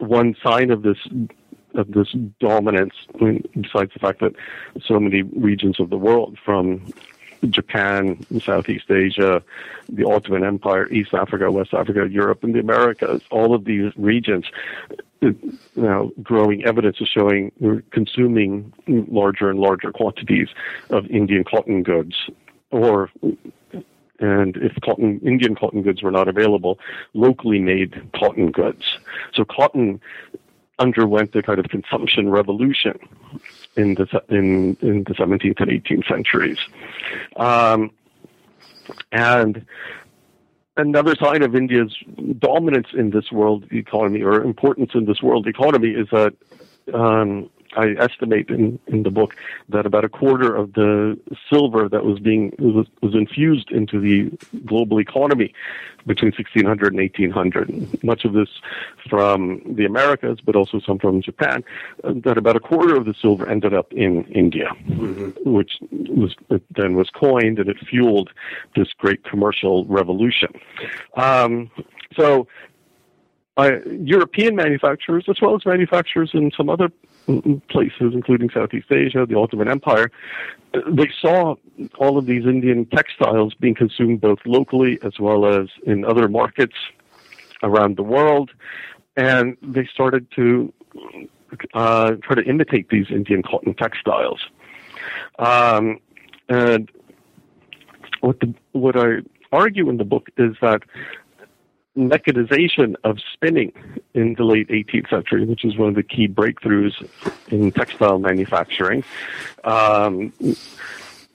one 0.00 0.34
sign 0.42 0.70
of 0.70 0.82
this 0.82 0.98
of 1.74 1.92
this 1.92 2.14
dominance, 2.40 2.94
besides 3.18 3.92
the 3.92 3.98
fact 4.00 4.20
that 4.20 4.34
so 4.84 4.98
many 4.98 5.22
regions 5.22 5.80
of 5.80 5.90
the 5.90 5.98
world, 5.98 6.38
from 6.44 6.92
Japan, 7.50 8.24
Southeast 8.40 8.90
Asia, 8.90 9.42
the 9.88 10.04
Ottoman 10.04 10.44
Empire, 10.44 10.90
East 10.92 11.14
Africa, 11.14 11.50
West 11.50 11.72
Africa, 11.72 12.08
Europe, 12.10 12.42
and 12.42 12.54
the 12.54 12.60
Americas, 12.60 13.22
all 13.30 13.54
of 13.54 13.64
these 13.64 13.92
regions, 13.96 14.46
now 15.76 16.10
growing 16.22 16.64
evidence 16.64 17.00
is 17.00 17.08
showing 17.08 17.52
we're 17.60 17.82
consuming 17.90 18.72
larger 18.86 19.50
and 19.50 19.58
larger 19.58 19.92
quantities 19.92 20.48
of 20.90 21.06
Indian 21.06 21.44
cotton 21.44 21.82
goods 21.82 22.14
or 22.70 23.10
and 24.20 24.56
if 24.56 24.72
cotton, 24.84 25.20
Indian 25.24 25.54
cotton 25.54 25.82
goods 25.82 26.02
were 26.02 26.10
not 26.10 26.26
available, 26.26 26.78
locally 27.14 27.60
made 27.60 28.10
cotton 28.14 28.50
goods. 28.50 28.82
So 29.32 29.44
cotton 29.44 30.00
underwent 30.78 31.34
a 31.34 31.42
kind 31.42 31.58
of 31.58 31.66
consumption 31.68 32.30
revolution 32.30 32.98
in 33.76 33.94
the 33.94 34.22
in 34.28 34.76
in 34.80 35.04
the 35.04 35.14
17th 35.14 35.60
and 35.60 35.70
18th 35.70 36.08
centuries, 36.08 36.58
um, 37.36 37.90
and 39.12 39.66
another 40.76 41.14
sign 41.16 41.42
of 41.42 41.54
India's 41.54 41.94
dominance 42.38 42.88
in 42.94 43.10
this 43.10 43.30
world 43.32 43.64
economy 43.72 44.22
or 44.22 44.42
importance 44.42 44.92
in 44.94 45.04
this 45.04 45.22
world 45.22 45.46
economy 45.46 45.90
is 45.90 46.08
that 46.10 46.34
um, 46.94 47.50
I 47.76 47.94
estimate 47.98 48.48
in, 48.48 48.78
in 48.86 49.02
the 49.02 49.10
book 49.10 49.34
that 49.68 49.86
about 49.86 50.04
a 50.04 50.08
quarter 50.08 50.54
of 50.54 50.72
the 50.72 51.18
silver 51.50 51.88
that 51.88 52.04
was 52.04 52.18
being 52.18 52.54
was, 52.58 52.86
was 53.02 53.14
infused 53.14 53.70
into 53.70 54.00
the 54.00 54.30
global 54.64 55.00
economy 55.00 55.54
between 56.06 56.32
1600 56.32 56.92
and 56.92 57.00
1800. 57.00 58.02
Much 58.02 58.24
of 58.24 58.32
this 58.32 58.48
from 59.08 59.60
the 59.66 59.84
Americas, 59.84 60.38
but 60.44 60.56
also 60.56 60.80
some 60.80 60.98
from 60.98 61.20
Japan. 61.20 61.62
Uh, 62.02 62.14
that 62.24 62.38
about 62.38 62.56
a 62.56 62.60
quarter 62.60 62.96
of 62.96 63.04
the 63.04 63.14
silver 63.20 63.48
ended 63.48 63.74
up 63.74 63.92
in 63.92 64.24
India, 64.24 64.70
mm-hmm. 64.88 65.50
which 65.50 65.72
was 65.90 66.34
then 66.70 66.94
was 66.94 67.10
coined 67.10 67.58
and 67.58 67.68
it 67.68 67.76
fueled 67.86 68.30
this 68.76 68.88
great 68.96 69.22
commercial 69.24 69.84
revolution. 69.86 70.48
Um, 71.16 71.70
so 72.16 72.48
uh, 73.58 73.80
European 73.86 74.54
manufacturers, 74.54 75.24
as 75.28 75.40
well 75.40 75.54
as 75.56 75.66
manufacturers 75.66 76.30
in 76.32 76.50
some 76.56 76.70
other 76.70 76.90
places, 77.68 78.12
including 78.14 78.50
Southeast 78.50 78.90
Asia, 78.90 79.26
the 79.26 79.36
Ottoman 79.36 79.68
Empire, 79.68 80.10
they 80.86 81.10
saw 81.20 81.54
all 81.98 82.18
of 82.18 82.26
these 82.26 82.44
Indian 82.44 82.86
textiles 82.86 83.54
being 83.54 83.74
consumed 83.74 84.20
both 84.20 84.38
locally 84.44 84.98
as 85.02 85.18
well 85.18 85.46
as 85.46 85.68
in 85.86 86.04
other 86.04 86.28
markets 86.28 86.76
around 87.62 87.96
the 87.96 88.02
world, 88.02 88.50
and 89.16 89.56
they 89.62 89.86
started 89.86 90.26
to 90.36 90.72
uh, 91.74 92.12
try 92.22 92.34
to 92.36 92.44
imitate 92.44 92.88
these 92.90 93.06
Indian 93.10 93.42
cotton 93.42 93.74
textiles. 93.74 94.40
Um, 95.38 96.00
and 96.48 96.90
what 98.20 98.40
the, 98.40 98.54
what 98.72 98.96
I 98.96 99.18
argue 99.52 99.88
in 99.88 99.96
the 99.96 100.04
book 100.04 100.28
is 100.36 100.56
that 100.60 100.82
mechanization 101.98 102.96
of 103.04 103.18
spinning 103.32 103.72
in 104.14 104.34
the 104.34 104.44
late 104.44 104.68
18th 104.68 105.10
century, 105.10 105.44
which 105.44 105.64
is 105.64 105.76
one 105.76 105.88
of 105.88 105.94
the 105.94 106.02
key 106.02 106.28
breakthroughs 106.28 106.94
in 107.48 107.72
textile 107.72 108.18
manufacturing, 108.18 109.04
um, 109.64 110.32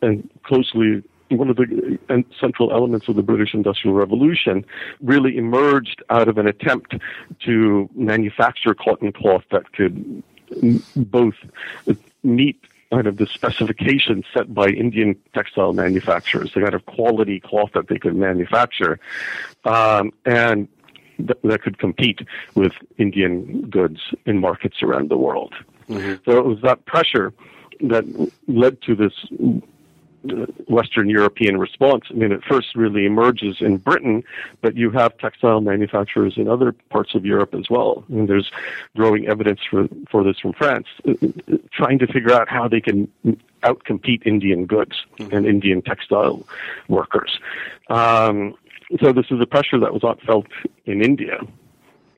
and 0.01 0.29
closely 0.43 1.03
one 1.29 1.49
of 1.49 1.55
the 1.55 1.97
central 2.39 2.71
elements 2.71 3.07
of 3.07 3.15
the 3.15 3.23
British 3.23 3.53
Industrial 3.53 3.95
Revolution 3.95 4.65
really 5.01 5.37
emerged 5.37 6.03
out 6.09 6.27
of 6.27 6.37
an 6.37 6.47
attempt 6.47 6.95
to 7.45 7.89
manufacture 7.95 8.73
cotton 8.73 9.11
cloth 9.11 9.43
that 9.51 9.71
could 9.73 10.23
both 10.95 11.35
meet 12.23 12.59
kind 12.93 13.07
of 13.07 13.17
the 13.17 13.25
specifications 13.25 14.25
set 14.33 14.53
by 14.53 14.67
Indian 14.67 15.15
textile 15.33 15.73
manufacturers, 15.73 16.53
the 16.53 16.61
kind 16.61 16.73
of 16.73 16.85
quality 16.85 17.39
cloth 17.39 17.71
that 17.73 17.87
they 17.87 17.97
could 17.97 18.15
manufacture, 18.15 18.99
um, 19.65 20.11
and 20.25 20.67
th- 21.17 21.39
that 21.43 21.61
could 21.63 21.79
compete 21.79 22.21
with 22.55 22.73
Indian 22.97 23.69
goods 23.69 23.99
in 24.25 24.39
markets 24.39 24.83
around 24.83 25.09
the 25.09 25.17
world. 25.17 25.53
Mm-hmm. 25.89 26.15
So 26.25 26.37
it 26.37 26.45
was 26.45 26.59
that 26.61 26.85
pressure 26.85 27.33
that 27.81 28.05
led 28.47 28.81
to 28.83 28.95
this 28.95 29.13
Western 30.67 31.09
European 31.09 31.57
response. 31.57 32.05
I 32.09 32.13
mean, 32.13 32.31
it 32.31 32.43
first 32.43 32.75
really 32.75 33.05
emerges 33.05 33.57
in 33.59 33.77
Britain, 33.77 34.23
but 34.61 34.75
you 34.75 34.89
have 34.91 35.17
textile 35.17 35.61
manufacturers 35.61 36.33
in 36.37 36.47
other 36.47 36.71
parts 36.89 37.13
of 37.13 37.25
Europe 37.25 37.53
as 37.53 37.69
well. 37.69 38.05
And 38.09 38.27
there's 38.27 38.49
growing 38.95 39.27
evidence 39.27 39.59
for, 39.69 39.87
for 40.09 40.23
this 40.23 40.39
from 40.39 40.53
France, 40.53 40.87
trying 41.71 41.99
to 41.99 42.07
figure 42.07 42.33
out 42.33 42.47
how 42.47 42.67
they 42.67 42.81
can 42.81 43.07
outcompete 43.63 44.25
Indian 44.25 44.65
goods 44.65 45.03
mm-hmm. 45.17 45.35
and 45.35 45.45
Indian 45.45 45.81
textile 45.81 46.45
workers. 46.87 47.39
Um, 47.89 48.55
so 49.01 49.11
this 49.11 49.25
is 49.29 49.41
a 49.41 49.45
pressure 49.45 49.79
that 49.79 49.93
was 49.93 50.03
not 50.03 50.21
felt 50.21 50.47
in 50.85 51.03
India 51.03 51.39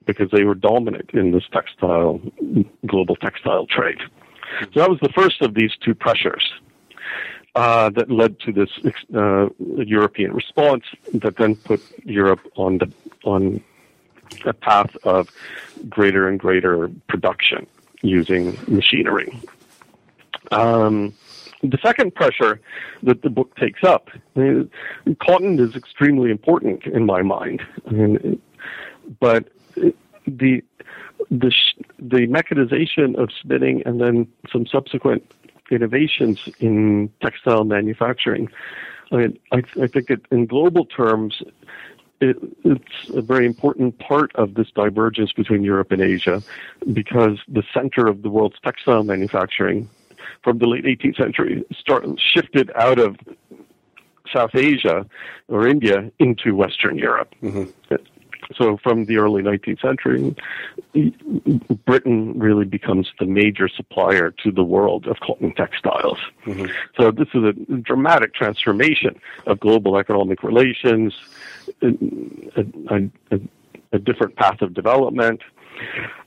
because 0.06 0.30
they 0.32 0.44
were 0.44 0.56
dominant 0.56 1.10
in 1.14 1.32
this 1.32 1.44
textile, 1.52 2.22
global 2.86 3.16
textile 3.16 3.66
trade. 3.66 3.98
So 4.74 4.82
that 4.82 4.90
was 4.90 5.00
the 5.02 5.10
first 5.10 5.42
of 5.42 5.56
these 5.56 5.72
two 5.84 5.96
pressures 5.96 6.54
uh, 7.56 7.90
that 7.92 8.12
led 8.12 8.40
to 8.42 8.52
this 8.52 8.70
uh, 9.16 9.48
European 9.60 10.34
response 10.34 10.84
that 11.14 11.38
then 11.38 11.56
put 11.56 11.82
Europe 12.04 12.42
on 12.56 12.78
the 12.80 12.92
on 13.24 13.64
a 14.46 14.54
path 14.54 14.96
of 15.04 15.30
greater 15.90 16.28
and 16.28 16.40
greater 16.40 16.90
production 17.08 17.66
using 18.02 18.58
machinery. 18.68 19.40
Um, 20.52 21.14
the 21.64 21.78
second 21.82 22.14
pressure 22.14 22.60
that 23.04 23.22
the 23.22 23.30
book 23.30 23.56
takes 23.56 23.84
up, 23.84 24.10
cotton 25.20 25.60
is 25.60 25.76
extremely 25.76 26.30
important 26.30 26.86
in 26.86 27.06
my 27.06 27.22
mind, 27.22 27.62
I 27.88 27.92
mean, 27.92 28.42
but 29.20 29.48
the 30.28 30.62
the 31.32 31.52
the 32.00 32.28
mechanization 32.28 33.16
of 33.18 33.30
spinning 33.40 33.82
and 33.86 34.02
then 34.02 34.28
some 34.52 34.68
subsequent 34.68 35.24
innovations 35.72 36.48
in 36.60 37.12
textile 37.22 37.64
manufacturing. 37.64 38.50
I, 39.12 39.16
mean, 39.16 39.40
I, 39.52 39.64
I 39.82 39.88
think 39.88 40.10
it, 40.10 40.22
in 40.32 40.46
global 40.46 40.86
terms, 40.86 41.42
it, 42.22 42.38
it's 42.64 43.10
a 43.14 43.22
very 43.22 43.46
important 43.46 44.00
part 44.00 44.36
of 44.36 44.56
this 44.56 44.68
divergence 44.72 45.32
between 45.32 45.64
Europe 45.64 45.92
and 45.92 46.02
Asia 46.02 46.42
because 46.94 47.40
the 47.48 47.64
center 47.74 48.08
of 48.08 48.22
the 48.22 48.30
world's 48.30 48.58
textile 48.64 49.04
manufacturing 49.04 49.90
from 50.44 50.60
the 50.60 50.68
late 50.68 50.86
18th 50.86 51.18
century 51.18 51.64
start, 51.78 52.06
shifted 52.20 52.72
out 52.76 53.00
of 53.00 53.18
South 54.34 54.56
Asia 54.56 55.06
or 55.48 55.68
India 55.68 56.12
into 56.20 56.56
Western 56.56 56.98
Europe. 56.98 57.34
Mm-hmm. 57.42 57.96
So 58.56 58.78
from 58.78 59.06
the 59.06 59.18
early 59.18 59.42
19th 59.42 59.82
century, 59.82 60.36
Britain 61.86 62.38
really 62.40 62.66
becomes 62.66 63.12
the 63.20 63.26
major 63.26 63.68
supplier 63.68 64.32
to 64.44 64.52
the 64.52 64.64
world 64.64 65.08
of 65.08 65.20
cotton 65.20 65.54
textiles. 65.54 66.20
Mm-hmm. 66.46 66.66
So 66.98 67.12
this 67.12 67.28
is 67.34 67.44
a 67.44 67.54
dramatic 67.78 68.34
transformation 68.34 69.20
of 69.46 69.60
global 69.60 69.98
economic 69.98 70.44
relations, 70.44 71.14
a, 71.82 71.88
a, 72.58 73.10
a, 73.32 73.40
a 73.94 74.00
different 74.00 74.36
path 74.36 74.62
of 74.62 74.74
development. 74.74 75.42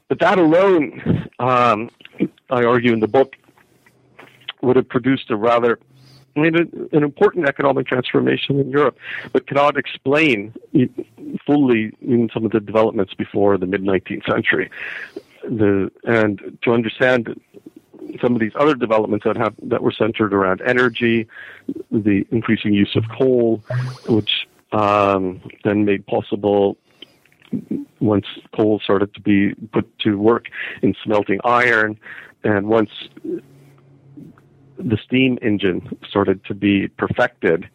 But 0.08 0.20
that 0.20 0.38
alone, 0.38 1.28
um, 1.38 1.90
I 2.50 2.64
argue 2.64 2.92
in 2.92 3.00
the 3.00 3.08
book, 3.08 3.36
would 4.60 4.76
have 4.76 4.88
produced 4.88 5.30
a 5.30 5.36
rather 5.36 5.78
Mean, 6.38 6.88
an 6.92 7.02
important 7.02 7.48
economic 7.48 7.86
transformation 7.86 8.60
in 8.60 8.70
Europe, 8.70 8.96
but 9.32 9.46
cannot 9.46 9.76
explain 9.76 10.54
fully 11.46 11.92
some 12.32 12.44
of 12.44 12.52
the 12.52 12.60
developments 12.60 13.14
before 13.14 13.58
the 13.58 13.66
mid 13.66 13.82
19th 13.82 14.26
century. 14.26 14.70
The, 15.44 15.90
and 16.04 16.58
to 16.62 16.72
understand 16.72 17.40
some 18.20 18.34
of 18.34 18.40
these 18.40 18.52
other 18.58 18.74
developments 18.74 19.24
that 19.24 19.36
have 19.36 19.54
that 19.62 19.82
were 19.82 19.92
centered 19.92 20.32
around 20.32 20.60
energy, 20.62 21.28
the 21.90 22.26
increasing 22.30 22.72
use 22.72 22.94
of 22.96 23.04
coal, 23.16 23.62
which 24.08 24.46
um, 24.72 25.40
then 25.64 25.84
made 25.84 26.06
possible 26.06 26.76
once 28.00 28.26
coal 28.54 28.80
started 28.80 29.12
to 29.14 29.20
be 29.20 29.54
put 29.72 29.86
to 30.00 30.18
work 30.18 30.46
in 30.82 30.94
smelting 31.02 31.40
iron, 31.44 31.98
and 32.44 32.68
once 32.68 32.90
the 34.78 34.96
steam 34.96 35.38
engine 35.42 35.98
started 36.08 36.44
to 36.44 36.54
be 36.54 36.88
perfected, 36.88 37.68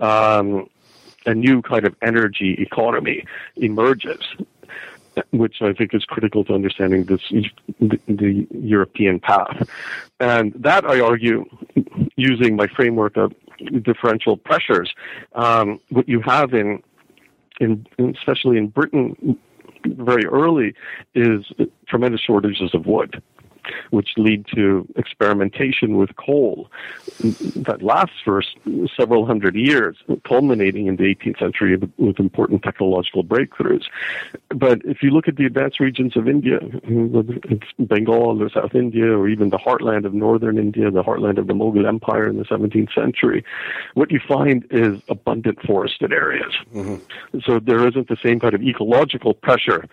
um, 0.00 0.68
a 1.26 1.34
new 1.34 1.62
kind 1.62 1.86
of 1.86 1.94
energy 2.02 2.54
economy 2.58 3.24
emerges, 3.56 4.20
which 5.30 5.62
I 5.62 5.72
think 5.72 5.94
is 5.94 6.04
critical 6.04 6.44
to 6.44 6.54
understanding 6.54 7.04
this 7.04 7.20
the, 7.80 7.98
the 8.06 8.46
European 8.52 9.20
path. 9.20 9.68
And 10.20 10.52
that 10.54 10.84
I 10.84 11.00
argue, 11.00 11.44
using 12.16 12.56
my 12.56 12.66
framework 12.66 13.16
of 13.16 13.32
differential 13.82 14.36
pressures, 14.36 14.92
um, 15.34 15.80
what 15.90 16.08
you 16.08 16.20
have 16.20 16.54
in, 16.54 16.82
in 17.60 17.86
especially 17.98 18.56
in 18.56 18.68
Britain 18.68 19.38
very 19.84 20.26
early 20.26 20.74
is 21.14 21.44
tremendous 21.86 22.20
shortages 22.20 22.74
of 22.74 22.86
wood. 22.86 23.22
Which 23.90 24.10
lead 24.16 24.46
to 24.54 24.86
experimentation 24.96 25.96
with 25.96 26.16
coal 26.16 26.70
that 27.20 27.78
lasts 27.82 28.16
for 28.24 28.42
several 28.96 29.26
hundred 29.26 29.54
years, 29.54 29.96
culminating 30.26 30.86
in 30.86 30.96
the 30.96 31.04
18th 31.14 31.38
century 31.38 31.76
with 31.96 32.18
important 32.18 32.62
technological 32.62 33.24
breakthroughs. 33.24 33.84
But 34.48 34.80
if 34.84 35.02
you 35.02 35.10
look 35.10 35.28
at 35.28 35.36
the 35.36 35.46
advanced 35.46 35.80
regions 35.80 36.16
of 36.16 36.28
India, 36.28 36.58
it's 36.62 37.66
Bengal 37.78 38.42
or 38.42 38.50
South 38.50 38.74
India 38.74 39.06
or 39.16 39.28
even 39.28 39.50
the 39.50 39.58
heartland 39.58 40.04
of 40.04 40.14
northern 40.14 40.58
India, 40.58 40.90
the 40.90 41.02
heartland 41.02 41.38
of 41.38 41.46
the 41.46 41.54
Mughal 41.54 41.86
Empire 41.86 42.28
in 42.28 42.38
the 42.38 42.44
17th 42.44 42.94
century, 42.94 43.44
what 43.94 44.10
you 44.10 44.20
find 44.26 44.66
is 44.70 45.00
abundant 45.08 45.60
forested 45.62 46.12
areas. 46.12 46.54
Mm-hmm. 46.74 47.40
So 47.44 47.58
there 47.58 47.86
isn't 47.86 48.08
the 48.08 48.16
same 48.22 48.40
kind 48.40 48.54
of 48.54 48.62
ecological 48.62 49.34
pressure 49.34 49.84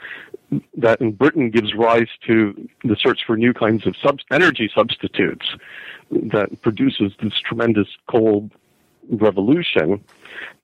that 0.78 1.02
in 1.02 1.12
Britain 1.14 1.50
gives 1.50 1.74
rise 1.74 2.08
to 2.28 2.68
the 2.84 2.96
search 2.96 3.22
for 3.26 3.38
new 3.38 3.54
kinds 3.54 3.86
of 3.88 3.96
sub- 4.02 4.20
energy 4.32 4.70
substitutes 4.74 5.46
that 6.12 6.62
produces 6.62 7.14
this 7.22 7.34
tremendous 7.44 7.88
coal 8.08 8.50
revolution. 9.10 10.04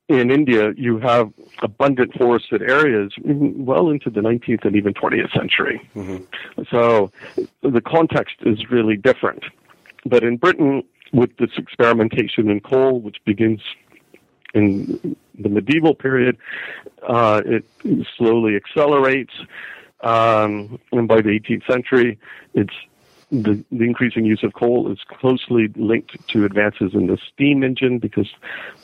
In 0.07 0.29
India, 0.29 0.73
you 0.75 0.99
have 0.99 1.31
abundant 1.61 2.13
forested 2.15 2.61
areas 2.61 3.13
well 3.23 3.89
into 3.89 4.09
the 4.09 4.19
19th 4.19 4.65
and 4.65 4.75
even 4.75 4.93
20th 4.93 5.31
century. 5.33 5.89
Mm-hmm. 5.95 6.63
So 6.69 7.11
the 7.61 7.81
context 7.81 8.35
is 8.41 8.69
really 8.69 8.97
different. 8.97 9.43
But 10.05 10.23
in 10.23 10.37
Britain, 10.37 10.83
with 11.13 11.35
this 11.37 11.51
experimentation 11.57 12.49
in 12.49 12.59
coal, 12.59 12.99
which 12.99 13.17
begins 13.25 13.61
in 14.53 15.15
the 15.37 15.49
medieval 15.49 15.95
period, 15.95 16.37
uh, 17.07 17.41
it 17.45 17.65
slowly 18.17 18.55
accelerates. 18.55 19.33
Um, 20.01 20.79
and 20.91 21.07
by 21.07 21.21
the 21.21 21.29
18th 21.39 21.71
century, 21.71 22.19
it's 22.53 22.73
the, 23.31 23.63
the, 23.71 23.85
increasing 23.85 24.25
use 24.25 24.43
of 24.43 24.53
coal 24.53 24.91
is 24.91 24.99
closely 25.07 25.69
linked 25.77 26.27
to 26.27 26.43
advances 26.43 26.93
in 26.93 27.07
the 27.07 27.17
steam 27.31 27.63
engine 27.63 27.97
because 27.97 28.29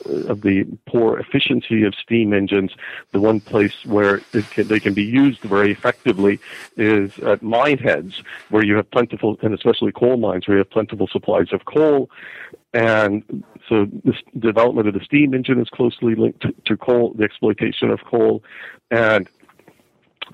uh, 0.08 0.32
of 0.32 0.40
the 0.40 0.64
poor 0.86 1.18
efficiency 1.18 1.84
of 1.84 1.94
steam 1.94 2.32
engines. 2.32 2.72
The 3.12 3.20
one 3.20 3.40
place 3.40 3.84
where 3.84 4.18
can, 4.50 4.68
they 4.68 4.80
can 4.80 4.94
be 4.94 5.04
used 5.04 5.40
very 5.40 5.70
effectively 5.70 6.40
is 6.78 7.18
at 7.18 7.42
mine 7.42 7.76
heads, 7.76 8.22
where 8.48 8.64
you 8.64 8.76
have 8.76 8.90
plentiful, 8.90 9.38
and 9.42 9.52
especially 9.52 9.92
coal 9.92 10.16
mines, 10.16 10.48
where 10.48 10.56
you 10.56 10.60
have 10.60 10.70
plentiful 10.70 11.08
supplies 11.08 11.52
of 11.52 11.66
coal. 11.66 12.10
And 12.72 13.44
so 13.68 13.84
the 13.84 14.14
development 14.38 14.88
of 14.88 14.94
the 14.94 15.04
steam 15.04 15.34
engine 15.34 15.60
is 15.60 15.68
closely 15.68 16.14
linked 16.14 16.46
to 16.64 16.76
coal, 16.78 17.12
the 17.12 17.24
exploitation 17.24 17.90
of 17.90 18.00
coal, 18.04 18.42
and 18.90 19.28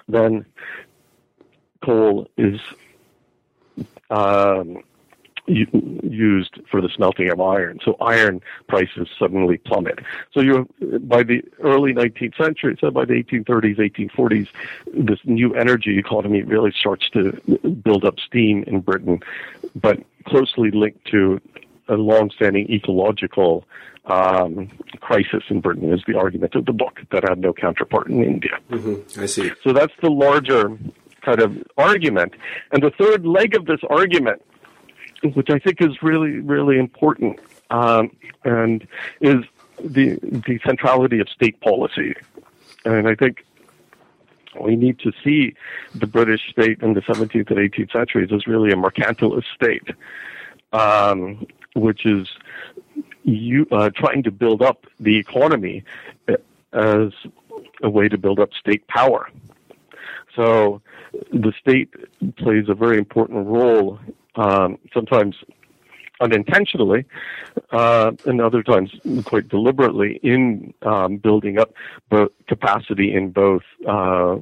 then 0.09 0.46
coal 1.83 2.29
is 2.37 2.61
um, 4.10 4.82
used 5.46 6.58
for 6.70 6.80
the 6.80 6.88
smelting 6.88 7.30
of 7.30 7.40
iron. 7.40 7.78
So 7.84 7.96
iron 8.00 8.40
prices 8.66 9.08
suddenly 9.18 9.58
plummet. 9.58 9.98
So 10.32 10.40
you, 10.40 10.68
by 11.00 11.22
the 11.22 11.42
early 11.62 11.92
19th 11.92 12.36
century, 12.36 12.78
so 12.80 12.90
by 12.90 13.04
the 13.04 13.22
1830s, 13.22 13.78
1840s, 13.78 14.48
this 14.94 15.18
new 15.24 15.54
energy 15.54 15.98
economy 15.98 16.42
really 16.42 16.72
starts 16.72 17.08
to 17.10 17.32
build 17.84 18.04
up 18.04 18.18
steam 18.20 18.64
in 18.66 18.80
Britain, 18.80 19.20
but 19.74 20.02
closely 20.26 20.70
linked 20.70 21.04
to 21.08 21.40
a 21.88 21.94
long-standing 21.94 22.70
ecological 22.70 23.64
um, 24.06 24.70
crisis 25.00 25.42
in 25.48 25.60
Britain 25.60 25.92
is 25.92 26.00
the 26.06 26.16
argument 26.16 26.54
of 26.54 26.66
the 26.66 26.72
book 26.72 27.00
that 27.10 27.26
had 27.28 27.38
no 27.38 27.52
counterpart 27.52 28.08
in 28.08 28.22
India. 28.22 28.58
Mm-hmm. 28.70 29.20
I 29.20 29.26
see. 29.26 29.50
So 29.62 29.72
that's 29.72 29.92
the 30.02 30.10
larger 30.10 30.78
kind 31.24 31.40
of 31.40 31.56
argument. 31.76 32.34
And 32.72 32.82
the 32.82 32.90
third 32.90 33.26
leg 33.26 33.54
of 33.54 33.66
this 33.66 33.80
argument, 33.88 34.42
which 35.34 35.50
I 35.50 35.58
think 35.58 35.80
is 35.80 36.02
really, 36.02 36.40
really 36.40 36.78
important, 36.78 37.40
um, 37.70 38.14
and 38.44 38.87
is 39.20 39.44
the 39.82 40.18
the 40.22 40.60
centrality 40.64 41.18
of 41.20 41.28
state 41.28 41.60
policy. 41.60 42.14
And 42.84 43.08
I 43.08 43.14
think 43.14 43.44
we 44.60 44.76
need 44.76 44.98
to 45.00 45.12
see 45.24 45.54
the 45.94 46.06
British 46.06 46.50
state 46.50 46.80
in 46.82 46.94
the 46.94 47.00
17th 47.00 47.50
and 47.50 47.58
18th 47.58 47.92
centuries 47.92 48.30
as 48.32 48.46
really 48.46 48.70
a 48.70 48.76
mercantilist 48.76 49.46
state, 49.54 49.88
um, 50.72 51.46
which 51.74 52.06
is 52.06 52.28
you, 53.24 53.66
uh, 53.72 53.90
trying 53.90 54.22
to 54.22 54.30
build 54.30 54.62
up 54.62 54.87
the 55.00 55.16
economy 55.16 55.82
as 56.72 57.12
a 57.82 57.90
way 57.90 58.08
to 58.08 58.18
build 58.18 58.38
up 58.38 58.50
state 58.54 58.87
power. 58.88 59.28
So 60.37 60.83
the 61.33 61.53
state 61.61 61.90
plays 62.37 62.68
a 62.68 62.75
very 62.75 62.99
important 62.99 63.47
role, 63.47 63.99
um, 64.37 64.79
sometimes 64.92 65.37
unintentionally, 66.20 67.05
uh, 67.70 68.12
and 68.25 68.40
other 68.40 68.62
times 68.62 68.90
quite 69.25 69.49
deliberately, 69.49 70.20
in 70.23 70.73
um, 70.83 71.16
building 71.18 71.59
up 71.59 71.73
capacity 72.49 73.14
in 73.14 73.31
both 73.31 73.62
uh, 73.87 74.37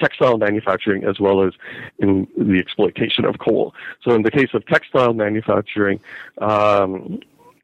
textile 0.00 0.38
manufacturing 0.38 1.04
as 1.04 1.20
well 1.20 1.42
as 1.42 1.52
in 1.98 2.26
the 2.36 2.58
exploitation 2.58 3.24
of 3.24 3.38
coal. 3.38 3.74
So, 4.02 4.12
in 4.12 4.22
the 4.22 4.30
case 4.30 4.50
of 4.54 4.66
textile 4.66 5.12
manufacturing, 5.12 6.00
um, 6.38 7.20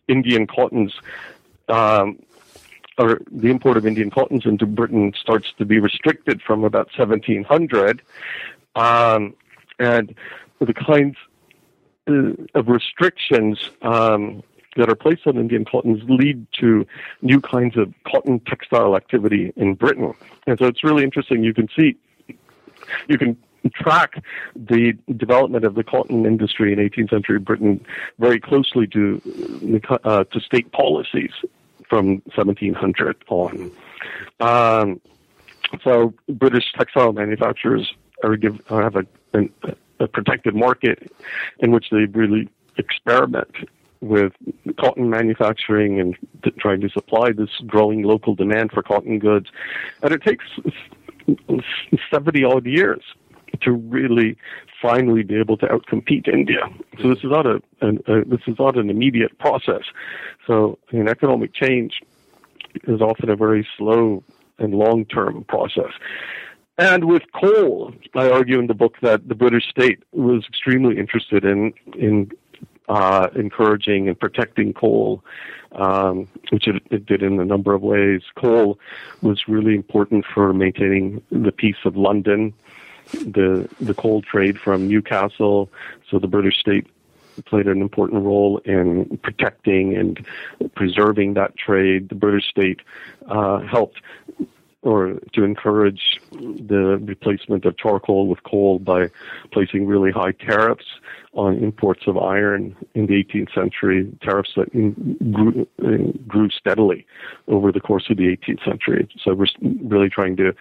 Indian 0.09 0.47
cottons 0.47 0.93
um, 1.69 2.19
or 2.99 3.21
the 3.31 3.49
import 3.49 3.77
of 3.77 3.87
Indian 3.87 4.11
cottons 4.11 4.45
into 4.45 4.67
Britain 4.67 5.13
starts 5.19 5.53
to 5.59 5.65
be 5.65 5.79
restricted 5.79 6.43
from 6.43 6.65
about 6.65 6.89
1700, 6.97 8.03
um, 8.75 9.35
and 9.79 10.15
the 10.61 10.75
kinds 10.75 11.17
uh, 12.09 12.33
of 12.55 12.69
restrictions 12.69 13.59
um, 13.83 14.43
that 14.77 14.89
are 14.89 14.95
placed 14.95 15.27
on 15.27 15.37
Indian 15.37 15.65
cottons 15.65 16.03
lead 16.09 16.47
to 16.61 16.87
new 17.23 17.41
kinds 17.41 17.77
of 17.77 17.93
cotton 18.07 18.41
textile 18.41 18.97
activity 18.97 19.53
in 19.57 19.75
Britain. 19.75 20.13
And 20.47 20.59
so 20.59 20.67
it's 20.67 20.85
really 20.85 21.03
interesting. 21.03 21.43
You 21.43 21.55
can 21.55 21.69
see, 21.77 21.97
you 23.09 23.19
can 23.19 23.37
track 23.75 24.23
the 24.55 24.97
development 25.17 25.65
of 25.65 25.75
the 25.75 25.85
cotton 25.85 26.25
industry 26.25 26.73
in 26.73 26.79
18th 26.79 27.11
century 27.11 27.39
Britain 27.39 27.85
very 28.19 28.41
closely 28.41 28.87
to 28.89 29.21
uh, 30.05 30.25
to 30.25 30.41
state 30.41 30.73
policies 30.73 31.33
from 31.91 32.23
1700 32.35 33.25
on. 33.29 33.71
Um, 34.39 35.01
so 35.85 36.15
British 36.29 36.73
textile 36.73 37.13
manufacturers 37.13 37.93
are 38.25 38.37
give, 38.37 38.61
have 38.69 38.97
a, 38.97 39.05
a 39.99 40.09
protected 40.09 40.55
market 40.55 41.13
in 41.59 41.73
which 41.73 41.91
they 41.91 42.07
really 42.07 42.49
experiment 42.79 43.55
with 44.01 44.33
cotton 44.79 45.11
manufacturing 45.11 46.01
and 46.01 46.17
trying 46.59 46.81
to 46.81 46.89
supply 46.89 47.33
this 47.33 47.51
growing 47.67 48.03
local 48.03 48.35
demand 48.35 48.71
for 48.73 48.83
cotton 48.83 49.19
goods. 49.19 49.49
And 50.03 50.13
it 50.13 50.23
takes 50.23 50.45
70 52.11 52.45
odd 52.45 52.67
years 52.67 53.03
to 53.63 53.73
really 53.73 54.39
finally 54.81 55.23
be 55.23 55.37
able 55.37 55.57
to 55.59 55.67
outcompete 55.67 56.29
India. 56.29 56.61
So 57.01 57.09
this 57.09 57.19
is 57.19 57.31
not 57.31 57.47
a, 57.47 57.63
a, 57.81 57.89
a 57.89 58.25
this 58.25 58.41
is 58.47 58.57
not 58.59 58.77
an 58.77 58.91
immediate 58.91 59.39
process. 59.39 59.83
So 60.47 60.79
an 60.91 61.09
economic 61.09 61.55
change 61.55 62.01
is 62.85 63.01
often 63.01 63.31
a 63.31 63.37
very 63.37 63.67
slow 63.77 64.23
and 64.59 64.75
long 64.75 65.05
term 65.05 65.45
process. 65.45 65.93
And 66.79 67.05
with 67.05 67.23
coal, 67.39 67.93
I 68.15 68.31
argue 68.31 68.59
in 68.59 68.67
the 68.67 68.75
book 68.75 68.97
that 69.03 69.29
the 69.29 69.35
British 69.35 69.69
state 69.69 70.03
was 70.13 70.45
extremely 70.49 70.99
interested 70.99 71.45
in 71.45 71.73
in 71.95 72.31
uh, 72.89 73.29
encouraging 73.37 74.09
and 74.09 74.19
protecting 74.19 74.73
coal, 74.73 75.23
um, 75.73 76.27
which 76.51 76.67
it, 76.67 76.83
it, 76.91 77.07
did 77.07 77.23
in 77.23 77.39
a 77.39 77.45
number 77.45 77.73
of 77.73 77.83
ways. 77.83 78.23
Coal 78.35 78.81
was 79.23 79.47
really 79.47 79.75
important 79.77 80.25
for 80.35 80.53
maintaining 80.53 81.23
the 81.31 81.53
peace 81.53 81.77
of 81.85 81.97
London 81.97 82.53
the 83.13 83.69
the 83.81 83.95
coal 83.95 84.23
trade 84.23 84.59
from 84.59 84.89
Newcastle. 84.89 85.71
So 86.11 86.19
the 86.19 86.29
British 86.29 86.59
state 86.59 86.87
played 87.47 87.67
an 87.67 87.81
important 87.81 88.25
role 88.25 88.59
in 88.59 89.19
protecting 89.23 89.97
and 89.97 90.27
preserving 90.75 91.35
that 91.35 91.57
trade. 91.57 92.09
The 92.09 92.15
British 92.15 92.49
state 92.49 92.81
uh, 93.29 93.61
helped 93.61 94.01
or 94.83 95.19
to 95.35 95.45
encourage 95.45 96.21
the 96.33 96.99
replacement 97.03 97.65
of 97.67 97.77
charcoal 97.77 98.29
with 98.29 98.43
coal 98.45 98.79
by 98.79 99.09
placing 99.53 99.87
really 99.87 100.11
high 100.11 100.33
tariffs 100.33 100.87
on 101.35 101.59
imports 101.59 102.03
of 102.07 102.17
iron 102.17 102.75
in 102.95 103.07
the 103.07 103.23
18th 103.23 103.55
century, 103.55 104.11
tariffs 104.23 104.51
that 104.57 104.73
grew, 105.33 105.67
grew 106.27 106.49
steadily 106.51 107.07
over 107.47 107.71
the 107.71 107.81
course 107.81 108.09
of 108.11 108.17
the 108.17 108.25
18th 108.25 108.65
century. 108.65 109.09
So 109.23 109.35
we're 109.35 109.47
really 109.61 110.09
trying 110.09 110.37
to 110.37 110.55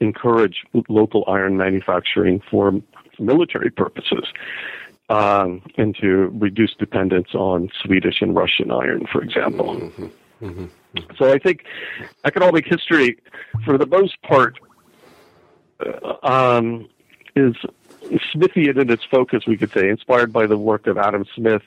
encourage 0.00 0.64
local 0.88 1.24
iron 1.26 1.56
manufacturing 1.56 2.42
for 2.50 2.72
military 3.18 3.70
purposes. 3.70 4.26
Um, 5.08 5.60
and 5.76 5.94
to 5.96 6.30
reduce 6.32 6.74
dependence 6.74 7.34
on 7.34 7.70
Swedish 7.82 8.22
and 8.22 8.34
Russian 8.34 8.70
iron, 8.70 9.06
for 9.12 9.22
example. 9.22 9.74
Mm-hmm. 9.74 10.06
Mm-hmm. 10.42 10.66
So 11.16 11.32
I 11.32 11.38
think 11.38 11.64
economic 12.24 12.66
history, 12.66 13.18
for 13.64 13.78
the 13.78 13.86
most 13.86 14.20
part, 14.22 14.58
uh, 15.80 16.26
um, 16.26 16.88
is 17.36 17.54
Smithian 18.34 18.80
in 18.80 18.90
its 18.90 19.04
focus, 19.04 19.46
we 19.46 19.56
could 19.56 19.70
say, 19.70 19.88
inspired 19.88 20.32
by 20.32 20.46
the 20.46 20.58
work 20.58 20.86
of 20.86 20.98
Adam 20.98 21.24
Smith, 21.34 21.62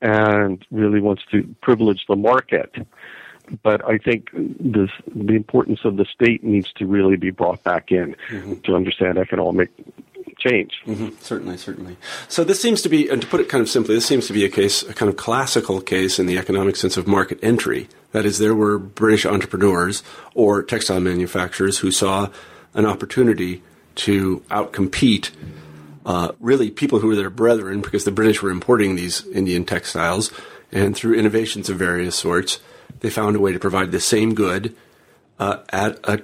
and 0.00 0.64
really 0.70 1.00
wants 1.00 1.22
to 1.32 1.54
privilege 1.60 2.04
the 2.08 2.16
market. 2.16 2.74
But 3.62 3.86
I 3.86 3.98
think 3.98 4.30
this, 4.32 4.90
the 5.14 5.34
importance 5.34 5.80
of 5.84 5.96
the 5.96 6.06
state 6.06 6.42
needs 6.42 6.72
to 6.74 6.86
really 6.86 7.16
be 7.16 7.30
brought 7.30 7.62
back 7.62 7.92
in 7.92 8.16
mm-hmm. 8.30 8.54
to 8.60 8.74
understand 8.74 9.18
economic 9.18 9.70
change. 10.46 10.72
Mm-hmm. 10.86 11.16
Certainly, 11.20 11.56
certainly. 11.56 11.96
So 12.28 12.44
this 12.44 12.60
seems 12.60 12.82
to 12.82 12.88
be, 12.88 13.08
and 13.08 13.20
to 13.22 13.28
put 13.28 13.40
it 13.40 13.48
kind 13.48 13.62
of 13.62 13.68
simply, 13.68 13.94
this 13.94 14.06
seems 14.06 14.26
to 14.26 14.32
be 14.32 14.44
a 14.44 14.48
case, 14.48 14.82
a 14.82 14.94
kind 14.94 15.08
of 15.08 15.16
classical 15.16 15.80
case 15.80 16.18
in 16.18 16.26
the 16.26 16.38
economic 16.38 16.76
sense 16.76 16.96
of 16.96 17.06
market 17.06 17.38
entry. 17.42 17.88
That 18.12 18.26
is, 18.26 18.38
there 18.38 18.54
were 18.54 18.78
British 18.78 19.26
entrepreneurs 19.26 20.02
or 20.34 20.62
textile 20.62 21.00
manufacturers 21.00 21.78
who 21.78 21.90
saw 21.90 22.30
an 22.74 22.86
opportunity 22.86 23.62
to 23.96 24.40
outcompete 24.50 25.30
uh, 26.04 26.32
really 26.40 26.70
people 26.70 26.98
who 26.98 27.08
were 27.08 27.16
their 27.16 27.30
brethren 27.30 27.80
because 27.80 28.04
the 28.04 28.12
British 28.12 28.42
were 28.42 28.50
importing 28.50 28.94
these 28.94 29.26
Indian 29.28 29.64
textiles, 29.64 30.30
and 30.70 30.94
through 30.94 31.14
innovations 31.14 31.70
of 31.70 31.78
various 31.78 32.16
sorts, 32.16 32.60
they 33.00 33.10
found 33.10 33.36
a 33.36 33.40
way 33.40 33.52
to 33.52 33.58
provide 33.58 33.90
the 33.90 34.00
same 34.00 34.34
good 34.34 34.76
uh, 35.38 35.58
at 35.70 35.98
a 36.04 36.22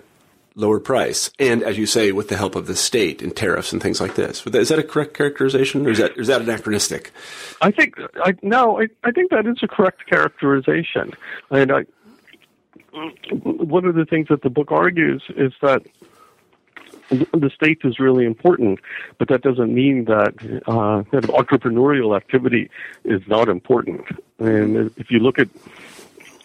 lower 0.54 0.80
price, 0.80 1.30
and 1.38 1.62
as 1.62 1.78
you 1.78 1.86
say, 1.86 2.12
with 2.12 2.28
the 2.28 2.36
help 2.36 2.54
of 2.54 2.66
the 2.66 2.76
state 2.76 3.22
and 3.22 3.34
tariffs 3.34 3.72
and 3.72 3.82
things 3.82 4.00
like 4.00 4.14
this. 4.14 4.46
Is 4.46 4.68
that 4.68 4.78
a 4.78 4.82
correct 4.82 5.14
characterization, 5.14 5.86
or 5.86 5.90
is 5.90 5.98
that 5.98 6.16
is 6.16 6.26
that 6.26 6.42
anachronistic? 6.42 7.12
I 7.60 7.70
think 7.70 7.96
I, 8.24 8.34
no, 8.42 8.80
I, 8.80 8.88
I 9.04 9.10
think 9.12 9.30
that 9.30 9.46
is 9.46 9.58
a 9.62 9.68
correct 9.68 10.06
characterization. 10.06 11.12
And 11.50 11.72
I, 11.72 11.86
one 13.32 13.84
of 13.84 13.94
the 13.94 14.04
things 14.04 14.28
that 14.28 14.42
the 14.42 14.50
book 14.50 14.72
argues 14.72 15.22
is 15.36 15.52
that 15.62 15.82
the 17.10 17.50
state 17.54 17.80
is 17.84 17.98
really 17.98 18.24
important, 18.24 18.78
but 19.18 19.28
that 19.28 19.42
doesn't 19.42 19.74
mean 19.74 20.04
that 20.04 20.34
uh, 20.66 21.02
that 21.10 21.24
entrepreneurial 21.24 22.16
activity 22.16 22.70
is 23.04 23.22
not 23.26 23.48
important. 23.48 24.04
And 24.38 24.92
if 24.96 25.10
you 25.10 25.18
look 25.18 25.38
at 25.38 25.48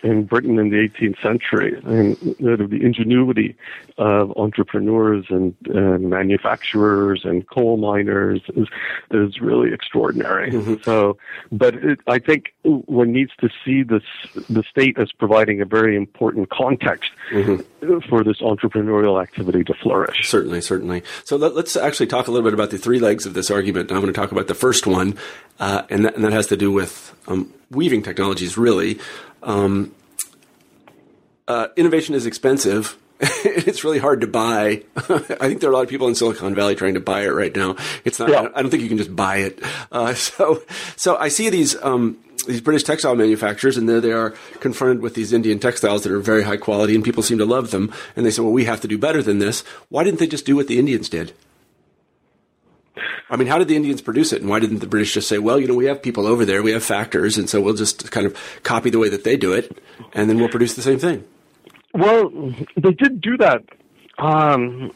in 0.05 0.23
Britain 0.23 0.59
in 0.59 0.69
the 0.69 0.87
18th 0.87 1.21
century, 1.21 1.81
and 1.83 2.15
the 2.39 2.79
ingenuity 2.81 3.55
of 3.97 4.31
entrepreneurs 4.37 5.25
and, 5.29 5.55
manufacturers 5.65 7.21
and 7.23 7.47
coal 7.47 7.77
miners 7.77 8.41
is, 8.55 8.67
is 9.11 9.41
really 9.41 9.73
extraordinary. 9.73 10.51
Mm-hmm. 10.51 10.75
So, 10.83 11.17
but 11.51 11.75
it, 11.75 11.99
I 12.07 12.19
think 12.19 12.53
one 12.63 13.11
needs 13.11 13.31
to 13.41 13.49
see 13.63 13.83
this 13.83 14.03
the 14.49 14.63
state 14.69 14.97
as 14.99 15.11
providing 15.11 15.61
a 15.61 15.65
very 15.65 15.95
important 15.95 16.49
context 16.49 17.09
mm-hmm. 17.31 17.99
for 18.07 18.23
this 18.23 18.41
entrepreneurial 18.41 19.21
activity 19.21 19.63
to 19.63 19.73
flourish. 19.73 20.29
Certainly, 20.29 20.61
certainly. 20.61 21.03
So 21.23 21.35
let, 21.37 21.53
us 21.53 21.75
actually 21.75 22.07
talk 22.07 22.27
a 22.27 22.31
little 22.31 22.45
bit 22.45 22.53
about 22.53 22.69
the 22.69 22.77
three 22.77 22.99
legs 22.99 23.25
of 23.25 23.33
this 23.33 23.49
argument. 23.49 23.91
I'm 23.91 24.01
going 24.01 24.13
to 24.13 24.19
talk 24.19 24.31
about 24.31 24.47
the 24.47 24.55
first 24.55 24.85
one, 24.85 25.17
uh, 25.59 25.83
and, 25.89 26.05
that, 26.05 26.15
and, 26.15 26.23
that, 26.23 26.33
has 26.33 26.47
to 26.47 26.57
do 26.57 26.71
with 26.71 27.15
um, 27.27 27.53
weaving 27.71 28.03
technologies, 28.03 28.57
really. 28.57 28.99
Um, 29.45 29.93
uh, 31.47 31.67
innovation 31.77 32.15
is 32.15 32.25
expensive. 32.25 32.97
it's 33.19 33.83
really 33.85 33.99
hard 33.99 34.21
to 34.21 34.27
buy. 34.27 34.83
I 34.97 35.47
think 35.47 35.61
there 35.61 35.69
are 35.69 35.73
a 35.73 35.75
lot 35.75 35.83
of 35.83 35.89
people 35.89 36.07
in 36.09 36.15
Silicon 36.15 36.53
Valley 36.53 36.75
trying 36.75 36.95
to 36.95 36.99
buy 36.99 37.21
it 37.21 37.29
right 37.29 37.55
now. 37.55 37.77
It's 38.03 38.19
not. 38.19 38.29
Yeah. 38.29 38.49
I 38.53 38.61
don't 38.61 38.69
think 38.69 38.83
you 38.83 38.89
can 38.89 38.97
just 38.97 39.15
buy 39.15 39.37
it. 39.37 39.59
Uh, 39.91 40.13
so, 40.15 40.61
so 40.97 41.15
I 41.15 41.29
see 41.29 41.49
these 41.49 41.81
um, 41.81 42.17
these 42.45 42.59
British 42.59 42.83
textile 42.83 43.15
manufacturers, 43.15 43.77
and 43.77 43.87
there 43.87 44.01
they 44.01 44.11
are 44.11 44.31
confronted 44.59 45.01
with 45.01 45.13
these 45.13 45.31
Indian 45.31 45.59
textiles 45.59 46.03
that 46.03 46.11
are 46.11 46.19
very 46.19 46.43
high 46.43 46.57
quality, 46.57 46.93
and 46.93 47.03
people 47.03 47.23
seem 47.23 47.37
to 47.37 47.45
love 47.45 47.71
them. 47.71 47.93
And 48.15 48.25
they 48.25 48.31
say, 48.31 48.41
"Well, 48.41 48.51
we 48.51 48.65
have 48.65 48.81
to 48.81 48.87
do 48.87 48.97
better 48.97 49.23
than 49.23 49.39
this." 49.39 49.61
Why 49.87 50.03
didn't 50.03 50.19
they 50.19 50.27
just 50.27 50.45
do 50.45 50.55
what 50.57 50.67
the 50.67 50.77
Indians 50.77 51.07
did? 51.07 51.33
I 53.29 53.37
mean, 53.37 53.47
how 53.47 53.57
did 53.57 53.67
the 53.67 53.75
Indians 53.75 54.01
produce 54.01 54.31
it, 54.33 54.41
and 54.41 54.49
why 54.49 54.59
didn't 54.59 54.79
the 54.79 54.87
British 54.87 55.13
just 55.13 55.27
say, 55.27 55.39
"Well, 55.39 55.59
you 55.59 55.67
know, 55.67 55.73
we 55.73 55.85
have 55.85 56.01
people 56.01 56.27
over 56.27 56.45
there, 56.45 56.61
we 56.61 56.71
have 56.71 56.83
factors, 56.83 57.37
and 57.37 57.49
so 57.49 57.59
we'll 57.61 57.73
just 57.73 58.11
kind 58.11 58.27
of 58.27 58.35
copy 58.63 58.89
the 58.89 58.99
way 58.99 59.09
that 59.09 59.23
they 59.23 59.35
do 59.35 59.53
it, 59.53 59.77
and 60.13 60.29
then 60.29 60.37
we'll 60.37 60.49
produce 60.49 60.75
the 60.75 60.81
same 60.81 60.99
thing." 60.99 61.23
Well, 61.93 62.29
they 62.75 62.91
did 62.91 63.21
do 63.21 63.37
that 63.37 63.63
um, 64.17 64.91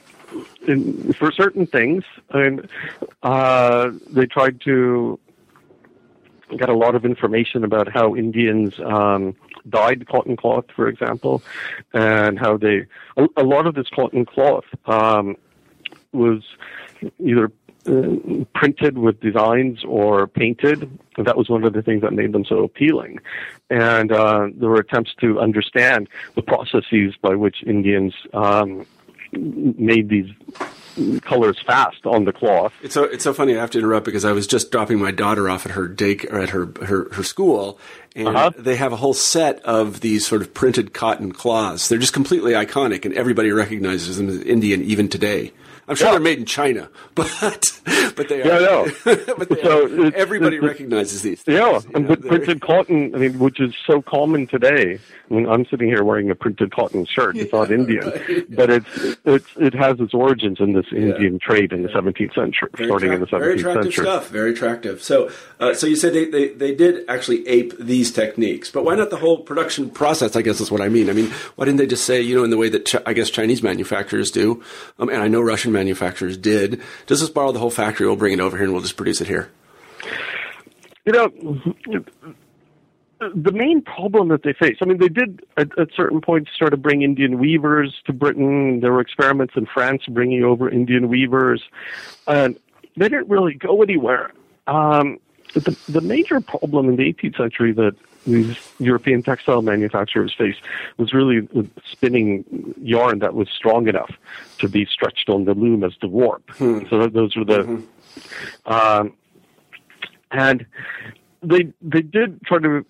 in, 0.68 1.14
for 1.14 1.32
certain 1.32 1.66
things, 1.66 2.04
and 2.30 2.70
uh, 3.24 3.92
they 4.12 4.26
tried 4.26 4.62
to 4.62 5.20
get 6.58 6.70
a 6.70 6.74
lot 6.74 6.96
of 6.96 7.06
information 7.06 7.64
about 7.64 7.92
how 7.92 8.16
Indians 8.16 8.74
um, 8.80 9.36
dyed 9.70 10.08
cotton 10.08 10.36
cloth, 10.36 10.66
for 10.76 10.88
example, 10.88 11.42
and 11.94 12.40
how 12.40 12.58
they 12.58 12.86
a, 13.18 13.28
a 13.38 13.44
lot 13.44 13.68
of 13.68 13.76
this 13.76 13.88
cotton 13.94 14.26
cloth 14.26 14.66
um, 14.86 15.36
was 16.12 16.44
either 17.20 17.52
uh, 17.90 18.46
printed 18.54 18.98
with 18.98 19.20
designs 19.20 19.84
or 19.84 20.28
painted. 20.28 20.90
That 21.18 21.38
was 21.38 21.50
one 21.50 21.64
of 21.64 21.74
the 21.74 21.82
things 21.82 22.02
that 22.02 22.14
made 22.14 22.32
them 22.32 22.46
so 22.46 22.64
appealing. 22.64 23.20
And 23.70 24.12
uh, 24.12 24.48
there 24.54 24.70
were 24.70 24.80
attempts 24.80 25.14
to 25.22 25.40
understand 25.40 26.08
the 26.36 26.42
processes 26.42 27.16
by 27.22 27.36
which 27.36 27.64
Indians 27.66 28.14
um, 28.34 28.86
made 29.32 30.10
these 30.10 30.30
colors 31.22 31.58
fast 31.66 32.06
on 32.06 32.26
the 32.26 32.34
cloth. 32.34 32.74
It's 32.82 32.94
so 32.94 33.04
it's 33.04 33.24
so 33.24 33.34
funny. 33.34 33.56
I 33.56 33.62
have 33.62 33.72
to 33.72 33.80
interrupt 33.80 34.06
because 34.06 34.26
I 34.26 34.32
was 34.32 34.48
just 34.48 34.72
dropping 34.72 35.00
my 35.00 35.12
daughter 35.12 35.50
off 35.50 35.66
at 35.66 35.72
her 35.74 35.88
day 35.88 36.18
or 36.30 36.40
at 36.40 36.50
her 36.50 36.72
her, 36.84 37.14
her 37.14 37.24
school, 37.24 37.80
and 38.16 38.28
uh-huh. 38.28 38.52
they 38.58 38.76
have 38.76 38.92
a 38.92 38.98
whole 38.98 39.14
set 39.14 39.64
of 39.64 40.02
these 40.02 40.28
sort 40.28 40.42
of 40.42 40.54
printed 40.54 40.94
cotton 40.94 41.32
cloths. 41.32 41.88
They're 41.88 42.00
just 42.00 42.14
completely 42.14 42.54
iconic, 42.54 43.06
and 43.06 43.14
everybody 43.14 43.52
recognizes 43.52 44.18
them 44.18 44.30
as 44.30 44.42
Indian 44.42 44.84
even 44.84 45.08
today. 45.08 45.54
I'm 45.90 45.96
sure 45.96 46.08
yeah. 46.08 46.12
they're 46.12 46.22
made 46.22 46.38
in 46.38 46.46
China, 46.46 46.90
but 47.16 47.80
but 48.16 48.30
they 48.30 48.44
are. 48.44 48.62
Yeah, 48.62 48.92
but 49.38 49.50
they 49.50 49.62
so 49.64 49.86
are, 49.86 50.16
everybody 50.16 50.58
it's, 50.58 50.66
recognizes 50.66 51.24
these. 51.24 51.42
Things, 51.42 51.58
yeah, 51.58 51.82
and 51.96 52.08
know, 52.08 52.16
printed 52.16 52.62
cotton, 52.62 53.16
I 53.16 53.18
mean, 53.18 53.40
which 53.40 53.60
is 53.60 53.74
so 53.88 54.02
common 54.02 54.46
today. 54.46 55.00
I 55.30 55.34
mean, 55.34 55.48
I'm 55.48 55.66
sitting 55.66 55.88
here 55.88 56.04
wearing 56.04 56.30
a 56.30 56.36
printed 56.36 56.72
cotton 56.72 57.06
shirt. 57.06 57.38
It's 57.38 57.52
yeah, 57.54 57.60
not 57.60 57.72
Indian, 57.72 58.10
right, 58.10 58.56
but 58.56 58.70
it's 58.70 59.18
it's 59.26 59.48
it 59.58 59.74
has 59.74 60.00
its 60.00 60.14
origins 60.14 60.60
in 60.60 60.74
this 60.74 60.86
Indian 60.92 61.40
trade 61.40 61.74
in 61.74 61.84
the 61.84 61.90
17th 61.90 62.36
century, 62.36 62.70
very 62.76 62.90
starting 62.90 63.14
in 63.14 63.20
the 63.20 63.28
17th 63.28 63.40
very 63.40 63.60
attractive 63.60 63.84
century. 63.86 64.06
Stuff, 64.06 64.30
very 64.30 64.52
attractive. 64.52 65.02
So, 65.02 65.32
uh, 65.60 65.74
so 65.74 65.88
you 65.88 65.96
said 65.96 66.14
they, 66.14 66.26
they 66.26 66.50
they 66.50 66.76
did 66.76 67.06
actually 67.10 67.48
ape 67.48 67.78
these 67.80 68.12
techniques, 68.12 68.70
but 68.70 68.84
why 68.86 68.96
not 68.96 69.10
the 69.10 69.18
whole 69.18 69.40
production 69.40 69.90
process? 69.90 70.36
I 70.36 70.44
guess 70.44 70.60
is 70.60 70.72
what 70.72 70.82
I 70.82 70.90
mean. 70.90 71.10
I 71.10 71.14
mean, 71.14 71.32
why 71.56 71.66
didn't 71.66 71.78
they 71.78 71.88
just 71.88 72.06
say, 72.06 72.22
you 72.22 72.36
know, 72.36 72.44
in 72.44 72.52
the 72.52 72.58
way 72.58 72.70
that 72.70 72.86
Ch- 72.86 73.04
I 73.06 73.14
guess 73.14 73.30
Chinese 73.30 73.64
manufacturers 73.64 74.30
do, 74.32 74.64
um, 75.00 75.10
and 75.10 75.22
I 75.22 75.28
know 75.28 75.42
Russian 75.42 75.72
manufacturers 75.80 76.38
did. 76.38 76.82
Just 77.08 77.22
let's 77.22 77.34
borrow 77.34 77.52
the 77.52 77.60
whole 77.60 77.72
factory. 77.72 78.06
We'll 78.06 78.16
bring 78.16 78.34
it 78.34 78.40
over 78.40 78.58
here 78.58 78.66
and 78.66 78.74
we'll 78.74 78.82
just 78.82 78.98
produce 78.98 79.22
it 79.22 79.28
here. 79.28 79.50
You 81.06 81.14
know, 81.14 81.30
the 83.20 83.52
main 83.52 83.82
problem 83.82 84.28
that 84.30 84.44
they 84.44 84.54
face, 84.54 84.78
I 84.82 84.86
mean, 84.86 84.98
they 84.98 85.10
did 85.10 85.42
at, 85.58 85.78
at 85.80 85.90
certain 85.96 86.22
points 86.22 86.52
start 86.56 86.72
to 86.72 86.78
bring 86.78 87.02
Indian 87.02 87.40
weavers 87.40 87.96
to 88.06 88.14
Britain. 88.14 88.80
There 88.82 88.92
were 88.92 89.02
experiments 89.02 89.54
in 89.56 89.66
France 89.66 90.04
bringing 90.10 90.44
over 90.44 90.70
Indian 90.70 91.10
weavers, 91.10 91.64
and 92.28 92.58
they 92.96 93.10
didn't 93.10 93.30
really 93.30 93.54
go 93.54 93.82
anywhere. 93.82 94.32
Um, 94.68 95.20
the, 95.54 95.78
the 95.90 96.02
major 96.02 96.42
problem 96.42 96.90
in 96.90 96.96
the 96.96 97.14
18th 97.14 97.38
century 97.38 97.72
that 97.74 97.96
these 98.26 98.58
European 98.80 99.24
textile 99.24 99.62
manufacturers 99.62 100.34
faced 100.38 100.60
was 100.98 101.14
really 101.14 101.48
spinning 101.92 102.74
yarn 102.82 103.20
that 103.20 103.34
was 103.34 103.50
strong 103.50 103.88
enough 103.88 104.12
to 104.60 104.68
be 104.68 104.86
stretched 104.86 105.30
on 105.30 105.46
the 105.46 105.54
loom 105.54 105.84
as 105.84 105.94
the 106.02 106.08
warp. 106.08 106.50
Hmm. 106.52 106.82
So 106.90 107.08
those 107.08 107.36
were 107.36 107.46
the, 107.46 107.60
mm-hmm. 107.60 108.72
um, 108.72 109.14
and 110.32 110.66
they 111.42 111.72
they 111.82 112.02
did 112.02 112.42
try 112.44 112.60
to 112.60 112.86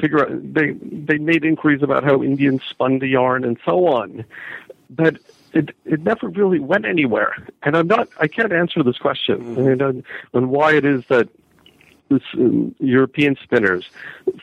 figure 0.00 0.20
out. 0.20 0.54
They 0.54 0.72
they 0.72 1.18
made 1.18 1.44
inquiries 1.44 1.82
about 1.82 2.04
how 2.04 2.22
Indians 2.22 2.62
spun 2.68 2.98
the 2.98 3.08
yarn 3.08 3.44
and 3.44 3.58
so 3.64 3.86
on, 3.86 4.24
but 4.90 5.18
it 5.52 5.70
it 5.84 6.00
never 6.02 6.28
really 6.28 6.58
went 6.58 6.84
anywhere. 6.84 7.34
And 7.62 7.76
I'm 7.76 7.86
not. 7.86 8.08
I 8.20 8.26
can't 8.26 8.52
answer 8.52 8.82
this 8.82 8.98
question 8.98 9.38
mm-hmm. 9.38 9.68
and, 9.68 9.82
uh, 9.82 9.92
and 10.34 10.50
why 10.50 10.74
it 10.74 10.84
is 10.84 11.04
that 11.08 11.28
this, 12.12 12.26
um, 12.34 12.74
European 12.96 13.36
spinners 13.42 13.84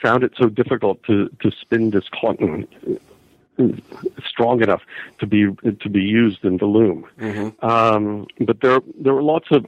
found 0.02 0.24
it 0.28 0.34
so 0.42 0.46
difficult 0.62 0.98
to, 1.10 1.16
to 1.42 1.48
spin 1.64 1.84
this 1.96 2.08
cotton 2.20 2.68
uh, 3.60 3.64
strong 4.34 4.58
enough 4.68 4.84
to 5.20 5.26
be 5.34 5.42
to 5.84 5.90
be 5.90 6.04
used 6.22 6.42
in 6.50 6.56
the 6.58 6.70
loom. 6.78 7.00
Mm-hmm. 7.20 7.66
Um, 7.74 8.28
but 8.48 8.58
there 8.62 8.80
there 9.04 9.14
were 9.14 9.28
lots 9.36 9.50
of 9.52 9.66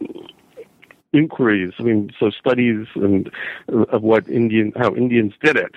inquiries. 1.14 1.74
I 1.80 1.84
mean, 1.84 2.10
so 2.20 2.30
studies 2.30 2.88
and 2.96 3.30
uh, 3.68 3.96
of 3.96 4.02
what 4.02 4.24
Indian 4.30 4.72
how 4.82 4.96
Indians 4.96 5.34
did 5.44 5.58
it, 5.58 5.74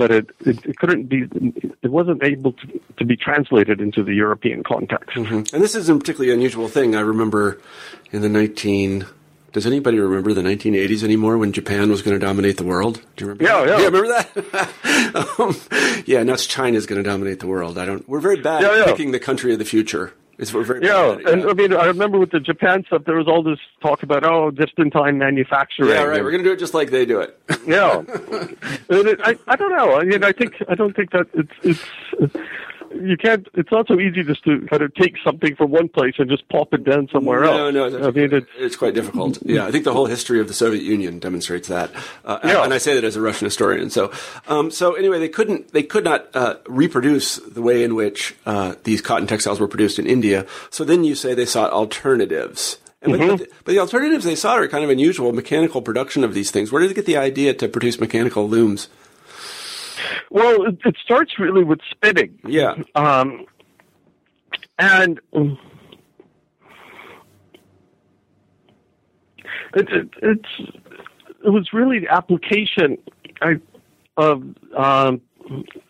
but 0.00 0.10
it, 0.10 0.26
it, 0.50 0.66
it 0.70 0.76
couldn't 0.80 1.04
be 1.08 1.18
it 1.86 1.90
wasn't 1.98 2.22
able 2.24 2.52
to, 2.60 2.66
to 2.98 3.04
be 3.04 3.16
translated 3.16 3.80
into 3.80 4.02
the 4.02 4.14
European 4.14 4.64
context. 4.64 5.16
Mm-hmm. 5.16 5.54
And 5.54 5.62
this 5.62 5.74
is 5.74 5.88
a 5.88 5.94
particularly 5.94 6.32
unusual 6.32 6.68
thing. 6.68 6.96
I 6.96 7.00
remember 7.00 7.60
in 8.10 8.22
the 8.22 8.28
nineteen 8.28 9.06
does 9.52 9.66
anybody 9.66 9.98
remember 9.98 10.32
the 10.32 10.42
1980s 10.42 11.04
anymore 11.04 11.36
when 11.38 11.52
Japan 11.52 11.90
was 11.90 12.02
going 12.02 12.18
to 12.18 12.24
dominate 12.24 12.56
the 12.56 12.64
world? 12.64 13.02
Do 13.16 13.24
you 13.24 13.30
remember? 13.30 13.44
Yeah, 13.44 13.64
that? 13.64 13.68
yeah. 13.68 13.78
Yeah, 13.78 13.86
remember 13.86 14.08
that? 14.08 15.34
um, 15.38 16.04
yeah, 16.06 16.22
now 16.22 16.34
it's 16.34 16.46
China's 16.46 16.86
going 16.86 17.02
to 17.02 17.08
dominate 17.08 17.40
the 17.40 17.46
world. 17.46 17.78
I 17.78 17.84
don't. 17.84 18.08
We're 18.08 18.20
very 18.20 18.40
bad 18.40 18.62
yeah, 18.62 18.70
at 18.70 18.76
yeah. 18.78 18.84
picking 18.86 19.12
the 19.12 19.20
country 19.20 19.52
of 19.52 19.58
the 19.58 19.64
future. 19.64 20.14
It's 20.38 20.50
very 20.50 20.84
yeah, 20.84 21.18
and 21.26 21.44
I 21.44 21.52
mean, 21.52 21.74
I 21.74 21.84
remember 21.84 22.18
with 22.18 22.30
the 22.30 22.40
Japan 22.40 22.82
stuff, 22.86 23.04
there 23.04 23.16
was 23.16 23.28
all 23.28 23.42
this 23.42 23.58
talk 23.82 24.02
about 24.02 24.24
oh, 24.24 24.50
just-in-time 24.50 25.18
manufacturing. 25.18 25.90
Yeah, 25.90 26.02
right. 26.04 26.24
We're 26.24 26.30
going 26.30 26.42
to 26.42 26.48
do 26.48 26.52
it 26.52 26.58
just 26.58 26.72
like 26.72 26.90
they 26.90 27.04
do 27.04 27.20
it. 27.20 27.38
yeah, 27.66 28.02
it, 28.08 29.20
I, 29.22 29.38
I 29.46 29.56
don't 29.56 29.70
know. 29.70 30.00
I 30.00 30.04
mean, 30.04 30.24
I 30.24 30.32
think 30.32 30.54
I 30.68 30.74
don't 30.74 30.96
think 30.96 31.10
that 31.12 31.28
it's 31.34 31.52
it's 31.62 32.34
you 32.94 33.16
can't. 33.16 33.46
It's 33.54 33.70
not 33.70 33.88
so 33.88 33.98
easy 33.98 34.22
just 34.22 34.44
to 34.44 34.66
kind 34.66 34.82
of 34.82 34.94
take 34.94 35.16
something 35.24 35.54
from 35.56 35.70
one 35.70 35.88
place 35.88 36.14
and 36.18 36.28
just 36.28 36.48
pop 36.48 36.72
it 36.74 36.84
down 36.84 37.08
somewhere 37.12 37.40
no, 37.40 37.66
else. 37.66 37.74
No, 37.74 37.88
no, 37.88 38.08
I 38.08 38.10
mean, 38.10 38.32
it's, 38.32 38.46
it's, 38.58 38.76
quite 38.76 38.94
difficult. 38.94 39.38
Yeah, 39.52 39.66
I 39.66 39.70
think 39.70 39.84
the 39.84 39.92
whole 39.92 40.06
history 40.06 40.40
of 40.40 40.48
the 40.48 40.54
Soviet 40.54 40.82
Union 40.82 41.18
demonstrates 41.18 41.68
that. 41.68 41.90
Uh, 42.24 42.38
yeah. 42.44 42.64
and 42.64 42.72
I 42.72 42.78
say 42.78 42.94
that 42.94 43.04
as 43.04 43.16
a 43.16 43.20
Russian 43.20 43.46
historian. 43.46 43.90
So, 43.90 44.12
um, 44.46 44.70
so 44.70 44.94
anyway, 44.94 45.18
they 45.18 45.28
couldn't, 45.28 45.72
they 45.72 45.82
could 45.82 46.04
not 46.04 46.28
uh, 46.34 46.56
reproduce 46.66 47.36
the 47.36 47.60
way 47.60 47.84
in 47.84 47.94
which 47.94 48.34
uh, 48.46 48.76
these 48.84 49.00
cotton 49.00 49.26
textiles 49.26 49.60
were 49.60 49.68
produced 49.68 49.98
in 49.98 50.06
India. 50.06 50.46
So 50.70 50.84
then 50.84 51.04
you 51.04 51.14
say 51.14 51.34
they 51.34 51.44
sought 51.44 51.70
alternatives. 51.70 52.78
And 53.02 53.12
mm-hmm. 53.12 53.28
but, 53.28 53.38
the, 53.38 53.48
but, 53.64 53.72
the, 53.72 53.78
alternatives 53.80 54.24
they 54.24 54.36
sought 54.36 54.60
are 54.60 54.68
kind 54.68 54.84
of 54.84 54.90
unusual. 54.90 55.32
Mechanical 55.32 55.82
production 55.82 56.24
of 56.24 56.34
these 56.34 56.50
things. 56.50 56.70
Where 56.70 56.80
did 56.80 56.90
they 56.90 56.94
get 56.94 57.06
the 57.06 57.16
idea 57.16 57.52
to 57.54 57.68
produce 57.68 58.00
mechanical 58.00 58.48
looms? 58.48 58.88
Well, 60.30 60.64
it, 60.66 60.78
it 60.84 60.96
starts 61.02 61.38
really 61.38 61.64
with 61.64 61.80
spinning. 61.90 62.38
Yeah. 62.44 62.74
Um, 62.94 63.46
and 64.78 65.20
it, 69.74 69.88
it, 69.88 70.08
it's 70.22 70.48
it 71.44 71.50
was 71.50 71.72
really 71.72 71.98
the 72.00 72.08
application 72.08 72.98
of 74.16 74.42
um, 74.76 75.20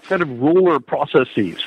kind 0.03 0.23
of 0.23 0.41
roller 0.41 0.81
processes. 0.81 1.59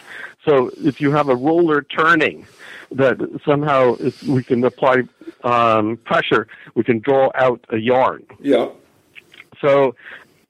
So 0.44 0.72
if 0.78 1.02
you 1.02 1.12
have 1.12 1.30
a 1.30 1.36
roller 1.36 1.82
turning, 1.82 2.46
that 2.92 3.18
somehow 3.46 3.96
if 4.00 4.24
we 4.24 4.44
can 4.44 4.64
apply 4.64 5.04
um, 5.44 5.98
pressure, 5.98 6.48
we 6.76 6.84
can 6.84 7.00
draw 7.00 7.32
out 7.36 7.66
a 7.70 7.78
yarn. 7.78 8.26
Yeah. 8.40 8.70
So, 9.62 9.96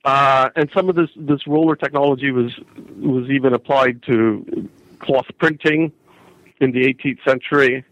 uh, 0.05 0.49
and 0.55 0.69
some 0.71 0.87
of 0.87 0.95
this 0.95 1.09
this 1.15 1.47
roller 1.47 1.75
technology 1.75 2.31
was 2.31 2.57
was 2.97 3.29
even 3.29 3.53
applied 3.53 4.03
to 4.03 4.69
cloth 4.99 5.25
printing 5.39 5.91
in 6.59 6.71
the 6.71 6.85
18th 6.93 7.23
century. 7.25 7.83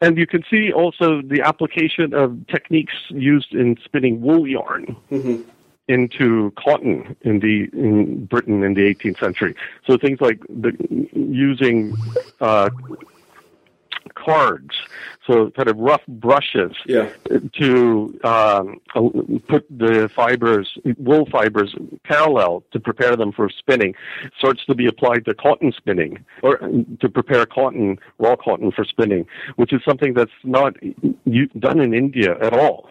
And 0.00 0.16
you 0.16 0.26
can 0.26 0.42
see 0.50 0.72
also 0.72 1.20
the 1.20 1.42
application 1.42 2.14
of 2.14 2.46
techniques 2.46 2.94
used 3.10 3.52
in 3.52 3.76
spinning 3.84 4.22
wool 4.22 4.46
yarn 4.46 4.96
mm-hmm. 5.10 5.42
into 5.88 6.52
cotton 6.52 7.16
in 7.22 7.40
the 7.40 7.68
in 7.72 8.24
Britain 8.24 8.62
in 8.62 8.74
the 8.74 8.94
18th 8.94 9.18
century. 9.18 9.54
So 9.86 9.98
things 9.98 10.20
like 10.20 10.40
the, 10.48 10.72
using 11.12 11.94
uh, 12.40 12.70
cards 14.14 14.74
so 15.30 15.50
kind 15.50 15.68
of 15.68 15.76
rough 15.78 16.02
brushes 16.08 16.72
yeah. 16.86 17.08
to 17.58 18.18
um, 18.24 18.80
put 19.48 19.66
the 19.70 20.10
fibers, 20.14 20.76
wool 20.98 21.26
fibers, 21.26 21.74
parallel 22.04 22.64
to 22.72 22.80
prepare 22.80 23.16
them 23.16 23.32
for 23.32 23.48
spinning, 23.48 23.94
starts 24.38 24.64
to 24.66 24.74
be 24.74 24.86
applied 24.86 25.24
to 25.26 25.34
cotton 25.34 25.72
spinning 25.76 26.24
or 26.42 26.58
to 27.00 27.08
prepare 27.08 27.46
cotton, 27.46 27.98
raw 28.18 28.34
cotton 28.36 28.72
for 28.72 28.84
spinning, 28.84 29.26
which 29.56 29.72
is 29.72 29.82
something 29.84 30.14
that's 30.14 30.30
not 30.42 30.74
done 31.58 31.80
in 31.80 31.94
India 31.94 32.36
at 32.40 32.52
all. 32.52 32.90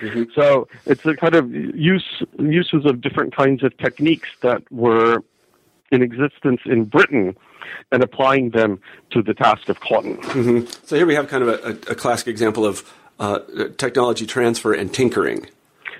Mm-hmm. 0.00 0.24
So 0.34 0.68
it's 0.84 1.04
a 1.06 1.14
kind 1.14 1.34
of 1.34 1.50
use 1.54 2.22
uses 2.38 2.84
of 2.84 3.00
different 3.00 3.34
kinds 3.34 3.62
of 3.62 3.76
techniques 3.78 4.28
that 4.42 4.60
were 4.70 5.22
in 5.90 6.02
existence 6.02 6.60
in 6.66 6.84
Britain 6.84 7.36
and 7.92 8.02
applying 8.02 8.50
them 8.50 8.80
to 9.10 9.22
the 9.22 9.34
task 9.34 9.68
of 9.68 9.80
cotton. 9.80 10.16
Mm-hmm. 10.18 10.70
So 10.84 10.96
here 10.96 11.06
we 11.06 11.14
have 11.14 11.28
kind 11.28 11.42
of 11.42 11.48
a, 11.48 11.92
a 11.92 11.94
classic 11.94 12.28
example 12.28 12.64
of 12.64 12.92
uh, 13.18 13.40
technology 13.76 14.26
transfer 14.26 14.72
and 14.72 14.92
tinkering. 14.92 15.46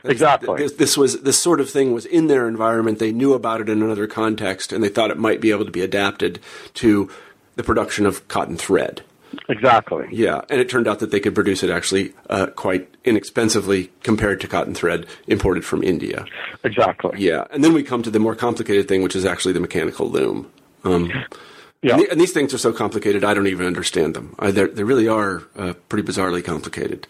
Exactly. 0.04 0.58
This, 0.58 0.72
this, 0.74 0.96
was 0.96 1.22
this 1.22 1.38
sort 1.38 1.60
of 1.60 1.68
thing 1.68 1.92
was 1.92 2.06
in 2.06 2.28
their 2.28 2.46
environment. 2.46 2.98
They 2.98 3.12
knew 3.12 3.34
about 3.34 3.60
it 3.60 3.68
in 3.68 3.82
another 3.82 4.06
context, 4.06 4.72
and 4.72 4.82
they 4.82 4.88
thought 4.88 5.10
it 5.10 5.18
might 5.18 5.40
be 5.40 5.50
able 5.50 5.64
to 5.64 5.70
be 5.70 5.82
adapted 5.82 6.40
to 6.74 7.10
the 7.56 7.64
production 7.64 8.06
of 8.06 8.26
cotton 8.28 8.56
thread. 8.56 9.02
Exactly. 9.48 10.06
Yeah, 10.10 10.40
and 10.50 10.60
it 10.60 10.68
turned 10.68 10.88
out 10.88 10.98
that 11.00 11.10
they 11.10 11.20
could 11.20 11.34
produce 11.34 11.62
it 11.62 11.70
actually 11.70 12.14
uh, 12.28 12.46
quite 12.48 12.92
inexpensively 13.04 13.92
compared 14.02 14.40
to 14.40 14.48
cotton 14.48 14.74
thread 14.74 15.06
imported 15.26 15.64
from 15.64 15.82
India. 15.82 16.24
Exactly. 16.64 17.12
Yeah, 17.18 17.44
and 17.50 17.62
then 17.62 17.72
we 17.72 17.82
come 17.82 18.02
to 18.02 18.10
the 18.10 18.18
more 18.18 18.34
complicated 18.34 18.88
thing, 18.88 19.02
which 19.02 19.14
is 19.14 19.24
actually 19.24 19.52
the 19.52 19.60
mechanical 19.60 20.10
loom. 20.10 20.50
Um, 20.84 21.12
yeah. 21.82 21.94
And, 21.94 22.02
the, 22.02 22.10
and, 22.10 22.20
these 22.20 22.32
things 22.32 22.52
are 22.54 22.58
so 22.58 22.72
complicated, 22.72 23.22
I 23.22 23.34
don't 23.34 23.46
even 23.46 23.66
understand 23.66 24.14
them. 24.14 24.34
I, 24.38 24.50
they 24.50 24.82
really 24.82 25.08
are 25.08 25.42
uh, 25.56 25.74
pretty 25.88 26.10
bizarrely 26.10 26.44
complicated. 26.44 27.06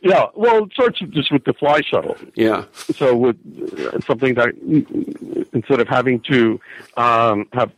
Yeah, 0.00 0.26
well, 0.34 0.64
it 0.64 0.72
starts 0.72 0.98
just 0.98 1.30
with 1.30 1.44
the 1.44 1.52
fly 1.52 1.80
shuttle. 1.82 2.16
Yeah. 2.34 2.64
So 2.72 3.14
with 3.16 3.36
uh, 3.78 4.00
something 4.00 4.34
that 4.34 4.54
instead 5.52 5.80
of 5.80 5.88
having 5.88 6.20
to 6.20 6.60
um, 6.96 7.48
have 7.52 7.70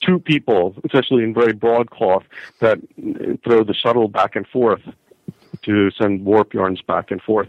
two 0.00 0.18
people, 0.18 0.74
especially 0.84 1.22
in 1.22 1.34
very 1.34 1.52
broad 1.52 1.90
cloth, 1.90 2.24
that 2.60 2.78
throw 3.44 3.64
the 3.64 3.74
shuttle 3.74 4.08
back 4.08 4.36
and 4.36 4.46
forth 4.48 4.82
to 5.62 5.90
send 5.92 6.24
warp 6.24 6.52
yarns 6.52 6.82
back 6.82 7.10
and 7.10 7.22
forth, 7.22 7.48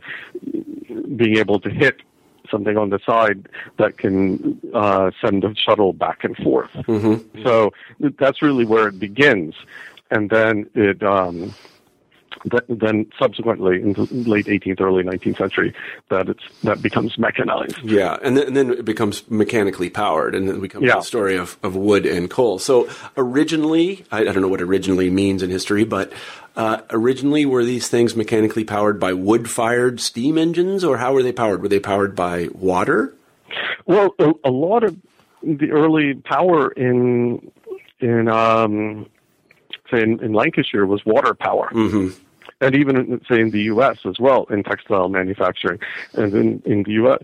being 1.16 1.38
able 1.38 1.60
to 1.60 1.70
hit 1.70 2.02
something 2.50 2.78
on 2.78 2.90
the 2.90 3.00
side 3.06 3.48
that 3.78 3.98
can 3.98 4.60
uh, 4.74 5.12
send 5.20 5.44
the 5.44 5.56
shuttle 5.56 5.94
back 5.94 6.24
and 6.24 6.38
forth. 6.38 6.72
Mm-hmm. 6.74 7.44
So 7.44 7.72
that's 8.20 8.42
really 8.42 8.66
where 8.66 8.88
it 8.88 9.00
begins, 9.00 9.56
and 10.12 10.30
then 10.30 10.70
it. 10.76 11.04
Um, 11.04 11.54
then 12.68 13.08
subsequently 13.20 13.82
in 13.82 13.94
the 13.94 14.08
late 14.12 14.46
18th, 14.46 14.82
early 14.82 15.04
19th 15.04 15.38
century, 15.38 15.74
that 16.10 16.30
it's 16.30 16.44
that 16.64 16.82
becomes 16.82 17.18
mechanized. 17.18 17.78
Yeah, 17.84 18.18
and 18.22 18.38
then, 18.38 18.48
and 18.48 18.58
then 18.58 18.72
it 18.72 18.86
becomes 18.86 19.30
mechanically 19.30 19.90
powered, 19.90 20.36
and 20.36 20.48
then 20.48 20.62
we 20.62 20.68
come 20.68 20.84
yeah. 20.84 20.94
to 20.94 21.00
the 21.00 21.06
story 21.06 21.38
of, 21.38 21.58
of 21.64 21.76
wood 21.76 22.06
and 22.06 22.30
coal. 22.30 22.60
So 22.60 22.90
originally, 23.18 24.06
I, 24.12 24.22
I 24.22 24.24
don't 24.26 24.42
know 24.42 24.48
what 24.48 24.62
originally 24.62 25.10
means 25.10 25.44
in 25.44 25.50
history, 25.50 25.84
but 25.84 26.12
uh, 26.56 26.82
originally, 26.90 27.46
were 27.46 27.66
these 27.66 27.88
things 27.88 28.16
mechanically 28.16 28.64
powered 28.64 29.00
by 29.00 29.14
wood 29.14 29.50
fired 29.50 30.00
steam 30.00 30.38
engines, 30.38 30.84
or 30.84 30.98
how 30.98 31.14
were 31.14 31.24
they 31.24 31.34
powered? 31.34 31.62
Were 31.62 31.68
they 31.68 31.80
powered 31.80 32.16
by 32.16 32.48
water? 32.54 33.14
Well, 33.86 34.16
a, 34.20 34.32
a 34.46 34.52
lot 34.52 34.84
of 34.84 34.96
the 35.44 35.72
early 35.72 36.16
power 36.16 36.72
in 36.72 37.52
in 38.00 38.28
um, 38.28 39.08
say 39.92 40.02
in, 40.02 40.24
in, 40.24 40.34
Lancashire 40.34 40.86
was 40.86 41.06
water 41.06 41.34
power. 41.34 41.70
Mm-hmm. 41.72 42.20
And 42.62 42.74
even 42.76 43.22
say 43.30 43.42
in 43.42 43.52
the 43.52 43.64
U.S. 43.64 43.98
as 44.06 44.18
well 44.18 44.46
in 44.46 44.64
textile 44.64 45.10
manufacturing, 45.10 45.80
and 46.14 46.34
in, 46.34 46.64
in 46.66 46.84
the 46.84 46.92
U.S., 46.94 47.24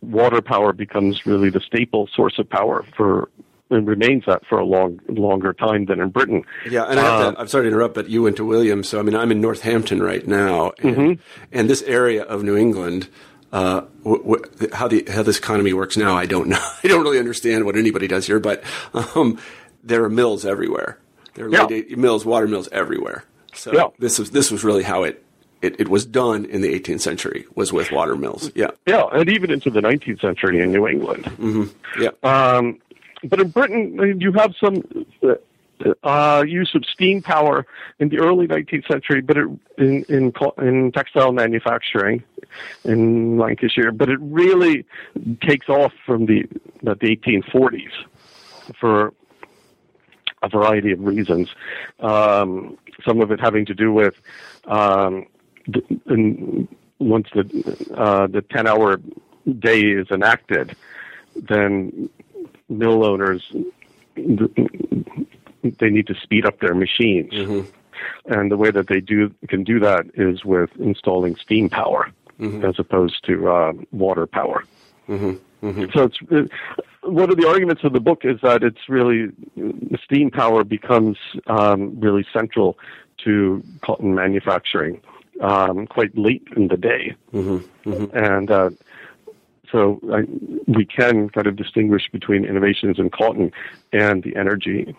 water 0.00 0.40
power 0.40 0.72
becomes 0.72 1.26
really 1.26 1.50
the 1.50 1.60
staple 1.60 2.08
source 2.14 2.38
of 2.38 2.48
power 2.48 2.86
for 2.96 3.28
and 3.70 3.86
remains 3.86 4.24
that 4.26 4.44
for 4.46 4.58
a 4.58 4.64
long 4.64 5.00
longer 5.08 5.52
time 5.52 5.86
than 5.86 6.00
in 6.00 6.10
Britain. 6.10 6.44
Yeah, 6.68 6.84
and 6.84 6.98
I 6.98 7.02
have 7.02 7.20
uh, 7.20 7.32
to, 7.32 7.40
I'm 7.40 7.48
sorry 7.48 7.64
to 7.64 7.68
interrupt, 7.68 7.94
but 7.94 8.08
you 8.08 8.22
went 8.22 8.36
to 8.36 8.44
Williams, 8.44 8.88
so 8.88 8.98
I 8.98 9.02
mean 9.02 9.14
I'm 9.14 9.30
in 9.30 9.40
Northampton 9.40 10.02
right 10.02 10.26
now, 10.26 10.72
and, 10.78 10.96
mm-hmm. 10.96 11.22
and 11.52 11.70
this 11.70 11.82
area 11.82 12.22
of 12.22 12.42
New 12.42 12.56
England. 12.56 13.08
Uh, 13.52 13.82
w- 14.04 14.22
w- 14.22 14.70
how 14.72 14.86
the 14.86 15.04
how 15.08 15.24
this 15.24 15.38
economy 15.38 15.72
works 15.72 15.96
now, 15.96 16.16
I 16.16 16.26
don't 16.26 16.48
know. 16.48 16.70
I 16.84 16.88
don't 16.88 17.02
really 17.02 17.18
understand 17.18 17.64
what 17.64 17.76
anybody 17.76 18.06
does 18.06 18.26
here, 18.26 18.38
but 18.38 18.62
um, 18.94 19.38
there 19.82 20.04
are 20.04 20.10
mills 20.10 20.44
everywhere. 20.44 20.98
There 21.34 21.46
are 21.46 21.72
yeah. 21.72 21.96
mills, 21.96 22.24
water 22.24 22.46
mills 22.46 22.68
everywhere. 22.70 23.24
So 23.54 23.72
yeah. 23.72 23.88
this 23.98 24.18
was 24.18 24.30
this 24.30 24.50
was 24.50 24.64
really 24.64 24.82
how 24.82 25.04
it, 25.04 25.24
it, 25.62 25.80
it 25.80 25.88
was 25.88 26.04
done 26.04 26.44
in 26.46 26.60
the 26.60 26.78
18th 26.78 27.00
century 27.00 27.46
was 27.54 27.72
with 27.72 27.90
water 27.92 28.16
mills. 28.16 28.50
Yeah, 28.54 28.70
yeah, 28.86 29.04
and 29.12 29.28
even 29.28 29.50
into 29.50 29.70
the 29.70 29.80
19th 29.80 30.20
century 30.20 30.60
in 30.60 30.72
New 30.72 30.86
England. 30.86 31.24
Mm-hmm. 31.24 32.02
Yeah. 32.02 32.10
Um, 32.22 32.80
but 33.24 33.40
in 33.40 33.48
Britain, 33.48 34.18
you 34.20 34.32
have 34.32 34.54
some 34.58 34.82
uh, 36.02 36.44
use 36.46 36.74
of 36.74 36.84
steam 36.84 37.22
power 37.22 37.66
in 37.98 38.08
the 38.08 38.18
early 38.18 38.46
19th 38.46 38.86
century, 38.88 39.20
but 39.20 39.36
it, 39.36 39.46
in, 39.78 40.04
in 40.08 40.32
in 40.58 40.92
textile 40.92 41.32
manufacturing 41.32 42.22
in 42.84 43.38
Lancashire, 43.38 43.92
but 43.92 44.08
it 44.08 44.18
really 44.20 44.84
takes 45.42 45.68
off 45.68 45.92
from 46.04 46.26
the 46.26 46.46
the 46.82 46.94
1840s 46.94 47.92
for 48.78 49.12
a 50.42 50.48
variety 50.48 50.92
of 50.92 51.00
reasons. 51.00 51.48
Um, 52.00 52.78
some 53.04 53.20
of 53.20 53.30
it 53.30 53.40
having 53.40 53.66
to 53.66 53.74
do 53.74 53.92
with 53.92 54.14
um, 54.66 55.26
the, 55.66 56.66
once 56.98 57.28
the 57.34 57.88
uh, 57.96 58.26
the 58.26 58.42
10 58.42 58.66
hour 58.66 59.00
day 59.58 59.80
is 59.80 60.10
enacted, 60.10 60.76
then 61.34 62.08
mill 62.68 63.04
owners 63.04 63.52
they 64.16 65.90
need 65.90 66.06
to 66.06 66.14
speed 66.14 66.46
up 66.46 66.60
their 66.60 66.74
machines. 66.74 67.32
Mm-hmm. 67.32 67.68
And 68.32 68.50
the 68.50 68.56
way 68.56 68.70
that 68.70 68.88
they 68.88 69.00
do 69.00 69.34
can 69.48 69.62
do 69.62 69.78
that 69.80 70.06
is 70.14 70.44
with 70.44 70.70
installing 70.78 71.36
steam 71.36 71.68
power 71.68 72.10
mm-hmm. 72.38 72.64
as 72.64 72.78
opposed 72.78 73.24
to 73.26 73.50
uh, 73.50 73.72
water 73.92 74.26
power. 74.26 74.64
Mm-hmm. 75.08 75.66
Mm-hmm. 75.66 75.84
So 75.92 76.04
it's 76.04 76.18
it, 76.30 76.50
one 77.02 77.30
of 77.30 77.36
the 77.36 77.48
arguments 77.48 77.82
of 77.84 77.92
the 77.92 78.00
book 78.00 78.24
is 78.24 78.40
that 78.42 78.62
it's 78.62 78.88
really 78.88 79.28
steam 80.04 80.30
power 80.30 80.64
becomes 80.64 81.16
um, 81.46 81.98
really 81.98 82.26
central 82.32 82.78
to 83.24 83.62
cotton 83.82 84.14
manufacturing 84.14 85.00
um, 85.40 85.86
quite 85.86 86.16
late 86.16 86.46
in 86.56 86.68
the 86.68 86.76
day, 86.76 87.14
mm-hmm. 87.32 87.90
Mm-hmm. 87.90 88.16
and 88.16 88.50
uh, 88.50 88.70
so 89.70 90.00
I, 90.12 90.22
we 90.66 90.84
can 90.84 91.30
kind 91.30 91.46
of 91.46 91.56
distinguish 91.56 92.02
between 92.12 92.44
innovations 92.44 92.98
in 92.98 93.10
cotton 93.10 93.52
and 93.92 94.22
the 94.22 94.36
energy 94.36 94.94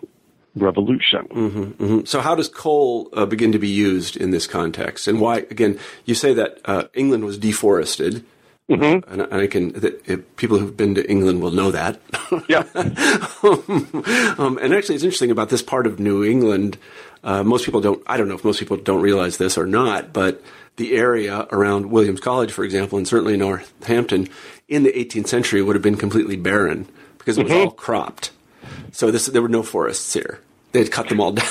revolution. 0.54 1.26
Mm-hmm, 1.28 1.62
mm-hmm. 1.62 2.04
So, 2.04 2.20
how 2.20 2.34
does 2.34 2.48
coal 2.48 3.08
uh, 3.12 3.26
begin 3.26 3.52
to 3.52 3.58
be 3.58 3.68
used 3.68 4.16
in 4.16 4.30
this 4.30 4.46
context, 4.46 5.06
and 5.06 5.20
why? 5.20 5.38
Again, 5.50 5.78
you 6.04 6.14
say 6.14 6.34
that 6.34 6.58
uh, 6.64 6.84
England 6.94 7.24
was 7.24 7.38
deforested. 7.38 8.24
Mm-hmm. 8.70 9.12
And, 9.12 9.22
and, 9.22 9.34
I 9.34 9.46
can 9.46 9.72
people 10.36 10.58
who've 10.58 10.76
been 10.76 10.94
to 10.94 11.10
England 11.10 11.42
will 11.42 11.50
know 11.50 11.70
that. 11.72 12.00
Yeah. 12.48 12.64
um, 14.38 14.58
and 14.62 14.72
actually, 14.72 14.94
it's 14.94 15.04
interesting 15.04 15.30
about 15.30 15.50
this 15.50 15.62
part 15.62 15.86
of 15.86 16.00
New 16.00 16.24
England. 16.24 16.78
Uh, 17.24 17.42
most 17.42 17.64
people 17.64 17.80
don't. 17.80 18.02
I 18.06 18.16
don't 18.16 18.28
know 18.28 18.34
if 18.34 18.44
most 18.44 18.58
people 18.58 18.76
don't 18.76 19.02
realize 19.02 19.36
this 19.36 19.58
or 19.58 19.66
not, 19.66 20.12
but 20.12 20.42
the 20.76 20.96
area 20.96 21.46
around 21.52 21.90
Williams 21.90 22.20
College, 22.20 22.52
for 22.52 22.64
example, 22.64 22.98
and 22.98 23.06
certainly 23.06 23.36
Northampton, 23.36 24.28
in 24.68 24.84
the 24.84 24.92
18th 24.92 25.26
century 25.26 25.60
would 25.62 25.76
have 25.76 25.82
been 25.82 25.96
completely 25.96 26.36
barren 26.36 26.88
because 27.18 27.38
it 27.38 27.44
was 27.44 27.52
mm-hmm. 27.52 27.66
all 27.66 27.70
cropped. 27.70 28.30
So 28.92 29.10
this, 29.10 29.26
there 29.26 29.42
were 29.42 29.48
no 29.48 29.62
forests 29.62 30.14
here. 30.14 30.40
They'd 30.72 30.90
cut 30.90 31.08
them 31.08 31.20
all 31.20 31.32
down. 31.32 31.46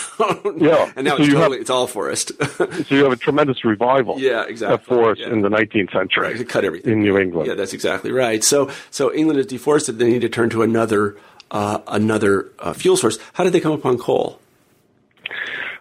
Yeah, 0.58 0.92
and 0.96 1.06
now 1.06 1.18
so 1.18 1.24
it's, 1.24 1.32
totally, 1.32 1.58
have, 1.58 1.62
it's 1.62 1.70
all 1.70 1.88
forest. 1.88 2.32
so 2.58 2.84
you 2.90 3.04
have 3.04 3.14
a 3.14 3.18
tremendous 3.18 3.64
revival. 3.64 4.20
Yeah, 4.20 4.44
exactly. 4.46 4.74
Of 4.76 4.84
forest 4.84 5.22
yeah. 5.22 5.32
in 5.32 5.42
the 5.42 5.50
19th 5.50 5.92
century. 5.92 6.34
Right, 6.34 6.50
cut 6.50 6.66
everything 6.66 6.94
in 6.94 7.02
New 7.02 7.18
England. 7.18 7.48
Yeah, 7.48 7.54
that's 7.54 7.74
exactly 7.74 8.12
right. 8.12 8.44
So, 8.44 8.72
so 8.90 9.14
England 9.14 9.40
is 9.40 9.46
deforested. 9.46 10.00
They 10.00 10.10
need 10.10 10.22
to 10.22 10.30
turn 10.30 10.50
to 10.52 10.64
another, 10.64 11.18
uh, 11.52 11.80
another 11.88 12.50
uh, 12.60 12.74
fuel 12.74 12.98
source. 12.98 13.20
How 13.34 13.44
did 13.44 13.54
they 13.54 13.60
come 13.60 13.74
upon 13.74 13.98
coal? 13.98 14.40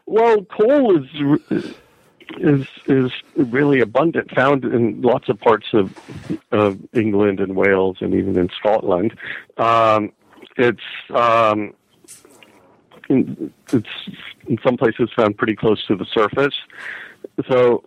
Well, 0.07 0.45
coal 0.45 0.99
is 0.99 1.63
is 2.39 2.67
is 2.87 3.11
really 3.37 3.81
abundant, 3.81 4.31
found 4.33 4.65
in 4.65 5.01
lots 5.03 5.29
of 5.29 5.41
parts 5.41 5.67
of 5.73 5.97
of 6.51 6.79
England 6.93 7.41
and 7.41 7.57
Wales 7.57 7.99
and 8.01 8.15
even 8.15 8.37
in 8.37 8.49
Scotland. 8.59 9.17
Um, 9.57 10.13
it's 10.57 10.81
um, 11.15 11.75
it's 13.11 13.89
in 14.47 14.59
some 14.65 14.77
places 14.77 15.11
found 15.15 15.37
pretty 15.37 15.57
close 15.57 15.85
to 15.87 15.97
the 15.97 16.07
surface. 16.07 16.55
So 17.49 17.85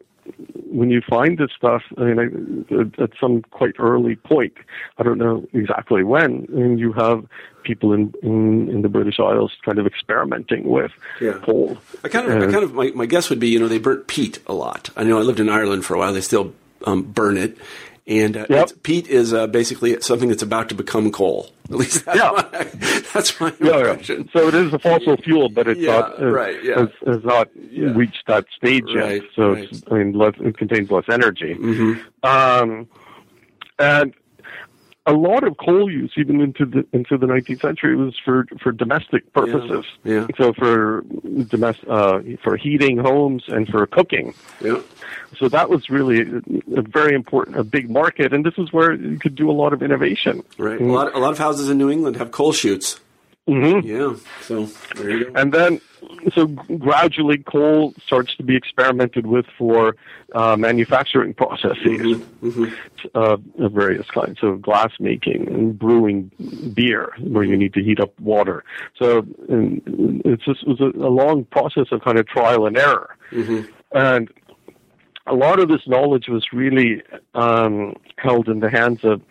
when 0.70 0.90
you 0.90 1.02
find 1.02 1.38
this 1.38 1.50
stuff, 1.58 1.82
I 1.98 2.04
mean, 2.04 2.66
at 2.98 3.10
some 3.20 3.42
quite 3.52 3.74
early 3.78 4.16
point, 4.16 4.54
I 4.98 5.04
don't 5.04 5.18
know 5.18 5.46
exactly 5.54 6.04
when, 6.04 6.48
and 6.54 6.80
you 6.80 6.94
have 6.94 7.26
people 7.64 7.94
in, 7.94 8.14
in, 8.22 8.70
in 8.70 8.82
the 8.82 8.90
British 8.90 9.20
Isles 9.20 9.52
kind 9.64 9.80
of 9.80 9.86
experimenting 9.86 10.70
with 10.70 10.92
yeah. 11.20 11.40
coal. 11.44 11.78
I 12.04 12.10
kind 12.10 12.32
of, 12.32 12.42
I 12.42 12.52
kind 12.52 12.64
of, 12.64 12.74
my, 12.74 12.92
my 12.96 13.06
guess 13.06 13.30
would 13.30 13.40
be, 13.40 13.50
you 13.50 13.60
know, 13.60 13.68
they 13.68 13.80
burnt 13.80 14.08
peat 14.08 14.40
a 14.48 14.54
lot. 14.54 14.90
I 14.96 15.04
know 15.04 15.18
I 15.18 15.22
lived 15.24 15.40
in 15.40 15.50
Ireland 15.50 15.86
for 15.86 15.96
a 15.96 16.00
while. 16.00 16.14
They 16.14 16.22
still 16.22 16.54
um, 16.86 17.04
burn 17.04 17.38
it, 17.38 17.58
and 18.06 18.36
uh, 18.36 18.46
yep. 18.50 18.72
peat 18.84 19.08
is 19.08 19.34
uh, 19.34 19.48
basically 19.48 20.00
something 20.02 20.28
that's 20.28 20.44
about 20.44 20.70
to 20.70 20.76
become 20.76 21.12
coal. 21.12 21.50
At 21.70 21.78
least 21.78 22.06
that's 22.06 22.18
yeah. 22.18 22.32
my, 22.32 23.02
that's 23.14 23.40
my 23.40 23.54
yeah, 23.62 23.78
impression. 23.78 24.30
Yeah. 24.34 24.42
So 24.42 24.48
it 24.50 24.54
is 24.54 24.74
a 24.74 24.80
fossil 24.80 25.16
fuel, 25.18 25.50
but 25.50 25.68
it's 25.68 25.80
yeah, 25.80 26.00
not, 26.00 26.22
right, 26.22 26.62
yeah. 26.64 26.80
has, 26.80 26.90
has 27.06 27.24
not 27.24 27.50
reached 27.56 28.24
that 28.28 28.46
stage 28.56 28.84
right, 28.94 29.22
yet. 29.22 29.32
So 29.36 29.54
right. 29.54 29.84
I 29.90 29.94
mean, 29.96 30.14
less, 30.14 30.34
it 30.40 30.58
contains 30.58 30.92
less 30.92 31.06
energy. 31.10 31.56
Mm-hmm. 31.56 32.26
Um, 32.26 32.88
and 33.80 34.14
a 35.06 35.14
lot 35.14 35.44
of 35.44 35.58
coal 35.58 35.92
use, 35.92 36.14
even 36.16 36.40
into 36.40 36.66
the 36.66 36.86
into 36.94 37.18
the 37.18 37.26
19th 37.26 37.62
century, 37.62 37.96
was 37.96 38.16
for 38.24 38.46
for 38.62 38.72
domestic 38.72 39.32
purposes. 39.34 39.86
Yeah. 40.04 40.14
yeah. 40.14 40.28
So 40.38 40.54
for 40.54 41.04
domestic 41.48 41.90
uh, 41.90 42.20
for 42.42 42.56
heating 42.56 42.98
homes 42.98 43.44
and 43.48 43.68
for 43.68 43.86
cooking. 43.86 44.34
Yeah. 44.62 44.82
So 45.38 45.50
that 45.50 45.70
was 45.70 45.90
really 45.90 46.22
a 46.22 46.82
very 46.82 47.16
important, 47.16 47.58
a 47.58 47.64
big 47.64 47.90
market, 47.90 48.34
and 48.34 48.46
this 48.46 48.54
is 48.58 48.72
where 48.72 48.94
you 48.94 49.20
could 49.20 49.36
do 49.36 49.50
a 49.50 49.52
lot 49.52 49.74
of 49.74 49.82
innovation. 49.82 50.44
Right. 50.58 50.80
A 50.80 50.84
lot, 50.84 51.14
a 51.16 51.20
lot 51.20 51.32
of 51.32 51.38
houses 51.38 51.70
in 51.70 51.78
New 51.78 51.90
England 51.90 52.18
have 52.18 52.32
coal 52.32 52.54
chutes. 52.54 53.00
Mm-hmm. 53.48 53.86
Yeah. 53.86 54.16
So 54.42 54.66
there 54.96 55.10
you 55.10 55.26
go. 55.26 55.32
And 55.36 55.54
then, 55.54 55.82
so 56.34 56.48
gradually, 56.48 57.40
coal 57.40 57.94
starts 58.06 58.36
to 58.38 58.44
be 58.44 58.56
experimented 58.56 59.28
with 59.28 59.46
for 59.58 59.98
uh, 60.34 60.56
manufacturing 60.56 61.34
processes 61.34 61.78
mm-hmm. 61.84 62.48
Mm-hmm. 62.48 63.08
Uh, 63.14 63.66
of 63.66 63.74
various 63.74 64.10
kinds, 64.10 64.40
so 64.40 64.56
glass 64.56 64.94
making 65.00 65.50
and 65.50 65.78
brewing 65.78 66.32
beer, 66.74 67.12
where 67.20 67.44
you 67.44 67.58
need 67.58 67.74
to 67.74 67.84
heat 67.84 68.00
up 68.00 68.18
water. 68.22 68.64
So 68.98 69.26
it's 69.50 70.46
just 70.46 70.64
it 70.64 70.68
was 70.70 70.80
a, 70.80 70.98
a, 70.98 71.12
long 71.12 71.44
process 71.44 71.88
of 71.92 72.02
kind 72.02 72.18
of 72.18 72.28
trial 72.28 72.66
and 72.66 72.78
error. 72.78 73.18
Mm-hmm. 73.32 73.70
And 73.92 74.32
a 75.28 75.34
lot 75.34 75.60
of 75.60 75.68
this 75.68 75.82
knowledge 75.86 76.30
was 76.30 76.46
really 76.54 77.02
um, 77.36 77.96
held 78.18 78.48
in 78.48 78.62
the 78.62 78.70
hands 78.70 79.04
of 79.04 79.22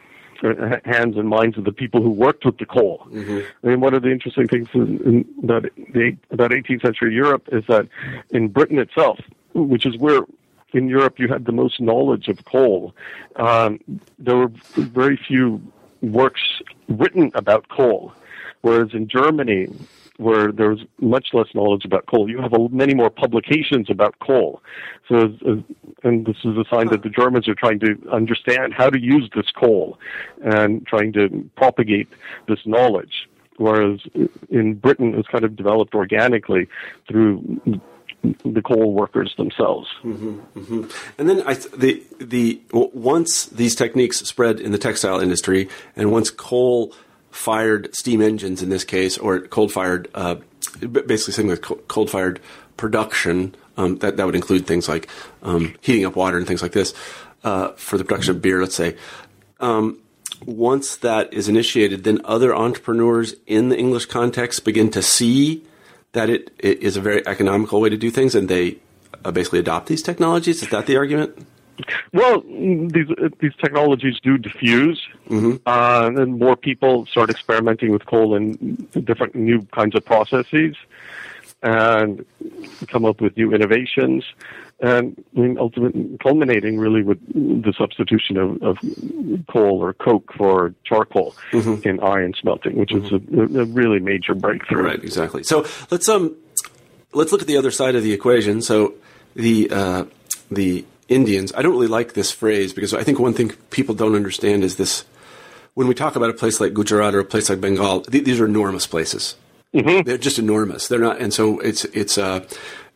hands 0.84 1.16
and 1.16 1.28
minds 1.28 1.56
of 1.58 1.64
the 1.64 1.72
people 1.72 2.02
who 2.02 2.10
worked 2.10 2.44
with 2.44 2.58
the 2.58 2.66
coal. 2.66 3.06
Mm-hmm. 3.10 3.40
I 3.62 3.70
mean, 3.70 3.80
one 3.80 3.94
of 3.94 4.02
the 4.02 4.10
interesting 4.10 4.48
things 4.48 4.68
in, 4.74 4.98
in 5.04 5.46
that 5.46 5.70
the, 5.94 6.16
about 6.30 6.50
18th 6.50 6.82
century 6.82 7.14
Europe 7.14 7.48
is 7.52 7.64
that 7.68 7.88
in 8.30 8.48
Britain 8.48 8.78
itself, 8.78 9.18
which 9.54 9.86
is 9.86 9.96
where 9.98 10.20
in 10.72 10.88
Europe 10.88 11.18
you 11.18 11.28
had 11.28 11.44
the 11.44 11.52
most 11.52 11.80
knowledge 11.80 12.28
of 12.28 12.44
coal, 12.44 12.94
um, 13.36 13.78
there 14.18 14.36
were 14.36 14.50
very 14.74 15.16
few 15.16 15.60
works 16.00 16.62
written 16.88 17.30
about 17.34 17.68
coal. 17.68 18.12
Whereas 18.62 18.94
in 18.94 19.08
Germany, 19.08 19.68
where 20.18 20.52
there's 20.52 20.80
much 21.00 21.28
less 21.32 21.48
knowledge 21.54 21.84
about 21.84 22.06
coal. 22.06 22.28
You 22.28 22.40
have 22.40 22.52
a, 22.52 22.68
many 22.68 22.94
more 22.94 23.10
publications 23.10 23.88
about 23.90 24.18
coal. 24.18 24.62
So, 25.08 25.36
and 26.02 26.26
this 26.26 26.36
is 26.44 26.56
a 26.56 26.64
sign 26.72 26.88
that 26.88 27.02
the 27.02 27.08
Germans 27.08 27.48
are 27.48 27.54
trying 27.54 27.80
to 27.80 27.96
understand 28.10 28.74
how 28.74 28.90
to 28.90 29.00
use 29.00 29.28
this 29.34 29.50
coal 29.50 29.98
and 30.42 30.86
trying 30.86 31.12
to 31.14 31.48
propagate 31.56 32.08
this 32.48 32.60
knowledge. 32.66 33.28
Whereas 33.56 34.00
in 34.50 34.74
Britain, 34.74 35.14
it's 35.14 35.28
kind 35.28 35.44
of 35.44 35.56
developed 35.56 35.94
organically 35.94 36.68
through 37.08 37.60
the 38.44 38.62
coal 38.62 38.92
workers 38.92 39.34
themselves. 39.36 39.88
Mm-hmm, 40.02 40.40
mm-hmm. 40.58 40.84
And 41.18 41.28
then 41.28 41.42
I, 41.46 41.54
the 41.54 42.02
the 42.20 42.62
once 42.72 43.46
these 43.46 43.74
techniques 43.74 44.18
spread 44.18 44.60
in 44.60 44.72
the 44.72 44.78
textile 44.78 45.20
industry, 45.20 45.68
and 45.96 46.10
once 46.10 46.30
coal 46.30 46.94
fired 47.32 47.94
steam 47.94 48.20
engines 48.20 48.62
in 48.62 48.68
this 48.68 48.84
case, 48.84 49.18
or 49.18 49.40
cold 49.40 49.72
fired, 49.72 50.08
uh, 50.14 50.36
basically 50.80 51.32
something 51.32 51.50
like 51.50 51.88
coal 51.88 52.06
fired 52.06 52.40
production. 52.76 53.54
Um, 53.76 53.96
that 53.98 54.18
that 54.18 54.26
would 54.26 54.34
include 54.34 54.66
things 54.66 54.88
like 54.88 55.08
um, 55.42 55.74
heating 55.80 56.04
up 56.04 56.14
water 56.14 56.36
and 56.36 56.46
things 56.46 56.62
like 56.62 56.72
this 56.72 56.92
uh, 57.42 57.68
for 57.72 57.96
the 57.96 58.04
production 58.04 58.36
of 58.36 58.42
beer. 58.42 58.60
Let's 58.60 58.76
say. 58.76 58.96
Um, 59.60 59.98
once 60.44 60.96
that 60.96 61.32
is 61.32 61.48
initiated, 61.48 62.04
then 62.04 62.20
other 62.24 62.54
entrepreneurs 62.54 63.34
in 63.46 63.68
the 63.68 63.78
English 63.78 64.06
context 64.06 64.64
begin 64.64 64.90
to 64.90 65.00
see 65.00 65.64
that 66.12 66.28
it, 66.28 66.50
it 66.58 66.80
is 66.82 66.96
a 66.96 67.00
very 67.00 67.26
economical 67.26 67.80
way 67.80 67.88
to 67.88 67.96
do 67.96 68.10
things, 68.10 68.34
and 68.34 68.48
they 68.48 68.78
uh, 69.24 69.30
basically 69.30 69.58
adopt 69.58 69.86
these 69.86 70.02
technologies. 70.02 70.62
Is 70.62 70.68
that 70.70 70.86
the 70.86 70.96
argument? 70.96 71.46
Well, 72.12 72.40
these 72.40 73.08
these 73.40 73.54
technologies 73.60 74.18
do 74.22 74.38
diffuse, 74.38 75.00
mm-hmm. 75.28 75.56
uh, 75.66 76.20
and 76.20 76.38
more 76.38 76.56
people 76.56 77.06
start 77.06 77.30
experimenting 77.30 77.92
with 77.92 78.06
coal 78.06 78.34
and 78.34 78.90
different 79.04 79.34
new 79.34 79.62
kinds 79.72 79.94
of 79.94 80.04
processes, 80.04 80.76
and 81.62 82.24
come 82.88 83.04
up 83.04 83.20
with 83.20 83.36
new 83.36 83.54
innovations, 83.54 84.24
and 84.82 85.24
I 85.36 85.40
mean, 85.40 85.58
ultimately 85.58 86.18
culminating 86.20 86.78
really 86.78 87.02
with 87.02 87.18
the 87.32 87.72
substitution 87.78 88.36
of, 88.36 88.62
of 88.62 88.78
coal 89.48 89.80
or 89.80 89.92
coke 89.94 90.32
for 90.36 90.74
charcoal 90.84 91.36
mm-hmm. 91.52 91.88
in 91.88 92.00
iron 92.00 92.34
smelting, 92.34 92.76
which 92.76 92.90
mm-hmm. 92.90 93.38
is 93.38 93.56
a, 93.56 93.60
a, 93.60 93.64
really 93.66 94.00
major 94.00 94.34
breakthrough. 94.34 94.82
Right, 94.82 95.02
exactly. 95.02 95.44
So 95.44 95.66
let's 95.90 96.08
um 96.08 96.36
let's 97.12 97.30
look 97.30 97.42
at 97.42 97.46
the 97.46 97.56
other 97.56 97.70
side 97.70 97.94
of 97.94 98.02
the 98.02 98.12
equation. 98.12 98.60
So 98.60 98.94
the 99.34 99.70
uh, 99.70 100.04
the 100.50 100.84
Indians. 101.14 101.52
I 101.56 101.62
don't 101.62 101.72
really 101.72 101.86
like 101.86 102.14
this 102.14 102.30
phrase 102.30 102.72
because 102.72 102.94
I 102.94 103.02
think 103.04 103.18
one 103.18 103.34
thing 103.34 103.52
people 103.70 103.94
don't 103.94 104.14
understand 104.14 104.64
is 104.64 104.76
this. 104.76 105.04
When 105.74 105.86
we 105.86 105.94
talk 105.94 106.16
about 106.16 106.28
a 106.28 106.34
place 106.34 106.60
like 106.60 106.74
Gujarat 106.74 107.14
or 107.14 107.20
a 107.20 107.24
place 107.24 107.48
like 107.48 107.60
Bengal, 107.60 108.02
th- 108.02 108.24
these 108.24 108.40
are 108.40 108.44
enormous 108.44 108.86
places. 108.86 109.36
Mm-hmm. 109.74 110.02
They're 110.02 110.18
just 110.18 110.38
enormous. 110.38 110.88
They're 110.88 110.98
not, 110.98 111.18
and 111.18 111.32
so 111.32 111.58
it's 111.60 111.84
it's 111.86 112.18
uh, 112.18 112.44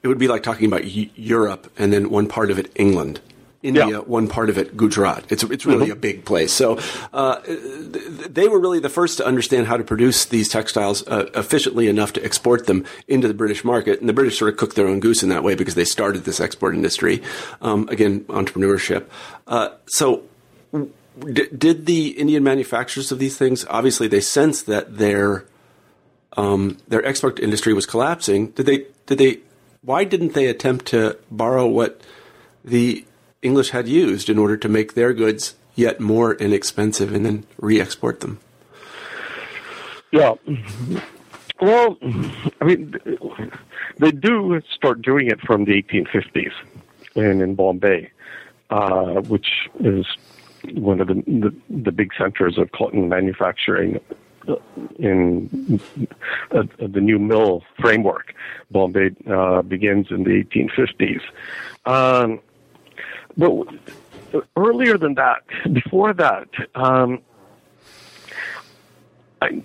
it 0.02 0.08
would 0.08 0.18
be 0.18 0.28
like 0.28 0.42
talking 0.42 0.66
about 0.66 0.84
Europe 0.84 1.72
and 1.78 1.92
then 1.92 2.10
one 2.10 2.26
part 2.28 2.50
of 2.50 2.58
it 2.58 2.70
England. 2.76 3.20
India, 3.66 3.88
yeah. 3.88 3.98
one 3.98 4.28
part 4.28 4.48
of 4.48 4.58
it 4.58 4.76
Gujarat. 4.76 5.24
It's 5.30 5.42
it's 5.42 5.66
really 5.66 5.86
mm-hmm. 5.86 5.92
a 5.92 5.96
big 5.96 6.24
place. 6.24 6.52
So 6.52 6.78
uh, 7.12 7.40
they 7.46 8.48
were 8.48 8.60
really 8.60 8.78
the 8.78 8.88
first 8.88 9.18
to 9.18 9.26
understand 9.26 9.66
how 9.66 9.76
to 9.76 9.84
produce 9.84 10.24
these 10.24 10.48
textiles 10.48 11.06
uh, 11.08 11.28
efficiently 11.34 11.88
enough 11.88 12.12
to 12.14 12.24
export 12.24 12.66
them 12.66 12.84
into 13.08 13.28
the 13.28 13.34
British 13.34 13.64
market. 13.64 14.00
And 14.00 14.08
the 14.08 14.12
British 14.12 14.38
sort 14.38 14.52
of 14.52 14.56
cooked 14.56 14.76
their 14.76 14.86
own 14.86 15.00
goose 15.00 15.22
in 15.22 15.28
that 15.30 15.42
way 15.42 15.54
because 15.54 15.74
they 15.74 15.84
started 15.84 16.24
this 16.24 16.40
export 16.40 16.74
industry. 16.74 17.22
Um, 17.60 17.88
again, 17.88 18.20
entrepreneurship. 18.24 19.06
Uh, 19.46 19.70
so 19.86 20.22
did, 21.18 21.58
did 21.58 21.86
the 21.86 22.08
Indian 22.08 22.42
manufacturers 22.42 23.10
of 23.10 23.18
these 23.18 23.36
things 23.36 23.64
obviously 23.68 24.06
they 24.06 24.20
sensed 24.20 24.66
that 24.66 24.98
their 24.98 25.44
um, 26.36 26.76
their 26.86 27.04
export 27.04 27.40
industry 27.40 27.72
was 27.72 27.86
collapsing? 27.86 28.48
Did 28.48 28.66
they 28.66 28.86
did 29.06 29.18
they 29.18 29.40
why 29.82 30.04
didn't 30.04 30.34
they 30.34 30.46
attempt 30.46 30.86
to 30.86 31.16
borrow 31.30 31.66
what 31.66 32.00
the 32.64 33.04
English 33.42 33.70
had 33.70 33.88
used 33.88 34.28
in 34.28 34.38
order 34.38 34.56
to 34.56 34.68
make 34.68 34.94
their 34.94 35.12
goods 35.12 35.54
yet 35.74 36.00
more 36.00 36.34
inexpensive 36.34 37.12
and 37.14 37.24
then 37.24 37.44
re-export 37.58 38.20
them? 38.20 38.40
Yeah. 40.10 40.34
Well, 41.60 41.96
I 42.60 42.64
mean, 42.64 42.94
they 43.98 44.10
do 44.10 44.60
start 44.72 45.02
doing 45.02 45.28
it 45.28 45.40
from 45.40 45.64
the 45.64 45.82
1850s 45.82 46.52
and 47.14 47.42
in 47.42 47.54
Bombay, 47.54 48.10
uh, 48.70 49.20
which 49.22 49.68
is 49.80 50.06
one 50.74 51.00
of 51.00 51.08
the, 51.08 51.14
the, 51.14 51.54
the 51.70 51.92
big 51.92 52.12
centers 52.16 52.58
of 52.58 52.72
cotton 52.72 53.08
manufacturing 53.08 54.00
in 54.98 55.80
uh, 56.52 56.62
the 56.78 57.00
new 57.00 57.18
mill 57.18 57.62
framework. 57.80 58.34
Bombay 58.70 59.10
uh, 59.28 59.62
begins 59.62 60.08
in 60.10 60.24
the 60.24 60.44
1850s. 60.44 61.20
Um, 61.84 62.40
but 63.36 63.52
earlier 64.56 64.98
than 64.98 65.14
that, 65.14 65.42
before 65.72 66.12
that, 66.14 66.48
um, 66.74 67.20
I, 69.42 69.62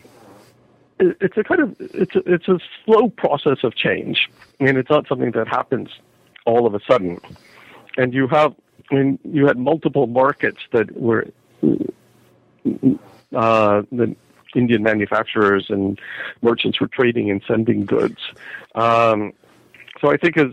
it's 0.99 1.37
a 1.37 1.43
kind 1.43 1.61
of 1.61 1.75
it's 1.79 2.15
a, 2.15 2.21
it's 2.31 2.47
a 2.47 2.59
slow 2.85 3.09
process 3.09 3.63
of 3.63 3.75
change, 3.75 4.29
and 4.59 4.77
it's 4.77 4.89
not 4.89 5.07
something 5.07 5.31
that 5.31 5.47
happens 5.47 5.89
all 6.45 6.67
of 6.67 6.75
a 6.75 6.79
sudden. 6.87 7.19
And 7.97 8.13
you 8.13 8.27
have, 8.27 8.55
I 8.91 8.95
mean, 8.95 9.19
you 9.23 9.47
had 9.47 9.57
multiple 9.57 10.07
markets 10.07 10.59
that 10.71 10.91
were 10.95 11.27
uh, 13.33 13.83
the 13.91 14.15
Indian 14.55 14.83
manufacturers 14.83 15.67
and 15.69 15.99
merchants 16.41 16.79
were 16.79 16.87
trading 16.87 17.31
and 17.31 17.41
sending 17.47 17.85
goods. 17.85 18.19
Um, 18.75 19.33
so 19.99 20.11
I 20.11 20.17
think 20.17 20.37
as 20.37 20.51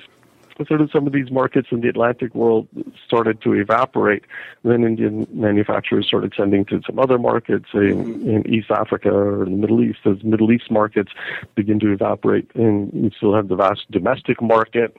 sort 0.66 0.80
of 0.80 0.90
some 0.90 1.06
of 1.06 1.12
these 1.12 1.30
markets 1.30 1.68
in 1.70 1.80
the 1.80 1.88
Atlantic 1.88 2.34
world 2.34 2.66
started 3.06 3.40
to 3.42 3.52
evaporate, 3.52 4.24
then 4.64 4.84
Indian 4.84 5.26
manufacturers 5.30 6.06
started 6.06 6.32
sending 6.36 6.64
to 6.66 6.80
some 6.86 6.98
other 6.98 7.18
markets, 7.18 7.66
in, 7.74 8.28
in 8.28 8.46
East 8.52 8.70
Africa 8.70 9.10
or 9.10 9.44
the 9.44 9.50
Middle 9.50 9.82
East. 9.82 10.00
As 10.04 10.22
Middle 10.24 10.50
East 10.50 10.70
markets 10.70 11.12
begin 11.54 11.78
to 11.80 11.92
evaporate, 11.92 12.50
and 12.54 12.92
you 12.92 13.10
still 13.16 13.34
have 13.34 13.48
the 13.48 13.56
vast 13.56 13.90
domestic 13.90 14.42
market. 14.42 14.96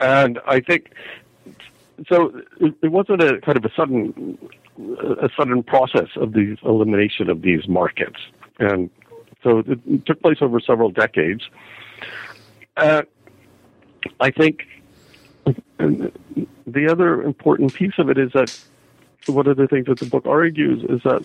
And 0.00 0.40
I 0.46 0.60
think 0.60 0.90
so. 2.08 2.40
It, 2.60 2.74
it 2.82 2.88
wasn't 2.88 3.22
a 3.22 3.40
kind 3.40 3.56
of 3.56 3.64
a 3.64 3.74
sudden 3.74 4.38
a 4.98 5.28
sudden 5.36 5.62
process 5.62 6.08
of 6.16 6.32
the 6.32 6.56
elimination 6.64 7.30
of 7.30 7.42
these 7.42 7.68
markets, 7.68 8.18
and 8.58 8.90
so 9.42 9.58
it, 9.58 9.78
it 9.86 10.06
took 10.06 10.20
place 10.20 10.38
over 10.40 10.58
several 10.58 10.90
decades. 10.90 11.42
Uh, 12.76 13.02
I 14.20 14.30
think 14.30 14.66
the 15.78 16.88
other 16.90 17.22
important 17.22 17.74
piece 17.74 17.94
of 17.98 18.08
it 18.08 18.18
is 18.18 18.32
that 18.32 18.58
one 19.26 19.46
of 19.46 19.56
the 19.56 19.66
things 19.66 19.86
that 19.86 19.98
the 19.98 20.06
book 20.06 20.26
argues 20.26 20.82
is 20.84 21.02
that 21.02 21.22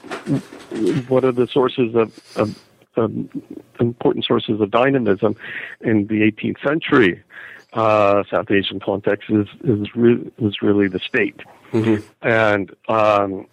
one 1.09 1.23
of 1.23 1.35
the 1.35 1.47
sources 1.47 1.95
of, 1.95 2.37
of, 2.37 2.59
of 2.95 3.13
important 3.79 4.25
sources 4.25 4.61
of 4.61 4.71
dynamism 4.71 5.35
in 5.81 6.07
the 6.07 6.21
18th 6.31 6.63
century 6.63 7.21
uh, 7.73 8.23
South 8.29 8.49
Asian 8.49 8.79
context 8.79 9.29
is 9.29 9.47
is, 9.63 9.95
re- 9.95 10.31
is 10.39 10.61
really 10.61 10.87
the 10.87 10.99
state, 10.99 11.39
mm-hmm. 11.71 12.03
and 12.27 12.71
um, 12.87 13.45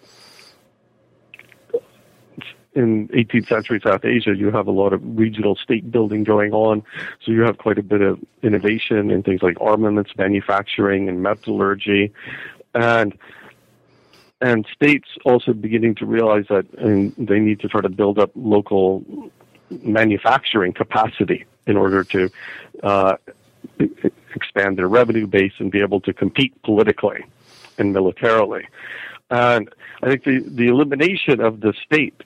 in 2.77 3.09
18th 3.09 3.49
century 3.49 3.81
South 3.83 4.05
Asia, 4.05 4.37
you 4.37 4.51
have 4.51 4.66
a 4.66 4.70
lot 4.70 4.93
of 4.93 5.01
regional 5.03 5.57
state 5.57 5.91
building 5.91 6.24
going 6.24 6.53
on. 6.53 6.83
So 7.24 7.33
you 7.33 7.41
have 7.43 7.59
quite 7.59 7.79
a 7.79 7.83
bit 7.83 8.03
of 8.03 8.20
innovation 8.43 9.11
in 9.11 9.22
things 9.22 9.43
like 9.43 9.57
armaments 9.61 10.12
manufacturing 10.16 11.09
and 11.09 11.22
metallurgy. 11.22 12.12
And 12.74 13.18
and 14.43 14.66
states 14.70 15.09
also 15.24 15.55
beginning 15.55 15.95
to 15.95 16.05
realize 16.05 16.45
that 16.51 16.66
they 17.16 17.39
need 17.41 17.61
to 17.61 17.68
try 17.68 17.81
to 17.81 17.89
build 17.89 18.18
up 18.18 18.31
local 18.35 19.03
manufacturing 19.83 20.74
capacity 20.74 21.47
in 21.66 21.79
order 21.79 22.05
to 22.05 22.31
uh, 22.83 23.16
expand 24.35 24.77
their 24.77 24.89
revenue 24.89 25.27
base 25.27 25.55
and 25.59 25.72
be 25.72 25.81
able 25.81 26.03
to 26.03 26.12
compete 26.12 26.53
politically 26.62 27.24
and 27.79 27.95
militarily. 27.95 28.68
And 29.31 29.70
I 30.03 30.07
think 30.11 30.24
the, 30.24 30.39
the 30.41 30.68
elimination 30.68 31.41
of 31.41 31.61
the 31.61 31.72
state 31.85 32.22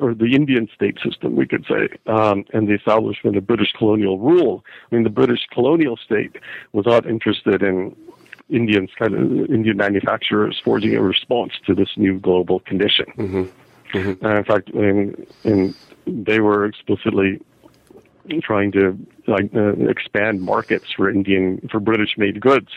or 0.00 0.14
the 0.14 0.34
Indian 0.34 0.68
state 0.74 0.98
system, 1.04 1.36
we 1.36 1.46
could 1.46 1.64
say, 1.66 1.88
um, 2.06 2.44
and 2.52 2.68
the 2.68 2.74
establishment 2.74 3.36
of 3.36 3.46
British 3.46 3.72
colonial 3.72 4.18
rule. 4.18 4.64
I 4.90 4.94
mean, 4.94 5.04
the 5.04 5.10
British 5.10 5.46
colonial 5.52 5.96
state 5.96 6.36
was 6.72 6.86
not 6.86 7.06
interested 7.06 7.62
in 7.62 7.94
Indians, 8.50 8.90
kind 8.98 9.14
of 9.14 9.50
Indian 9.50 9.76
manufacturers 9.76 10.60
forging 10.62 10.94
a 10.94 11.02
response 11.02 11.52
to 11.66 11.74
this 11.74 11.90
new 11.96 12.18
global 12.18 12.60
condition. 12.60 13.06
Mm-hmm. 13.16 13.98
Mm-hmm. 13.98 14.24
Uh, 14.24 14.36
in 14.36 14.44
fact, 14.44 14.70
in, 14.70 15.26
in, 15.44 15.74
they 16.06 16.40
were 16.40 16.66
explicitly 16.66 17.40
trying 18.42 18.72
to 18.72 18.98
like 19.26 19.54
uh, 19.54 19.72
expand 19.88 20.42
markets 20.42 20.86
for 20.96 21.10
Indian 21.10 21.66
for 21.70 21.80
British 21.80 22.16
made 22.16 22.40
goods 22.40 22.68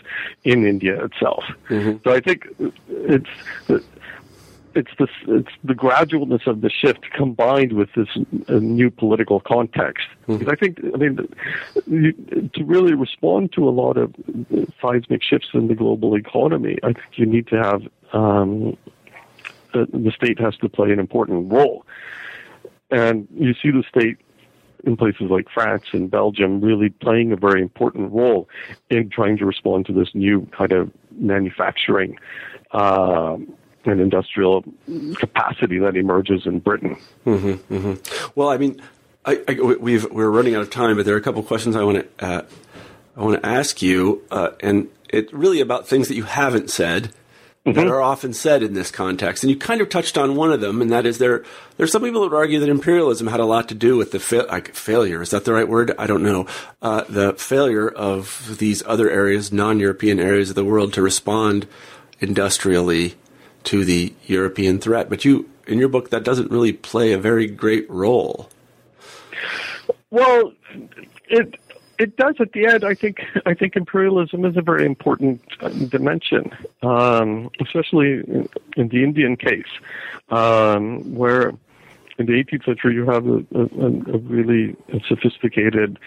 in 0.44 0.66
India 0.66 1.04
itself. 1.04 1.44
Mm-hmm. 1.68 1.98
So 2.04 2.14
I 2.14 2.20
think 2.20 2.46
it's 2.88 3.28
it's 4.78 4.94
the 4.98 5.08
it's 5.38 5.54
the 5.64 5.74
gradualness 5.74 6.46
of 6.46 6.60
the 6.60 6.70
shift 6.70 7.10
combined 7.22 7.72
with 7.72 7.90
this 7.98 8.08
uh, 8.48 8.54
new 8.54 8.90
political 8.90 9.40
context. 9.40 10.06
Mm-hmm. 10.08 10.38
Because 10.38 10.52
I 10.54 10.56
think, 10.56 10.72
I 10.94 10.96
mean, 10.96 11.14
you, 11.86 12.12
to 12.54 12.64
really 12.64 12.94
respond 12.94 13.52
to 13.56 13.68
a 13.68 13.72
lot 13.82 13.96
of 13.96 14.14
seismic 14.80 15.22
shifts 15.22 15.48
in 15.52 15.68
the 15.68 15.74
global 15.74 16.14
economy, 16.14 16.78
I 16.82 16.92
think 16.92 17.06
you 17.14 17.26
need 17.26 17.46
to 17.48 17.56
have 17.56 17.82
um, 18.12 18.76
the, 19.72 19.86
the 19.92 20.12
state 20.12 20.38
has 20.38 20.56
to 20.58 20.68
play 20.68 20.90
an 20.92 20.98
important 20.98 21.52
role, 21.52 21.84
and 22.90 23.26
you 23.34 23.54
see 23.60 23.70
the 23.70 23.84
state 23.88 24.18
in 24.84 24.96
places 24.96 25.28
like 25.28 25.46
France 25.50 25.86
and 25.92 26.08
Belgium 26.08 26.60
really 26.60 26.88
playing 26.88 27.32
a 27.32 27.36
very 27.36 27.60
important 27.60 28.12
role 28.12 28.48
in 28.90 29.10
trying 29.10 29.36
to 29.38 29.44
respond 29.44 29.86
to 29.86 29.92
this 29.92 30.14
new 30.14 30.46
kind 30.56 30.72
of 30.72 30.90
manufacturing. 31.12 32.16
Um, 32.70 33.52
and 33.84 34.00
industrial 34.00 34.64
capacity 35.16 35.78
that 35.78 35.96
emerges 35.96 36.46
in 36.46 36.58
Britain. 36.58 36.96
Mm-hmm, 37.26 37.74
mm-hmm. 37.74 38.30
Well, 38.34 38.48
I 38.48 38.58
mean, 38.58 38.82
I, 39.24 39.42
I, 39.48 39.54
we've 39.54 40.10
we're 40.10 40.30
running 40.30 40.54
out 40.54 40.62
of 40.62 40.70
time, 40.70 40.96
but 40.96 41.04
there 41.04 41.14
are 41.14 41.18
a 41.18 41.22
couple 41.22 41.40
of 41.40 41.46
questions 41.46 41.76
I 41.76 41.84
want 41.84 42.18
to 42.18 42.24
uh, 42.24 42.42
I 43.16 43.22
want 43.22 43.42
to 43.42 43.48
ask 43.48 43.82
you, 43.82 44.22
uh, 44.30 44.50
and 44.60 44.88
it's 45.08 45.32
really 45.32 45.60
about 45.60 45.88
things 45.88 46.08
that 46.08 46.14
you 46.14 46.24
haven't 46.24 46.70
said 46.70 47.10
mm-hmm. 47.66 47.78
that 47.78 47.88
are 47.88 48.00
often 48.00 48.32
said 48.32 48.62
in 48.62 48.74
this 48.74 48.90
context. 48.90 49.42
And 49.42 49.50
you 49.50 49.56
kind 49.56 49.80
of 49.80 49.88
touched 49.88 50.16
on 50.16 50.36
one 50.36 50.52
of 50.52 50.60
them, 50.60 50.80
and 50.80 50.90
that 50.92 51.06
is 51.06 51.18
there. 51.18 51.44
There's 51.76 51.92
some 51.92 52.02
people 52.02 52.22
that 52.22 52.30
would 52.30 52.36
argue 52.36 52.60
that 52.60 52.68
imperialism 52.68 53.26
had 53.26 53.40
a 53.40 53.44
lot 53.44 53.68
to 53.68 53.74
do 53.74 53.96
with 53.96 54.12
the 54.12 54.20
fa- 54.20 54.46
like 54.48 54.74
failure. 54.74 55.22
Is 55.22 55.30
that 55.30 55.44
the 55.44 55.52
right 55.52 55.68
word? 55.68 55.94
I 55.98 56.06
don't 56.06 56.22
know. 56.22 56.46
Uh, 56.80 57.04
the 57.08 57.34
failure 57.34 57.88
of 57.88 58.58
these 58.58 58.82
other 58.86 59.10
areas, 59.10 59.52
non-European 59.52 60.20
areas 60.20 60.50
of 60.50 60.56
the 60.56 60.64
world, 60.64 60.92
to 60.94 61.02
respond 61.02 61.66
industrially 62.20 63.16
to 63.68 63.84
the 63.84 64.14
European 64.26 64.78
threat. 64.78 65.10
But 65.10 65.26
you, 65.26 65.48
in 65.66 65.78
your 65.78 65.90
book, 65.90 66.08
that 66.10 66.24
doesn't 66.24 66.50
really 66.50 66.72
play 66.72 67.12
a 67.12 67.18
very 67.18 67.46
great 67.46 67.88
role. 67.90 68.48
Well, 70.10 70.52
it 71.28 71.54
it 71.98 72.16
does 72.16 72.36
at 72.40 72.52
the 72.52 72.66
end. 72.66 72.82
I 72.82 72.94
think 72.94 73.20
I 73.44 73.52
think 73.52 73.76
imperialism 73.76 74.46
is 74.46 74.56
a 74.56 74.62
very 74.62 74.86
important 74.86 75.42
uh, 75.60 75.68
dimension, 75.68 76.50
um, 76.82 77.50
especially 77.60 78.20
in, 78.20 78.48
in, 78.76 78.88
the 78.88 79.04
Indian 79.04 79.36
case, 79.36 79.72
um, 80.30 81.14
where 81.14 81.50
in 82.18 82.24
the 82.24 82.32
18th 82.32 82.64
century 82.64 82.94
you 82.94 83.04
have 83.04 83.26
a, 83.26 83.44
a, 83.54 84.14
a 84.14 84.18
really 84.18 84.76
sophisticated 85.06 85.98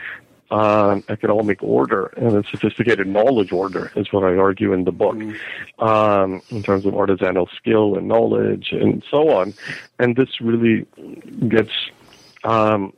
uh, 0.52 0.99
economic 1.10 1.64
order 1.64 2.08
and 2.18 2.38
a 2.38 2.43
sophisticated 2.49 3.08
knowledge 3.08 3.52
order 3.52 3.91
is 3.95 4.12
what 4.12 4.24
I 4.24 4.36
argue 4.36 4.74
in 4.74 4.84
the 4.84 4.91
book, 4.91 5.16
mm. 5.16 5.36
um, 5.80 6.41
in 6.49 6.62
terms 6.62 6.86
of 6.86 6.93
artisanal 6.93 7.47
skill 7.56 7.97
and 7.97 8.08
knowledge 8.08 8.70
and 8.72 9.04
so 9.10 9.30
on. 9.30 9.54
And 9.97 10.16
this 10.16 10.41
really 10.41 10.86
gets 11.47 11.72
um, 12.43 12.93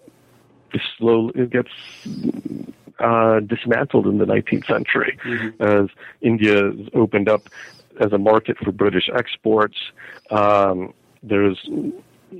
slowly 0.97 1.34
it 1.36 1.51
gets 1.51 1.70
uh, 2.99 3.39
dismantled 3.41 4.08
in 4.08 4.18
the 4.18 4.26
19th 4.26 4.66
century 4.66 5.18
mm-hmm. 5.24 5.62
as 5.62 5.89
India 6.22 6.72
opened 6.93 7.30
up 7.30 7.49
as 7.99 8.12
a 8.12 8.18
market 8.18 8.58
for 8.58 8.72
British 8.72 9.10
exports. 9.14 9.78
Um, 10.32 10.93
there's 11.22 11.60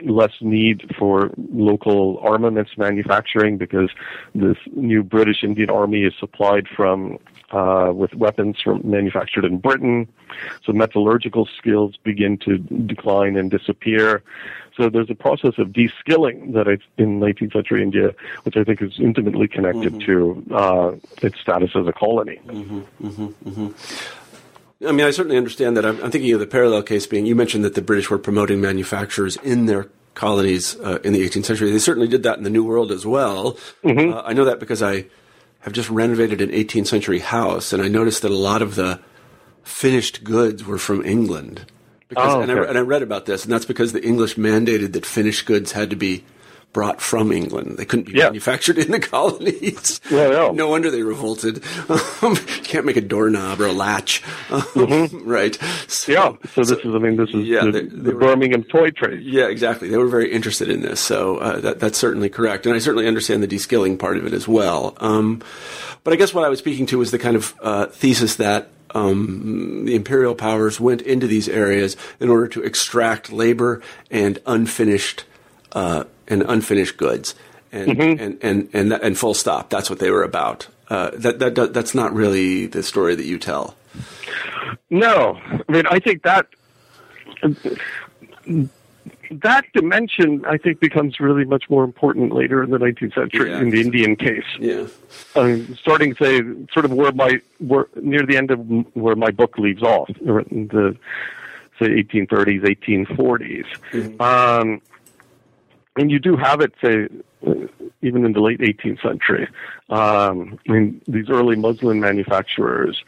less 0.04 0.34
need 0.42 0.94
for 0.98 1.32
local 1.52 2.20
armaments 2.22 2.72
manufacturing 2.78 3.58
because 3.58 3.90
this 4.36 4.58
new 4.76 5.04
British 5.04 5.44
Indian 5.44 5.70
Army 5.70 6.04
is 6.04 6.14
supplied 6.20 6.68
from 6.68 7.20
uh, 7.52 7.92
with 7.94 8.14
weapons 8.16 8.58
from 8.64 8.82
manufactured 8.84 9.46
in 9.46 9.58
Britain. 9.58 10.08
So 10.66 10.74
metallurgical 10.74 11.48
skills 11.58 11.96
begin 12.04 12.38
to 12.40 12.58
decline 12.58 13.38
and 13.38 13.52
disappear. 13.52 14.24
So 14.76 14.90
there's 14.90 15.10
a 15.12 15.16
process 15.16 15.54
of 15.60 15.72
de-skilling 15.72 16.54
that 16.54 16.68
I, 16.68 16.78
in 16.98 17.20
19th 17.20 17.54
century 17.54 17.84
India, 17.84 18.16
which 18.42 18.58
I 18.58 18.64
think 18.64 18.82
is 18.82 18.94
intimately 19.00 19.48
connected 19.48 19.94
mm-hmm. 19.94 20.48
to 20.50 20.56
uh, 20.56 20.96
its 21.22 21.40
status 21.40 21.72
as 21.76 21.86
a 21.86 21.94
colony. 21.94 22.40
Mm-hmm, 22.48 23.08
mm-hmm, 23.08 23.50
mm-hmm. 23.50 24.23
I 24.86 24.92
mean, 24.92 25.06
I 25.06 25.12
certainly 25.12 25.38
understand 25.38 25.78
that. 25.78 25.86
I'm, 25.86 26.02
I'm, 26.04 26.12
thinking 26.12 26.34
of 26.34 26.40
the 26.40 26.48
parallel 26.48 26.84
case 26.84 27.08
being 27.08 27.26
you 27.26 27.36
mentioned 27.36 27.64
that 27.66 27.76
the 27.76 27.82
British 27.82 28.10
were 28.10 28.18
promoting 28.18 28.62
manufacturers 28.62 29.38
in 29.38 29.66
their 29.66 29.90
colonies 30.14 30.80
uh, 30.80 31.00
in 31.04 31.14
the 31.14 31.28
18th 31.28 31.46
century. 31.46 31.72
They 31.72 31.80
certainly 31.80 32.08
did 32.08 32.24
that 32.24 32.38
in 32.38 32.44
the 32.44 32.50
New 32.50 32.64
World 32.64 32.92
as 32.92 33.06
well. 33.06 33.54
Mm-hmm. 33.84 34.14
Uh, 34.14 34.22
I 34.22 34.34
know 34.34 34.46
that 34.46 34.60
because 34.60 34.82
I 34.82 35.06
have 35.62 35.74
just 35.74 35.90
renovated 35.90 36.42
an 36.42 36.50
18th 36.50 36.88
century 36.88 37.20
house, 37.20 37.74
and 37.74 37.82
I 37.82 37.88
noticed 37.88 38.22
that 38.22 38.32
a 38.32 38.36
lot 38.36 38.62
of 38.62 38.76
the 38.76 39.00
finished 39.64 40.24
goods 40.24 40.66
were 40.66 40.78
from 40.78 41.04
England. 41.06 41.66
Because, 42.10 42.34
oh, 42.34 42.42
okay. 42.42 42.52
and, 42.52 42.60
I, 42.60 42.64
and 42.66 42.78
I 42.78 42.82
read 42.82 43.02
about 43.02 43.26
this, 43.26 43.44
and 43.44 43.52
that's 43.52 43.66
because 43.66 43.94
the 43.94 44.06
English 44.06 44.36
mandated 44.36 44.94
that 44.94 45.06
finished 45.06 45.46
goods 45.46 45.72
had 45.72 45.90
to 45.90 45.96
be 45.96 46.26
brought 46.74 47.00
from 47.00 47.32
England. 47.32 47.78
They 47.78 47.86
couldn't 47.86 48.08
be 48.08 48.18
yeah. 48.18 48.26
manufactured 48.26 48.78
in 48.80 48.92
the 48.92 49.00
colonies. 49.00 50.02
Yeah. 50.10 50.52
No 50.54 50.68
wonder 50.68 50.92
they 50.92 51.04
revolted. 51.04 51.64
Um, 52.22 52.38
can't 52.64 52.86
make 52.86 52.96
a 52.96 53.02
doorknob 53.02 53.60
or 53.60 53.68
a 53.68 53.74
latch, 53.74 54.24
mm-hmm. 54.48 55.30
right? 55.30 55.56
So, 55.88 56.12
yeah. 56.12 56.32
So, 56.54 56.64
so, 56.64 56.76
this 56.76 56.86
is, 56.86 56.96
I 56.96 56.98
mean, 56.98 57.18
this 57.18 57.30
is 57.30 57.46
yeah, 57.46 57.66
the, 57.66 57.72
they, 57.72 57.82
they 57.82 57.88
the 57.88 58.14
were, 58.14 58.20
Birmingham 58.20 58.64
toy 58.64 58.92
trade. 58.92 59.24
Yeah, 59.24 59.48
exactly. 59.48 59.90
They 59.90 59.98
were 59.98 60.08
very 60.08 60.32
interested 60.32 60.70
in 60.70 60.82
this, 60.82 61.02
so 61.02 61.38
uh, 61.38 61.60
that, 61.60 61.80
that's 61.80 61.98
certainly 61.98 62.30
correct, 62.30 62.66
and 62.66 62.74
I 62.74 62.80
certainly 62.80 63.08
understand 63.08 63.44
the 63.44 63.48
de-skilling 63.48 63.98
part 63.98 64.18
of 64.18 64.26
it 64.26 64.34
as 64.34 64.48
well. 64.48 64.96
Um, 65.02 65.42
but 66.04 66.14
I 66.14 66.16
guess 66.16 66.34
what 66.34 66.46
I 66.46 66.50
was 66.50 66.60
speaking 66.60 66.86
to 66.88 66.98
was 66.98 67.12
the 67.12 67.20
kind 67.20 67.36
of 67.36 67.54
uh, 67.62 67.88
thesis 67.88 68.36
that 68.38 68.70
um, 68.92 69.86
the 69.86 69.96
imperial 69.96 70.36
powers 70.36 70.80
went 70.80 71.02
into 71.02 71.28
these 71.28 71.50
areas 71.50 71.98
in 72.20 72.30
order 72.30 72.48
to 72.50 72.64
extract 72.64 73.32
labor 73.32 73.82
and 74.10 74.40
unfinished 74.46 75.26
uh, 75.74 76.06
and 76.28 76.44
unfinished 76.44 76.98
goods, 76.98 77.36
and, 77.72 77.92
mm-hmm. 77.92 78.22
and 78.22 78.40
and 78.42 78.70
and 78.74 78.94
and 78.94 79.18
full 79.18 79.34
stop. 79.34 79.70
That's 79.70 79.90
what 79.90 80.00
they 80.00 80.12
were 80.12 80.24
about. 80.24 80.68
Uh, 80.90 81.12
that, 81.14 81.40
that 81.40 81.74
that's 81.74 81.96
not 81.96 82.14
really 82.14 82.68
the 82.68 82.84
story 82.84 83.16
that 83.16 83.26
you 83.26 83.40
tell. 83.40 83.76
No, 84.90 85.40
I 85.68 85.72
mean 85.72 85.88
I 85.88 86.00
think 86.00 86.24
that 86.24 86.48
that 89.42 89.66
dimension 89.74 90.46
I 90.46 90.58
think 90.58 90.80
becomes 90.80 91.20
really 91.20 91.46
much 91.46 91.70
more 91.70 91.84
important 91.84 92.34
later 92.34 92.64
in 92.64 92.70
the 92.70 92.78
19th 92.78 93.16
century 93.16 93.50
yeah. 93.50 93.60
in 93.60 93.70
the 93.70 93.82
Indian 93.82 94.16
case. 94.16 94.46
Yeah, 94.60 94.88
mean, 95.44 95.76
starting 95.76 96.16
say 96.16 96.42
sort 96.72 96.86
of 96.86 96.92
where 96.92 97.12
my 97.12 97.40
where 97.60 97.88
near 97.96 98.26
the 98.26 98.38
end 98.38 98.52
of 98.52 98.60
where 98.96 99.16
my 99.16 99.32
book 99.32 99.58
leaves 99.58 99.82
off, 99.82 100.10
the 100.10 100.96
say 101.80 101.88
1830s, 101.88 102.62
1840s. 102.62 103.66
Mm-hmm. 103.92 104.22
Um, 104.22 104.82
and 105.98 106.12
you 106.12 106.20
do 106.20 106.36
have 106.36 106.62
it, 106.62 106.74
say, 106.84 107.08
even 108.02 108.26
in 108.26 108.34
the 108.34 108.40
late 108.40 108.60
18th 108.60 109.02
century. 109.02 109.48
Um, 109.90 110.60
I 110.68 110.72
mean, 110.72 111.02
these 111.08 111.30
early 111.30 111.56
muslin 111.56 112.00
manufacturers 112.00 113.04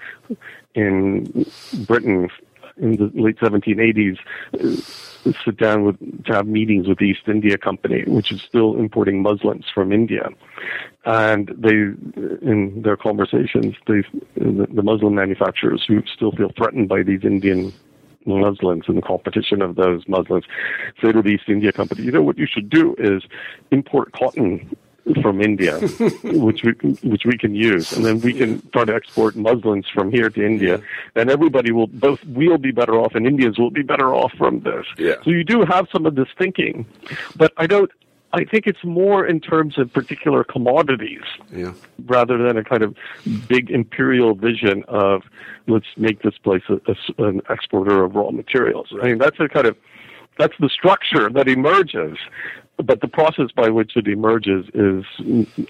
in 0.73 1.45
Britain 1.87 2.29
in 2.77 2.97
the 2.97 3.09
late 3.13 3.37
1780s 3.37 4.17
uh, 4.53 5.31
sit 5.45 5.57
down 5.57 5.85
with 5.85 6.25
to 6.25 6.33
have 6.33 6.45
meetings 6.45 6.87
with 6.87 6.97
the 6.97 7.05
East 7.05 7.21
India 7.27 7.57
Company, 7.57 8.03
which 8.05 8.31
is 8.31 8.41
still 8.41 8.75
importing 8.75 9.21
muslins 9.21 9.65
from 9.73 9.91
India, 9.91 10.29
and 11.05 11.53
they, 11.57 11.69
in 11.71 12.81
their 12.83 12.97
conversations, 12.97 13.75
they 13.87 14.03
the, 14.35 14.67
the 14.71 14.83
muslin 14.83 15.15
manufacturers 15.15 15.83
who 15.87 16.03
still 16.13 16.31
feel 16.33 16.51
threatened 16.57 16.89
by 16.89 17.01
these 17.01 17.23
Indian 17.23 17.73
muslins 18.25 18.83
and 18.87 18.97
the 18.97 19.01
competition 19.01 19.61
of 19.61 19.75
those 19.75 20.07
muslins 20.07 20.43
say 21.01 21.11
to 21.11 21.21
the 21.21 21.29
East 21.29 21.45
India 21.47 21.71
Company, 21.71 22.03
you 22.03 22.11
know 22.11 22.21
what 22.21 22.37
you 22.37 22.47
should 22.47 22.69
do 22.69 22.95
is 22.97 23.23
import 23.71 24.11
cotton 24.13 24.75
from 25.21 25.41
India, 25.41 25.79
which 26.23 26.63
we 26.63 26.71
which 27.03 27.25
we 27.25 27.37
can 27.37 27.53
use, 27.53 27.93
and 27.93 28.03
then 28.03 28.19
we 28.21 28.33
can 28.33 28.67
try 28.71 28.85
to 28.85 28.93
export 28.93 29.35
muslins 29.35 29.85
from 29.93 30.11
here 30.11 30.29
to 30.29 30.43
India, 30.43 30.81
and 31.15 31.29
everybody 31.29 31.71
will 31.71 31.87
both 31.87 32.23
we'll 32.25 32.57
be 32.57 32.71
better 32.71 32.95
off, 32.95 33.13
and 33.13 33.27
Indians 33.27 33.59
will 33.59 33.69
be 33.69 33.83
better 33.83 34.13
off 34.13 34.31
from 34.33 34.61
this. 34.61 34.85
Yeah. 34.97 35.15
So 35.23 35.29
you 35.29 35.43
do 35.43 35.63
have 35.63 35.87
some 35.91 36.05
of 36.05 36.15
this 36.15 36.27
thinking, 36.37 36.85
but 37.35 37.53
I 37.57 37.67
don't 37.67 37.91
I 38.35 38.43
think 38.43 38.67
it's 38.67 38.83
more 38.83 39.25
in 39.25 39.39
terms 39.39 39.77
of 39.77 39.91
particular 39.93 40.43
commodities 40.43 41.23
yeah. 41.51 41.73
rather 42.05 42.37
than 42.37 42.57
a 42.57 42.63
kind 42.63 42.83
of 42.83 42.95
big 43.47 43.71
imperial 43.71 44.35
vision 44.35 44.83
of 44.87 45.23
let's 45.67 45.85
make 45.97 46.21
this 46.21 46.37
place 46.37 46.63
a, 46.69 46.79
a, 46.91 47.27
an 47.27 47.41
exporter 47.49 48.03
of 48.03 48.15
raw 48.15 48.31
materials. 48.31 48.87
I 49.01 49.07
mean, 49.07 49.17
that's 49.17 49.39
a 49.39 49.47
kind 49.47 49.67
of 49.67 49.77
that's 50.37 50.53
the 50.59 50.69
structure 50.69 51.29
that 51.29 51.47
emerges, 51.47 52.17
but 52.77 52.99
the 52.99 53.07
process 53.07 53.51
by 53.55 53.69
which 53.69 53.95
it 53.95 54.07
emerges 54.07 54.65
is 54.73 55.05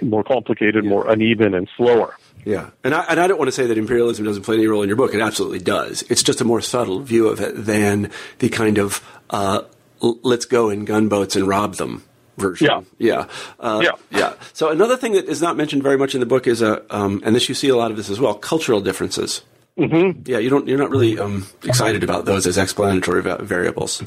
more 0.02 0.24
complicated, 0.24 0.84
yeah. 0.84 0.90
more 0.90 1.10
uneven, 1.10 1.54
and 1.54 1.70
slower. 1.78 2.18
Yeah, 2.46 2.72
and 2.84 2.96
I, 2.96 3.06
and 3.10 3.20
I 3.20 3.28
don't 3.28 3.38
want 3.38 3.48
to 3.48 3.52
say 3.52 3.68
that 3.68 3.78
imperialism 3.78 4.26
doesn't 4.26 4.44
play 4.44 4.56
any 4.56 4.68
role 4.68 4.82
in 4.82 4.90
your 4.90 4.98
book. 4.98 5.14
It 5.14 5.22
absolutely 5.22 5.60
does. 5.60 6.04
It's 6.10 6.24
just 6.24 6.42
a 6.42 6.46
more 6.46 6.62
subtle 6.62 7.00
view 7.00 7.28
of 7.28 7.40
it 7.42 7.54
than 7.56 8.12
the 8.40 8.50
kind 8.50 8.80
of 8.80 9.04
uh, 9.30 9.62
let's 10.02 10.46
go 10.46 10.70
in 10.70 10.86
gunboats 10.86 11.36
and 11.36 11.48
rob 11.48 11.76
them 11.76 12.04
version. 12.38 12.68
Yeah, 12.68 12.82
yeah, 12.98 13.28
uh, 13.60 13.82
yeah, 13.84 13.92
yeah. 14.12 14.34
So 14.54 14.70
another 14.70 14.98
thing 14.98 15.14
that 15.14 15.26
is 15.26 15.42
not 15.42 15.58
mentioned 15.58 15.84
very 15.84 15.98
much 15.98 16.14
in 16.14 16.20
the 16.20 16.26
book 16.26 16.48
is 16.48 16.62
a, 16.62 16.84
um, 16.96 17.22
and 17.26 17.36
this 17.36 17.50
you 17.50 17.56
see 17.56 17.70
a 17.70 17.76
lot 17.76 17.92
of 17.92 17.98
this 17.98 18.10
as 18.10 18.20
well, 18.20 18.34
cultural 18.36 18.82
differences. 18.82 19.42
Mm-hmm. 19.78 20.22
Yeah, 20.26 20.38
you 20.38 20.50
don't. 20.50 20.68
You're 20.70 20.78
not 20.78 20.90
really 20.90 21.20
um, 21.20 21.46
excited 21.64 22.02
about 22.02 22.24
those 22.24 22.48
as 22.48 22.58
explanatory 22.58 23.22
va- 23.22 23.44
variables. 23.44 24.02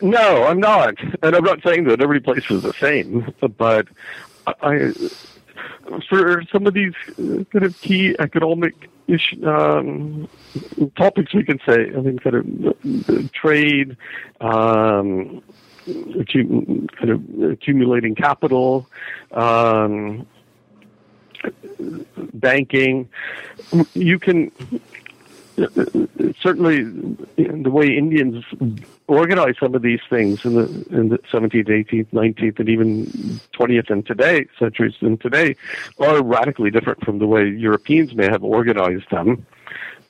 No, 0.00 0.44
I'm 0.44 0.60
not, 0.60 0.94
and 1.22 1.34
I'm 1.34 1.42
not 1.42 1.62
saying 1.64 1.84
that 1.84 2.00
every 2.00 2.20
place 2.20 2.48
is 2.48 2.62
the 2.62 2.72
same. 2.74 3.34
But 3.58 3.88
I, 4.46 4.92
for 6.08 6.44
some 6.52 6.68
of 6.68 6.74
these 6.74 6.94
kind 7.16 7.64
of 7.64 7.80
key 7.80 8.14
economic 8.20 8.88
issue, 9.08 9.44
um, 9.44 10.28
topics, 10.96 11.34
we 11.34 11.42
can 11.42 11.58
say, 11.66 11.90
I 11.92 12.00
mean, 12.00 12.20
kind 12.20 12.36
of 12.36 13.32
trade, 13.32 13.96
um, 14.40 15.42
kind 15.84 17.10
of 17.10 17.52
accumulating 17.52 18.14
capital, 18.14 18.88
um, 19.32 20.26
banking. 22.34 23.08
You 23.94 24.18
can 24.18 24.52
certainly 26.40 26.82
the 26.82 27.70
way 27.70 27.96
Indians 27.96 28.44
organize 29.06 29.54
some 29.60 29.74
of 29.74 29.82
these 29.82 30.00
things 30.08 30.44
in 30.44 30.54
the 30.54 30.64
in 30.90 31.08
the 31.10 31.18
17th, 31.18 31.68
18th, 31.68 32.06
19th, 32.08 32.58
and 32.58 32.68
even 32.68 33.06
20th 33.54 33.90
and 33.90 34.06
today 34.06 34.46
centuries 34.58 34.94
and 35.00 35.20
today 35.20 35.54
are 35.98 36.22
radically 36.22 36.70
different 36.70 37.04
from 37.04 37.18
the 37.18 37.26
way 37.26 37.48
Europeans 37.48 38.14
may 38.14 38.26
have 38.26 38.42
organized 38.42 39.10
them 39.10 39.46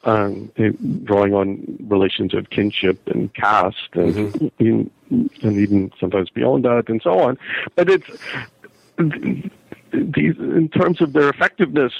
um, 0.05 0.51
drawing 1.05 1.35
on 1.35 1.79
relations 1.89 2.35
of 2.35 2.51
kinship 2.51 3.01
and 3.07 3.33
caste 3.35 3.77
and, 3.93 4.33
mm-hmm. 4.59 5.47
and 5.47 5.59
even 5.59 5.93
sometimes 6.01 6.31
beyond 6.31 6.65
that 6.65 6.89
and 6.89 7.01
so 7.03 7.21
on. 7.21 7.39
But 7.77 7.89
it's 7.89 8.11
these 8.99 10.37
in 10.39 10.69
terms 10.69 11.01
of 11.01 11.13
their 11.13 11.29
effectiveness, 11.29 11.93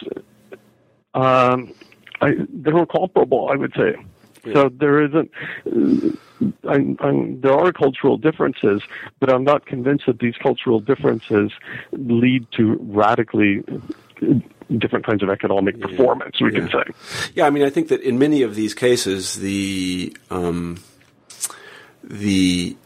um, 1.15 1.73
I, 2.21 2.35
they're 2.49 2.87
comparable. 2.87 3.49
I 3.51 3.57
would 3.57 3.75
say. 3.75 3.95
Yeah. 4.45 4.55
So 4.55 4.69
there 4.71 5.03
isn't. 5.05 5.31
I'm, 6.69 6.97
I'm, 6.99 7.41
there 7.41 7.53
are 7.53 7.73
cultural 7.73 8.17
differences, 8.17 8.83
but 9.21 9.31
I'm 9.31 9.45
not 9.45 9.67
convinced 9.67 10.07
that 10.07 10.19
these 10.19 10.37
cultural 10.37 10.81
differences 10.81 11.53
lead 11.93 12.51
to 12.53 12.77
radically 12.81 13.63
different 14.79 15.07
kinds 15.07 15.23
of 15.23 15.31
economic 15.31 15.81
performance, 15.81 16.41
we 16.41 16.53
yeah. 16.53 16.61
can 16.61 16.71
say. 16.71 17.31
Yeah, 17.35 17.47
I 17.47 17.51
mean, 17.51 17.63
I 17.63 17.71
think 17.71 17.89
that 17.89 18.01
in 18.01 18.19
many 18.19 18.43
of 18.43 18.55
these 18.55 18.75
cases, 18.75 19.37
the 19.37 20.17
um, 20.31 20.83
the 22.03 22.77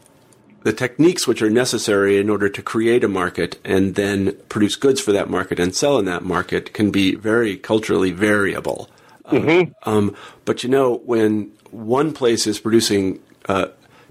the 0.62 0.72
techniques 0.72 1.28
which 1.28 1.42
are 1.42 1.50
necessary 1.50 2.18
in 2.18 2.28
order 2.28 2.48
to 2.48 2.60
create 2.60 3.04
a 3.04 3.08
market 3.08 3.60
and 3.64 3.94
then 3.94 4.36
produce 4.48 4.74
goods 4.74 5.00
for 5.00 5.12
that 5.12 5.30
market 5.30 5.60
and 5.60 5.76
sell 5.76 5.96
in 5.96 6.06
that 6.06 6.24
market 6.24 6.74
can 6.74 6.90
be 6.90 7.14
very 7.14 7.56
culturally 7.56 8.10
variable. 8.10 8.90
Mm-hmm. 9.26 9.72
Uh, 9.84 9.90
um, 9.96 10.16
but 10.44 10.64
you 10.64 10.68
know, 10.68 10.96
when 11.04 11.52
one 11.70 12.12
place 12.12 12.48
is 12.48 12.58
producing 12.58 13.20
uh, 13.48 13.66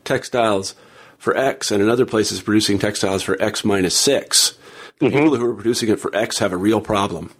textiles 0.06 0.76
for 1.18 1.36
X 1.36 1.72
and 1.72 1.84
another 1.84 2.06
place 2.06 2.32
is 2.32 2.42
producing 2.42 2.80
textiles 2.80 3.22
for 3.22 3.42
X 3.42 3.66
minus 3.66 3.96
6 3.96 4.58
the 5.00 5.08
mm-hmm. 5.08 5.18
people 5.18 5.36
who 5.36 5.50
are 5.50 5.54
producing 5.54 5.90
it 5.90 6.00
for 6.00 6.16
X 6.16 6.40
have 6.40 6.54
a 6.54 6.58
real 6.58 6.82
problem. 6.82 7.32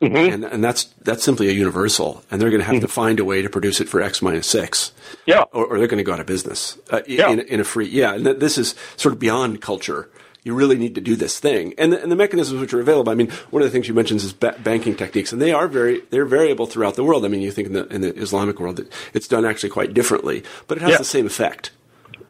Mm-hmm. 0.00 0.34
And, 0.34 0.44
and 0.44 0.64
that's 0.64 0.84
that's 1.02 1.24
simply 1.24 1.48
a 1.48 1.52
universal, 1.52 2.22
and 2.30 2.40
they're 2.40 2.50
going 2.50 2.60
to 2.60 2.66
have 2.66 2.76
mm-hmm. 2.76 2.86
to 2.86 2.92
find 2.92 3.20
a 3.20 3.24
way 3.24 3.42
to 3.42 3.48
produce 3.48 3.80
it 3.80 3.88
for 3.88 4.02
x 4.02 4.20
minus 4.20 4.46
six. 4.46 4.92
Yeah, 5.24 5.42
or, 5.52 5.66
or 5.66 5.78
they're 5.78 5.86
going 5.86 5.98
to 5.98 6.04
go 6.04 6.12
out 6.12 6.20
of 6.20 6.26
business. 6.26 6.78
Uh, 6.90 7.00
yeah. 7.06 7.30
in, 7.30 7.40
in 7.40 7.60
a 7.60 7.64
free 7.64 7.88
yeah, 7.88 8.14
and 8.14 8.24
th- 8.24 8.38
this 8.38 8.58
is 8.58 8.74
sort 8.96 9.14
of 9.14 9.18
beyond 9.18 9.62
culture 9.62 10.10
you 10.44 10.54
really 10.54 10.76
need 10.76 10.94
to 10.94 11.00
do 11.00 11.16
this 11.16 11.40
thing. 11.40 11.74
And 11.78 11.92
the, 11.92 12.02
and 12.02 12.12
the 12.12 12.16
mechanisms 12.16 12.60
which 12.60 12.72
are 12.74 12.80
available. 12.80 13.10
I 13.10 13.14
mean, 13.14 13.30
one 13.50 13.62
of 13.62 13.66
the 13.66 13.72
things 13.72 13.88
you 13.88 13.94
mentioned 13.94 14.20
is 14.20 14.32
ba- 14.32 14.54
banking 14.62 14.94
techniques, 14.94 15.32
and 15.32 15.40
they 15.40 15.52
are 15.52 15.66
very 15.66 16.02
they're 16.10 16.26
variable 16.26 16.66
throughout 16.66 16.94
the 16.94 17.04
world. 17.04 17.24
I 17.24 17.28
mean, 17.28 17.40
you 17.40 17.50
think 17.50 17.68
in 17.68 17.72
the 17.72 17.86
in 17.88 18.02
the 18.02 18.14
Islamic 18.14 18.60
world, 18.60 18.86
it's 19.14 19.26
done 19.26 19.44
actually 19.44 19.70
quite 19.70 19.94
differently, 19.94 20.44
but 20.68 20.78
it 20.78 20.82
has 20.82 20.90
yeah. 20.92 20.98
the 20.98 21.04
same 21.04 21.26
effect. 21.26 21.70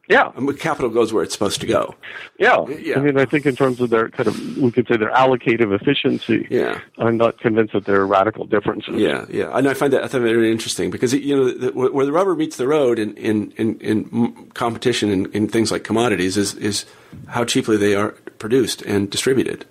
Yeah, 0.09 0.33
and 0.37 0.59
capital 0.59 0.91
goes 0.91 1.13
where 1.13 1.23
it's 1.23 1.33
supposed 1.33 1.61
to 1.63 1.67
go. 1.67 1.95
Yeah. 2.39 2.67
yeah, 2.69 2.97
I 2.97 3.01
mean, 3.01 3.19
I 3.19 3.25
think 3.25 3.47
in 3.47 3.57
terms 3.57 3.81
of 3.81 3.89
their 3.89 4.11
kind 4.11 4.27
of, 4.27 4.59
we 4.59 4.71
could 4.71 4.87
say 4.87 4.99
their 4.99 5.11
allocative 5.11 5.75
efficiency. 5.75 6.47
Yeah, 6.51 6.81
I'm 6.99 7.17
not 7.17 7.39
convinced 7.39 7.73
that 7.73 7.87
there 7.87 8.01
are 8.01 8.07
radical 8.07 8.45
differences. 8.45 8.97
Yeah, 8.97 9.25
yeah, 9.31 9.57
and 9.57 9.67
I 9.67 9.73
find 9.73 9.93
that 9.95 10.05
I 10.05 10.09
find 10.09 10.25
that 10.25 10.29
very 10.29 10.53
interesting 10.53 10.91
because 10.91 11.15
you 11.15 11.35
know 11.35 11.51
the, 11.51 11.73
where 11.73 12.05
the 12.05 12.13
rubber 12.13 12.35
meets 12.35 12.57
the 12.57 12.69
road 12.69 12.99
in 12.99 13.17
in 13.17 13.53
in, 13.53 13.79
in 13.81 14.51
competition 14.51 15.11
in, 15.11 15.33
in 15.33 15.49
things 15.49 15.73
like 15.73 15.85
commodities 15.85 16.37
is 16.37 16.55
is 16.57 16.85
how 17.29 17.45
cheaply 17.45 17.79
they 17.79 17.95
are 17.95 18.11
produced 18.39 18.83
and 18.83 19.11
distributed. 19.11 19.65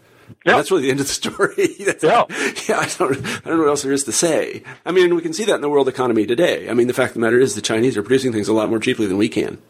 Yeah. 0.46 0.58
That's 0.58 0.72
really 0.72 0.84
the 0.84 0.92
end 0.92 1.00
of 1.00 1.08
the 1.08 1.14
story. 1.22 1.76
yeah. 1.78 2.26
yeah, 2.68 2.80
I 2.80 2.90
don't, 2.98 3.18
I 3.18 3.50
don't 3.50 3.58
know 3.58 3.60
what 3.60 3.68
else 3.70 3.84
there 3.84 3.92
is 3.92 4.04
to 4.06 4.12
say. 4.12 4.64
I 4.86 4.92
mean, 4.92 5.16
we 5.16 5.22
can 5.22 5.34
see 5.34 5.46
that 5.46 5.56
in 5.56 5.62
the 5.62 5.70
world 5.70 5.88
economy 5.88 6.26
today. 6.26 6.70
I 6.70 6.74
mean, 6.74 6.88
the 6.88 6.94
fact 6.94 7.12
of 7.12 7.14
the 7.16 7.20
matter 7.20 7.40
is 7.40 7.56
the 7.56 7.62
Chinese 7.62 7.98
are 7.98 8.04
producing 8.04 8.32
things 8.32 8.48
a 8.48 8.54
lot 8.54 8.70
more 8.70 8.80
cheaply 8.80 9.06
than 9.06 9.18
we 9.18 9.30
can. 9.30 9.62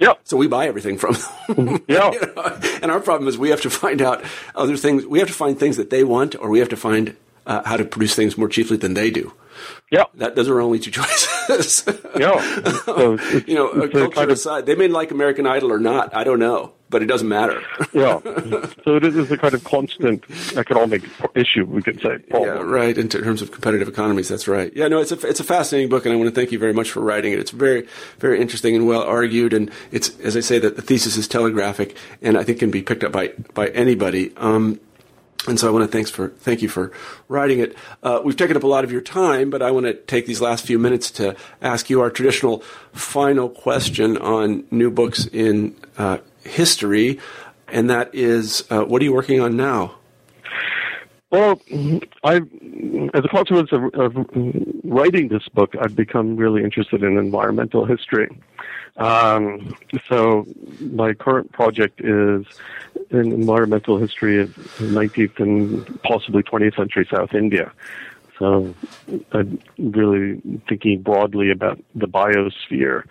Yeah. 0.00 0.14
So 0.24 0.36
we 0.36 0.48
buy 0.48 0.66
everything 0.66 0.98
from 0.98 1.14
them. 1.46 1.84
yeah. 1.88 2.10
you 2.10 2.20
know? 2.20 2.60
And 2.82 2.90
our 2.90 3.00
problem 3.00 3.28
is 3.28 3.36
we 3.36 3.50
have 3.50 3.60
to 3.62 3.70
find 3.70 4.00
out 4.00 4.24
other 4.54 4.76
things. 4.76 5.04
We 5.04 5.18
have 5.18 5.28
to 5.28 5.34
find 5.34 5.58
things 5.58 5.76
that 5.76 5.90
they 5.90 6.04
want, 6.04 6.34
or 6.34 6.48
we 6.48 6.58
have 6.58 6.70
to 6.70 6.76
find 6.76 7.16
uh, 7.46 7.62
how 7.64 7.76
to 7.76 7.84
produce 7.84 8.14
things 8.14 8.38
more 8.38 8.48
cheaply 8.48 8.78
than 8.78 8.94
they 8.94 9.10
do. 9.10 9.32
Yeah. 9.90 10.04
That, 10.14 10.34
those 10.36 10.48
are 10.48 10.60
only 10.60 10.78
two 10.78 10.90
choices. 10.98 11.84
yeah. 12.16 12.40
So 12.84 13.18
you 13.46 13.54
know, 13.54 13.88
culture 13.88 14.28
aside, 14.30 14.66
they 14.66 14.74
may 14.74 14.88
like 14.88 15.10
American 15.10 15.46
Idol 15.46 15.72
or 15.72 15.78
not. 15.78 16.14
I 16.14 16.24
don't 16.24 16.38
know 16.38 16.72
but 16.90 17.02
it 17.02 17.06
doesn't 17.06 17.28
matter. 17.28 17.62
yeah. 17.92 18.20
So 18.84 18.96
it 18.96 19.04
is 19.04 19.30
a 19.30 19.38
kind 19.38 19.54
of 19.54 19.64
constant 19.64 20.24
economic 20.56 21.02
issue, 21.34 21.64
we 21.64 21.82
could 21.82 22.00
say. 22.02 22.18
Problem. 22.18 22.56
Yeah, 22.56 22.62
right. 22.62 22.98
In 22.98 23.08
terms 23.08 23.40
of 23.40 23.52
competitive 23.52 23.88
economies, 23.88 24.28
that's 24.28 24.48
right. 24.48 24.72
Yeah, 24.74 24.88
no, 24.88 25.00
it's 25.00 25.12
a 25.12 25.26
it's 25.26 25.40
a 25.40 25.44
fascinating 25.44 25.88
book, 25.88 26.04
and 26.04 26.12
I 26.12 26.16
want 26.16 26.28
to 26.28 26.34
thank 26.34 26.52
you 26.52 26.58
very 26.58 26.74
much 26.74 26.90
for 26.90 27.00
writing 27.00 27.32
it. 27.32 27.38
It's 27.38 27.52
very 27.52 27.86
very 28.18 28.40
interesting 28.40 28.74
and 28.74 28.86
well 28.86 29.02
argued, 29.02 29.52
and 29.52 29.70
it's 29.92 30.18
as 30.20 30.36
I 30.36 30.40
say 30.40 30.58
that 30.58 30.76
the 30.76 30.82
thesis 30.82 31.16
is 31.16 31.28
telegraphic, 31.28 31.96
and 32.20 32.36
I 32.36 32.42
think 32.42 32.58
can 32.58 32.70
be 32.70 32.82
picked 32.82 33.04
up 33.04 33.12
by 33.12 33.28
by 33.54 33.68
anybody. 33.68 34.32
Um, 34.36 34.80
and 35.46 35.58
so 35.58 35.68
I 35.68 35.70
want 35.70 35.84
to 35.84 35.90
thanks 35.90 36.10
for 36.10 36.28
thank 36.28 36.60
you 36.60 36.68
for 36.68 36.92
writing 37.28 37.60
it. 37.60 37.76
Uh, 38.02 38.20
we've 38.22 38.36
taken 38.36 38.56
up 38.56 38.62
a 38.62 38.66
lot 38.66 38.84
of 38.84 38.92
your 38.92 39.00
time, 39.00 39.48
but 39.50 39.62
I 39.62 39.70
want 39.70 39.86
to 39.86 39.94
take 39.94 40.26
these 40.26 40.40
last 40.40 40.66
few 40.66 40.78
minutes 40.78 41.10
to 41.12 41.34
ask 41.62 41.88
you 41.88 42.00
our 42.00 42.10
traditional 42.10 42.60
final 42.92 43.48
question 43.48 44.18
on 44.18 44.64
new 44.70 44.90
books 44.90 45.26
in 45.26 45.76
uh, 45.96 46.18
history, 46.44 47.18
and 47.68 47.88
that 47.88 48.14
is 48.14 48.64
uh, 48.70 48.84
what 48.84 49.00
are 49.00 49.04
you 49.04 49.14
working 49.14 49.40
on 49.40 49.56
now? 49.56 49.96
Well, 51.30 51.60
I, 52.24 52.36
as 53.14 53.24
a 53.24 53.28
consequence 53.28 53.70
of, 53.72 53.94
of, 53.94 54.26
writing 54.82 55.28
this 55.28 55.48
book, 55.54 55.74
I've 55.80 55.94
become 55.94 56.36
really 56.36 56.64
interested 56.64 57.04
in 57.04 57.16
environmental 57.18 57.84
history. 57.84 58.28
Um, 58.96 59.76
so, 60.08 60.44
my 60.80 61.14
current 61.14 61.52
project 61.52 62.00
is 62.00 62.44
in 63.10 63.32
environmental 63.32 63.98
history 63.98 64.40
of 64.42 64.48
19th 64.78 65.38
and 65.38 66.02
possibly 66.02 66.42
20th 66.42 66.76
century 66.76 67.08
South 67.08 67.32
India. 67.32 67.70
So, 68.36 68.74
I'm 69.30 69.60
really 69.78 70.42
thinking 70.68 71.02
broadly 71.02 71.52
about 71.52 71.80
the 71.94 72.08
biosphere 72.08 73.04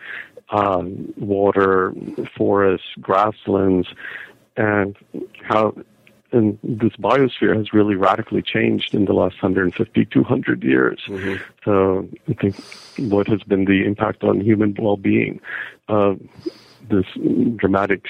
um, 0.49 1.13
water, 1.17 1.93
forests, 2.35 2.87
grasslands, 2.99 3.87
and 4.57 4.97
how 5.43 5.75
and 6.31 6.57
this 6.63 6.93
biosphere 6.93 7.55
has 7.55 7.73
really 7.73 7.95
radically 7.95 8.41
changed 8.41 8.93
in 8.93 9.05
the 9.05 9.13
last 9.13 9.41
150, 9.41 10.05
200 10.05 10.63
years. 10.63 11.01
Mm-hmm. 11.07 11.43
So 11.65 12.07
I 12.27 12.33
think 12.33 12.55
what 13.11 13.27
has 13.27 13.41
been 13.43 13.65
the 13.65 13.85
impact 13.85 14.23
on 14.23 14.41
human 14.41 14.75
well-being, 14.77 15.41
uh, 15.87 16.15
this 16.89 17.05
dramatic 17.55 18.05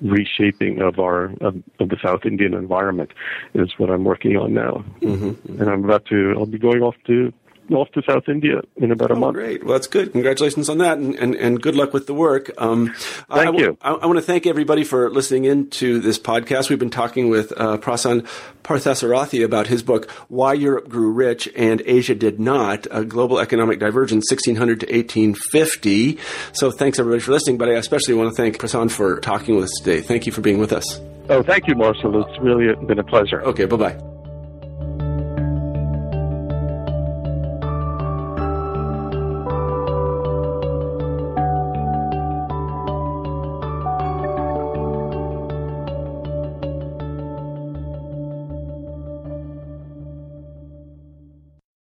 reshaping 0.00 0.80
of 0.82 0.98
our 0.98 1.26
of, 1.40 1.62
of, 1.78 1.88
the 1.88 1.96
South 2.02 2.24
Indian 2.24 2.54
environment 2.54 3.12
is 3.54 3.72
what 3.78 3.88
I'm 3.90 4.04
working 4.04 4.36
on 4.36 4.52
now, 4.52 4.84
mm-hmm. 5.00 5.60
and 5.60 5.70
I'm 5.70 5.84
about 5.84 6.06
to. 6.06 6.34
I'll 6.36 6.46
be 6.46 6.58
going 6.58 6.82
off 6.82 6.96
to 7.06 7.32
off 7.70 7.90
to 7.92 8.02
South 8.08 8.24
India 8.28 8.60
in 8.76 8.90
about 8.90 9.10
a 9.10 9.14
oh, 9.14 9.18
month. 9.18 9.34
Great. 9.34 9.64
Well, 9.64 9.72
that's 9.74 9.86
good. 9.86 10.12
Congratulations 10.12 10.68
on 10.68 10.78
that, 10.78 10.98
and, 10.98 11.14
and, 11.16 11.34
and 11.34 11.62
good 11.62 11.74
luck 11.74 11.92
with 11.92 12.06
the 12.06 12.14
work. 12.14 12.50
Um, 12.58 12.92
thank 13.30 13.56
I, 13.56 13.58
you. 13.58 13.78
I, 13.80 13.92
I, 13.92 14.06
want 14.06 14.18
to 14.18 14.22
thank 14.22 14.46
everybody 14.46 14.84
for 14.84 15.10
listening 15.10 15.44
in 15.44 15.70
to 15.70 16.00
this 16.00 16.18
podcast. 16.18 16.70
We've 16.70 16.78
been 16.78 16.90
talking 16.90 17.28
with 17.28 17.52
uh, 17.56 17.78
Prasan 17.78 18.26
Parthasarathi 18.64 19.44
about 19.44 19.68
his 19.68 19.82
book, 19.82 20.10
Why 20.28 20.54
Europe 20.54 20.88
Grew 20.88 21.12
Rich 21.12 21.48
and 21.56 21.82
Asia 21.86 22.14
Did 22.14 22.40
Not, 22.40 22.86
a 22.90 23.04
Global 23.04 23.38
Economic 23.38 23.78
Divergence, 23.78 24.30
1600 24.30 24.80
to 24.80 24.86
1850. 24.86 26.18
So 26.52 26.70
thanks, 26.70 26.98
everybody, 26.98 27.20
for 27.20 27.32
listening, 27.32 27.58
but 27.58 27.68
I 27.68 27.72
especially 27.72 28.14
want 28.14 28.30
to 28.30 28.36
thank 28.36 28.58
Prasan 28.58 28.90
for 28.90 29.20
talking 29.20 29.54
with 29.54 29.64
us 29.64 29.78
today. 29.78 30.00
Thank 30.00 30.26
you 30.26 30.32
for 30.32 30.40
being 30.40 30.58
with 30.58 30.72
us. 30.72 31.00
Oh, 31.28 31.42
thank 31.42 31.68
you, 31.68 31.74
Marshall. 31.74 32.22
It's 32.22 32.40
really 32.40 32.74
been 32.86 32.98
a 32.98 33.04
pleasure. 33.04 33.42
Okay, 33.42 33.64
bye-bye. 33.64 34.11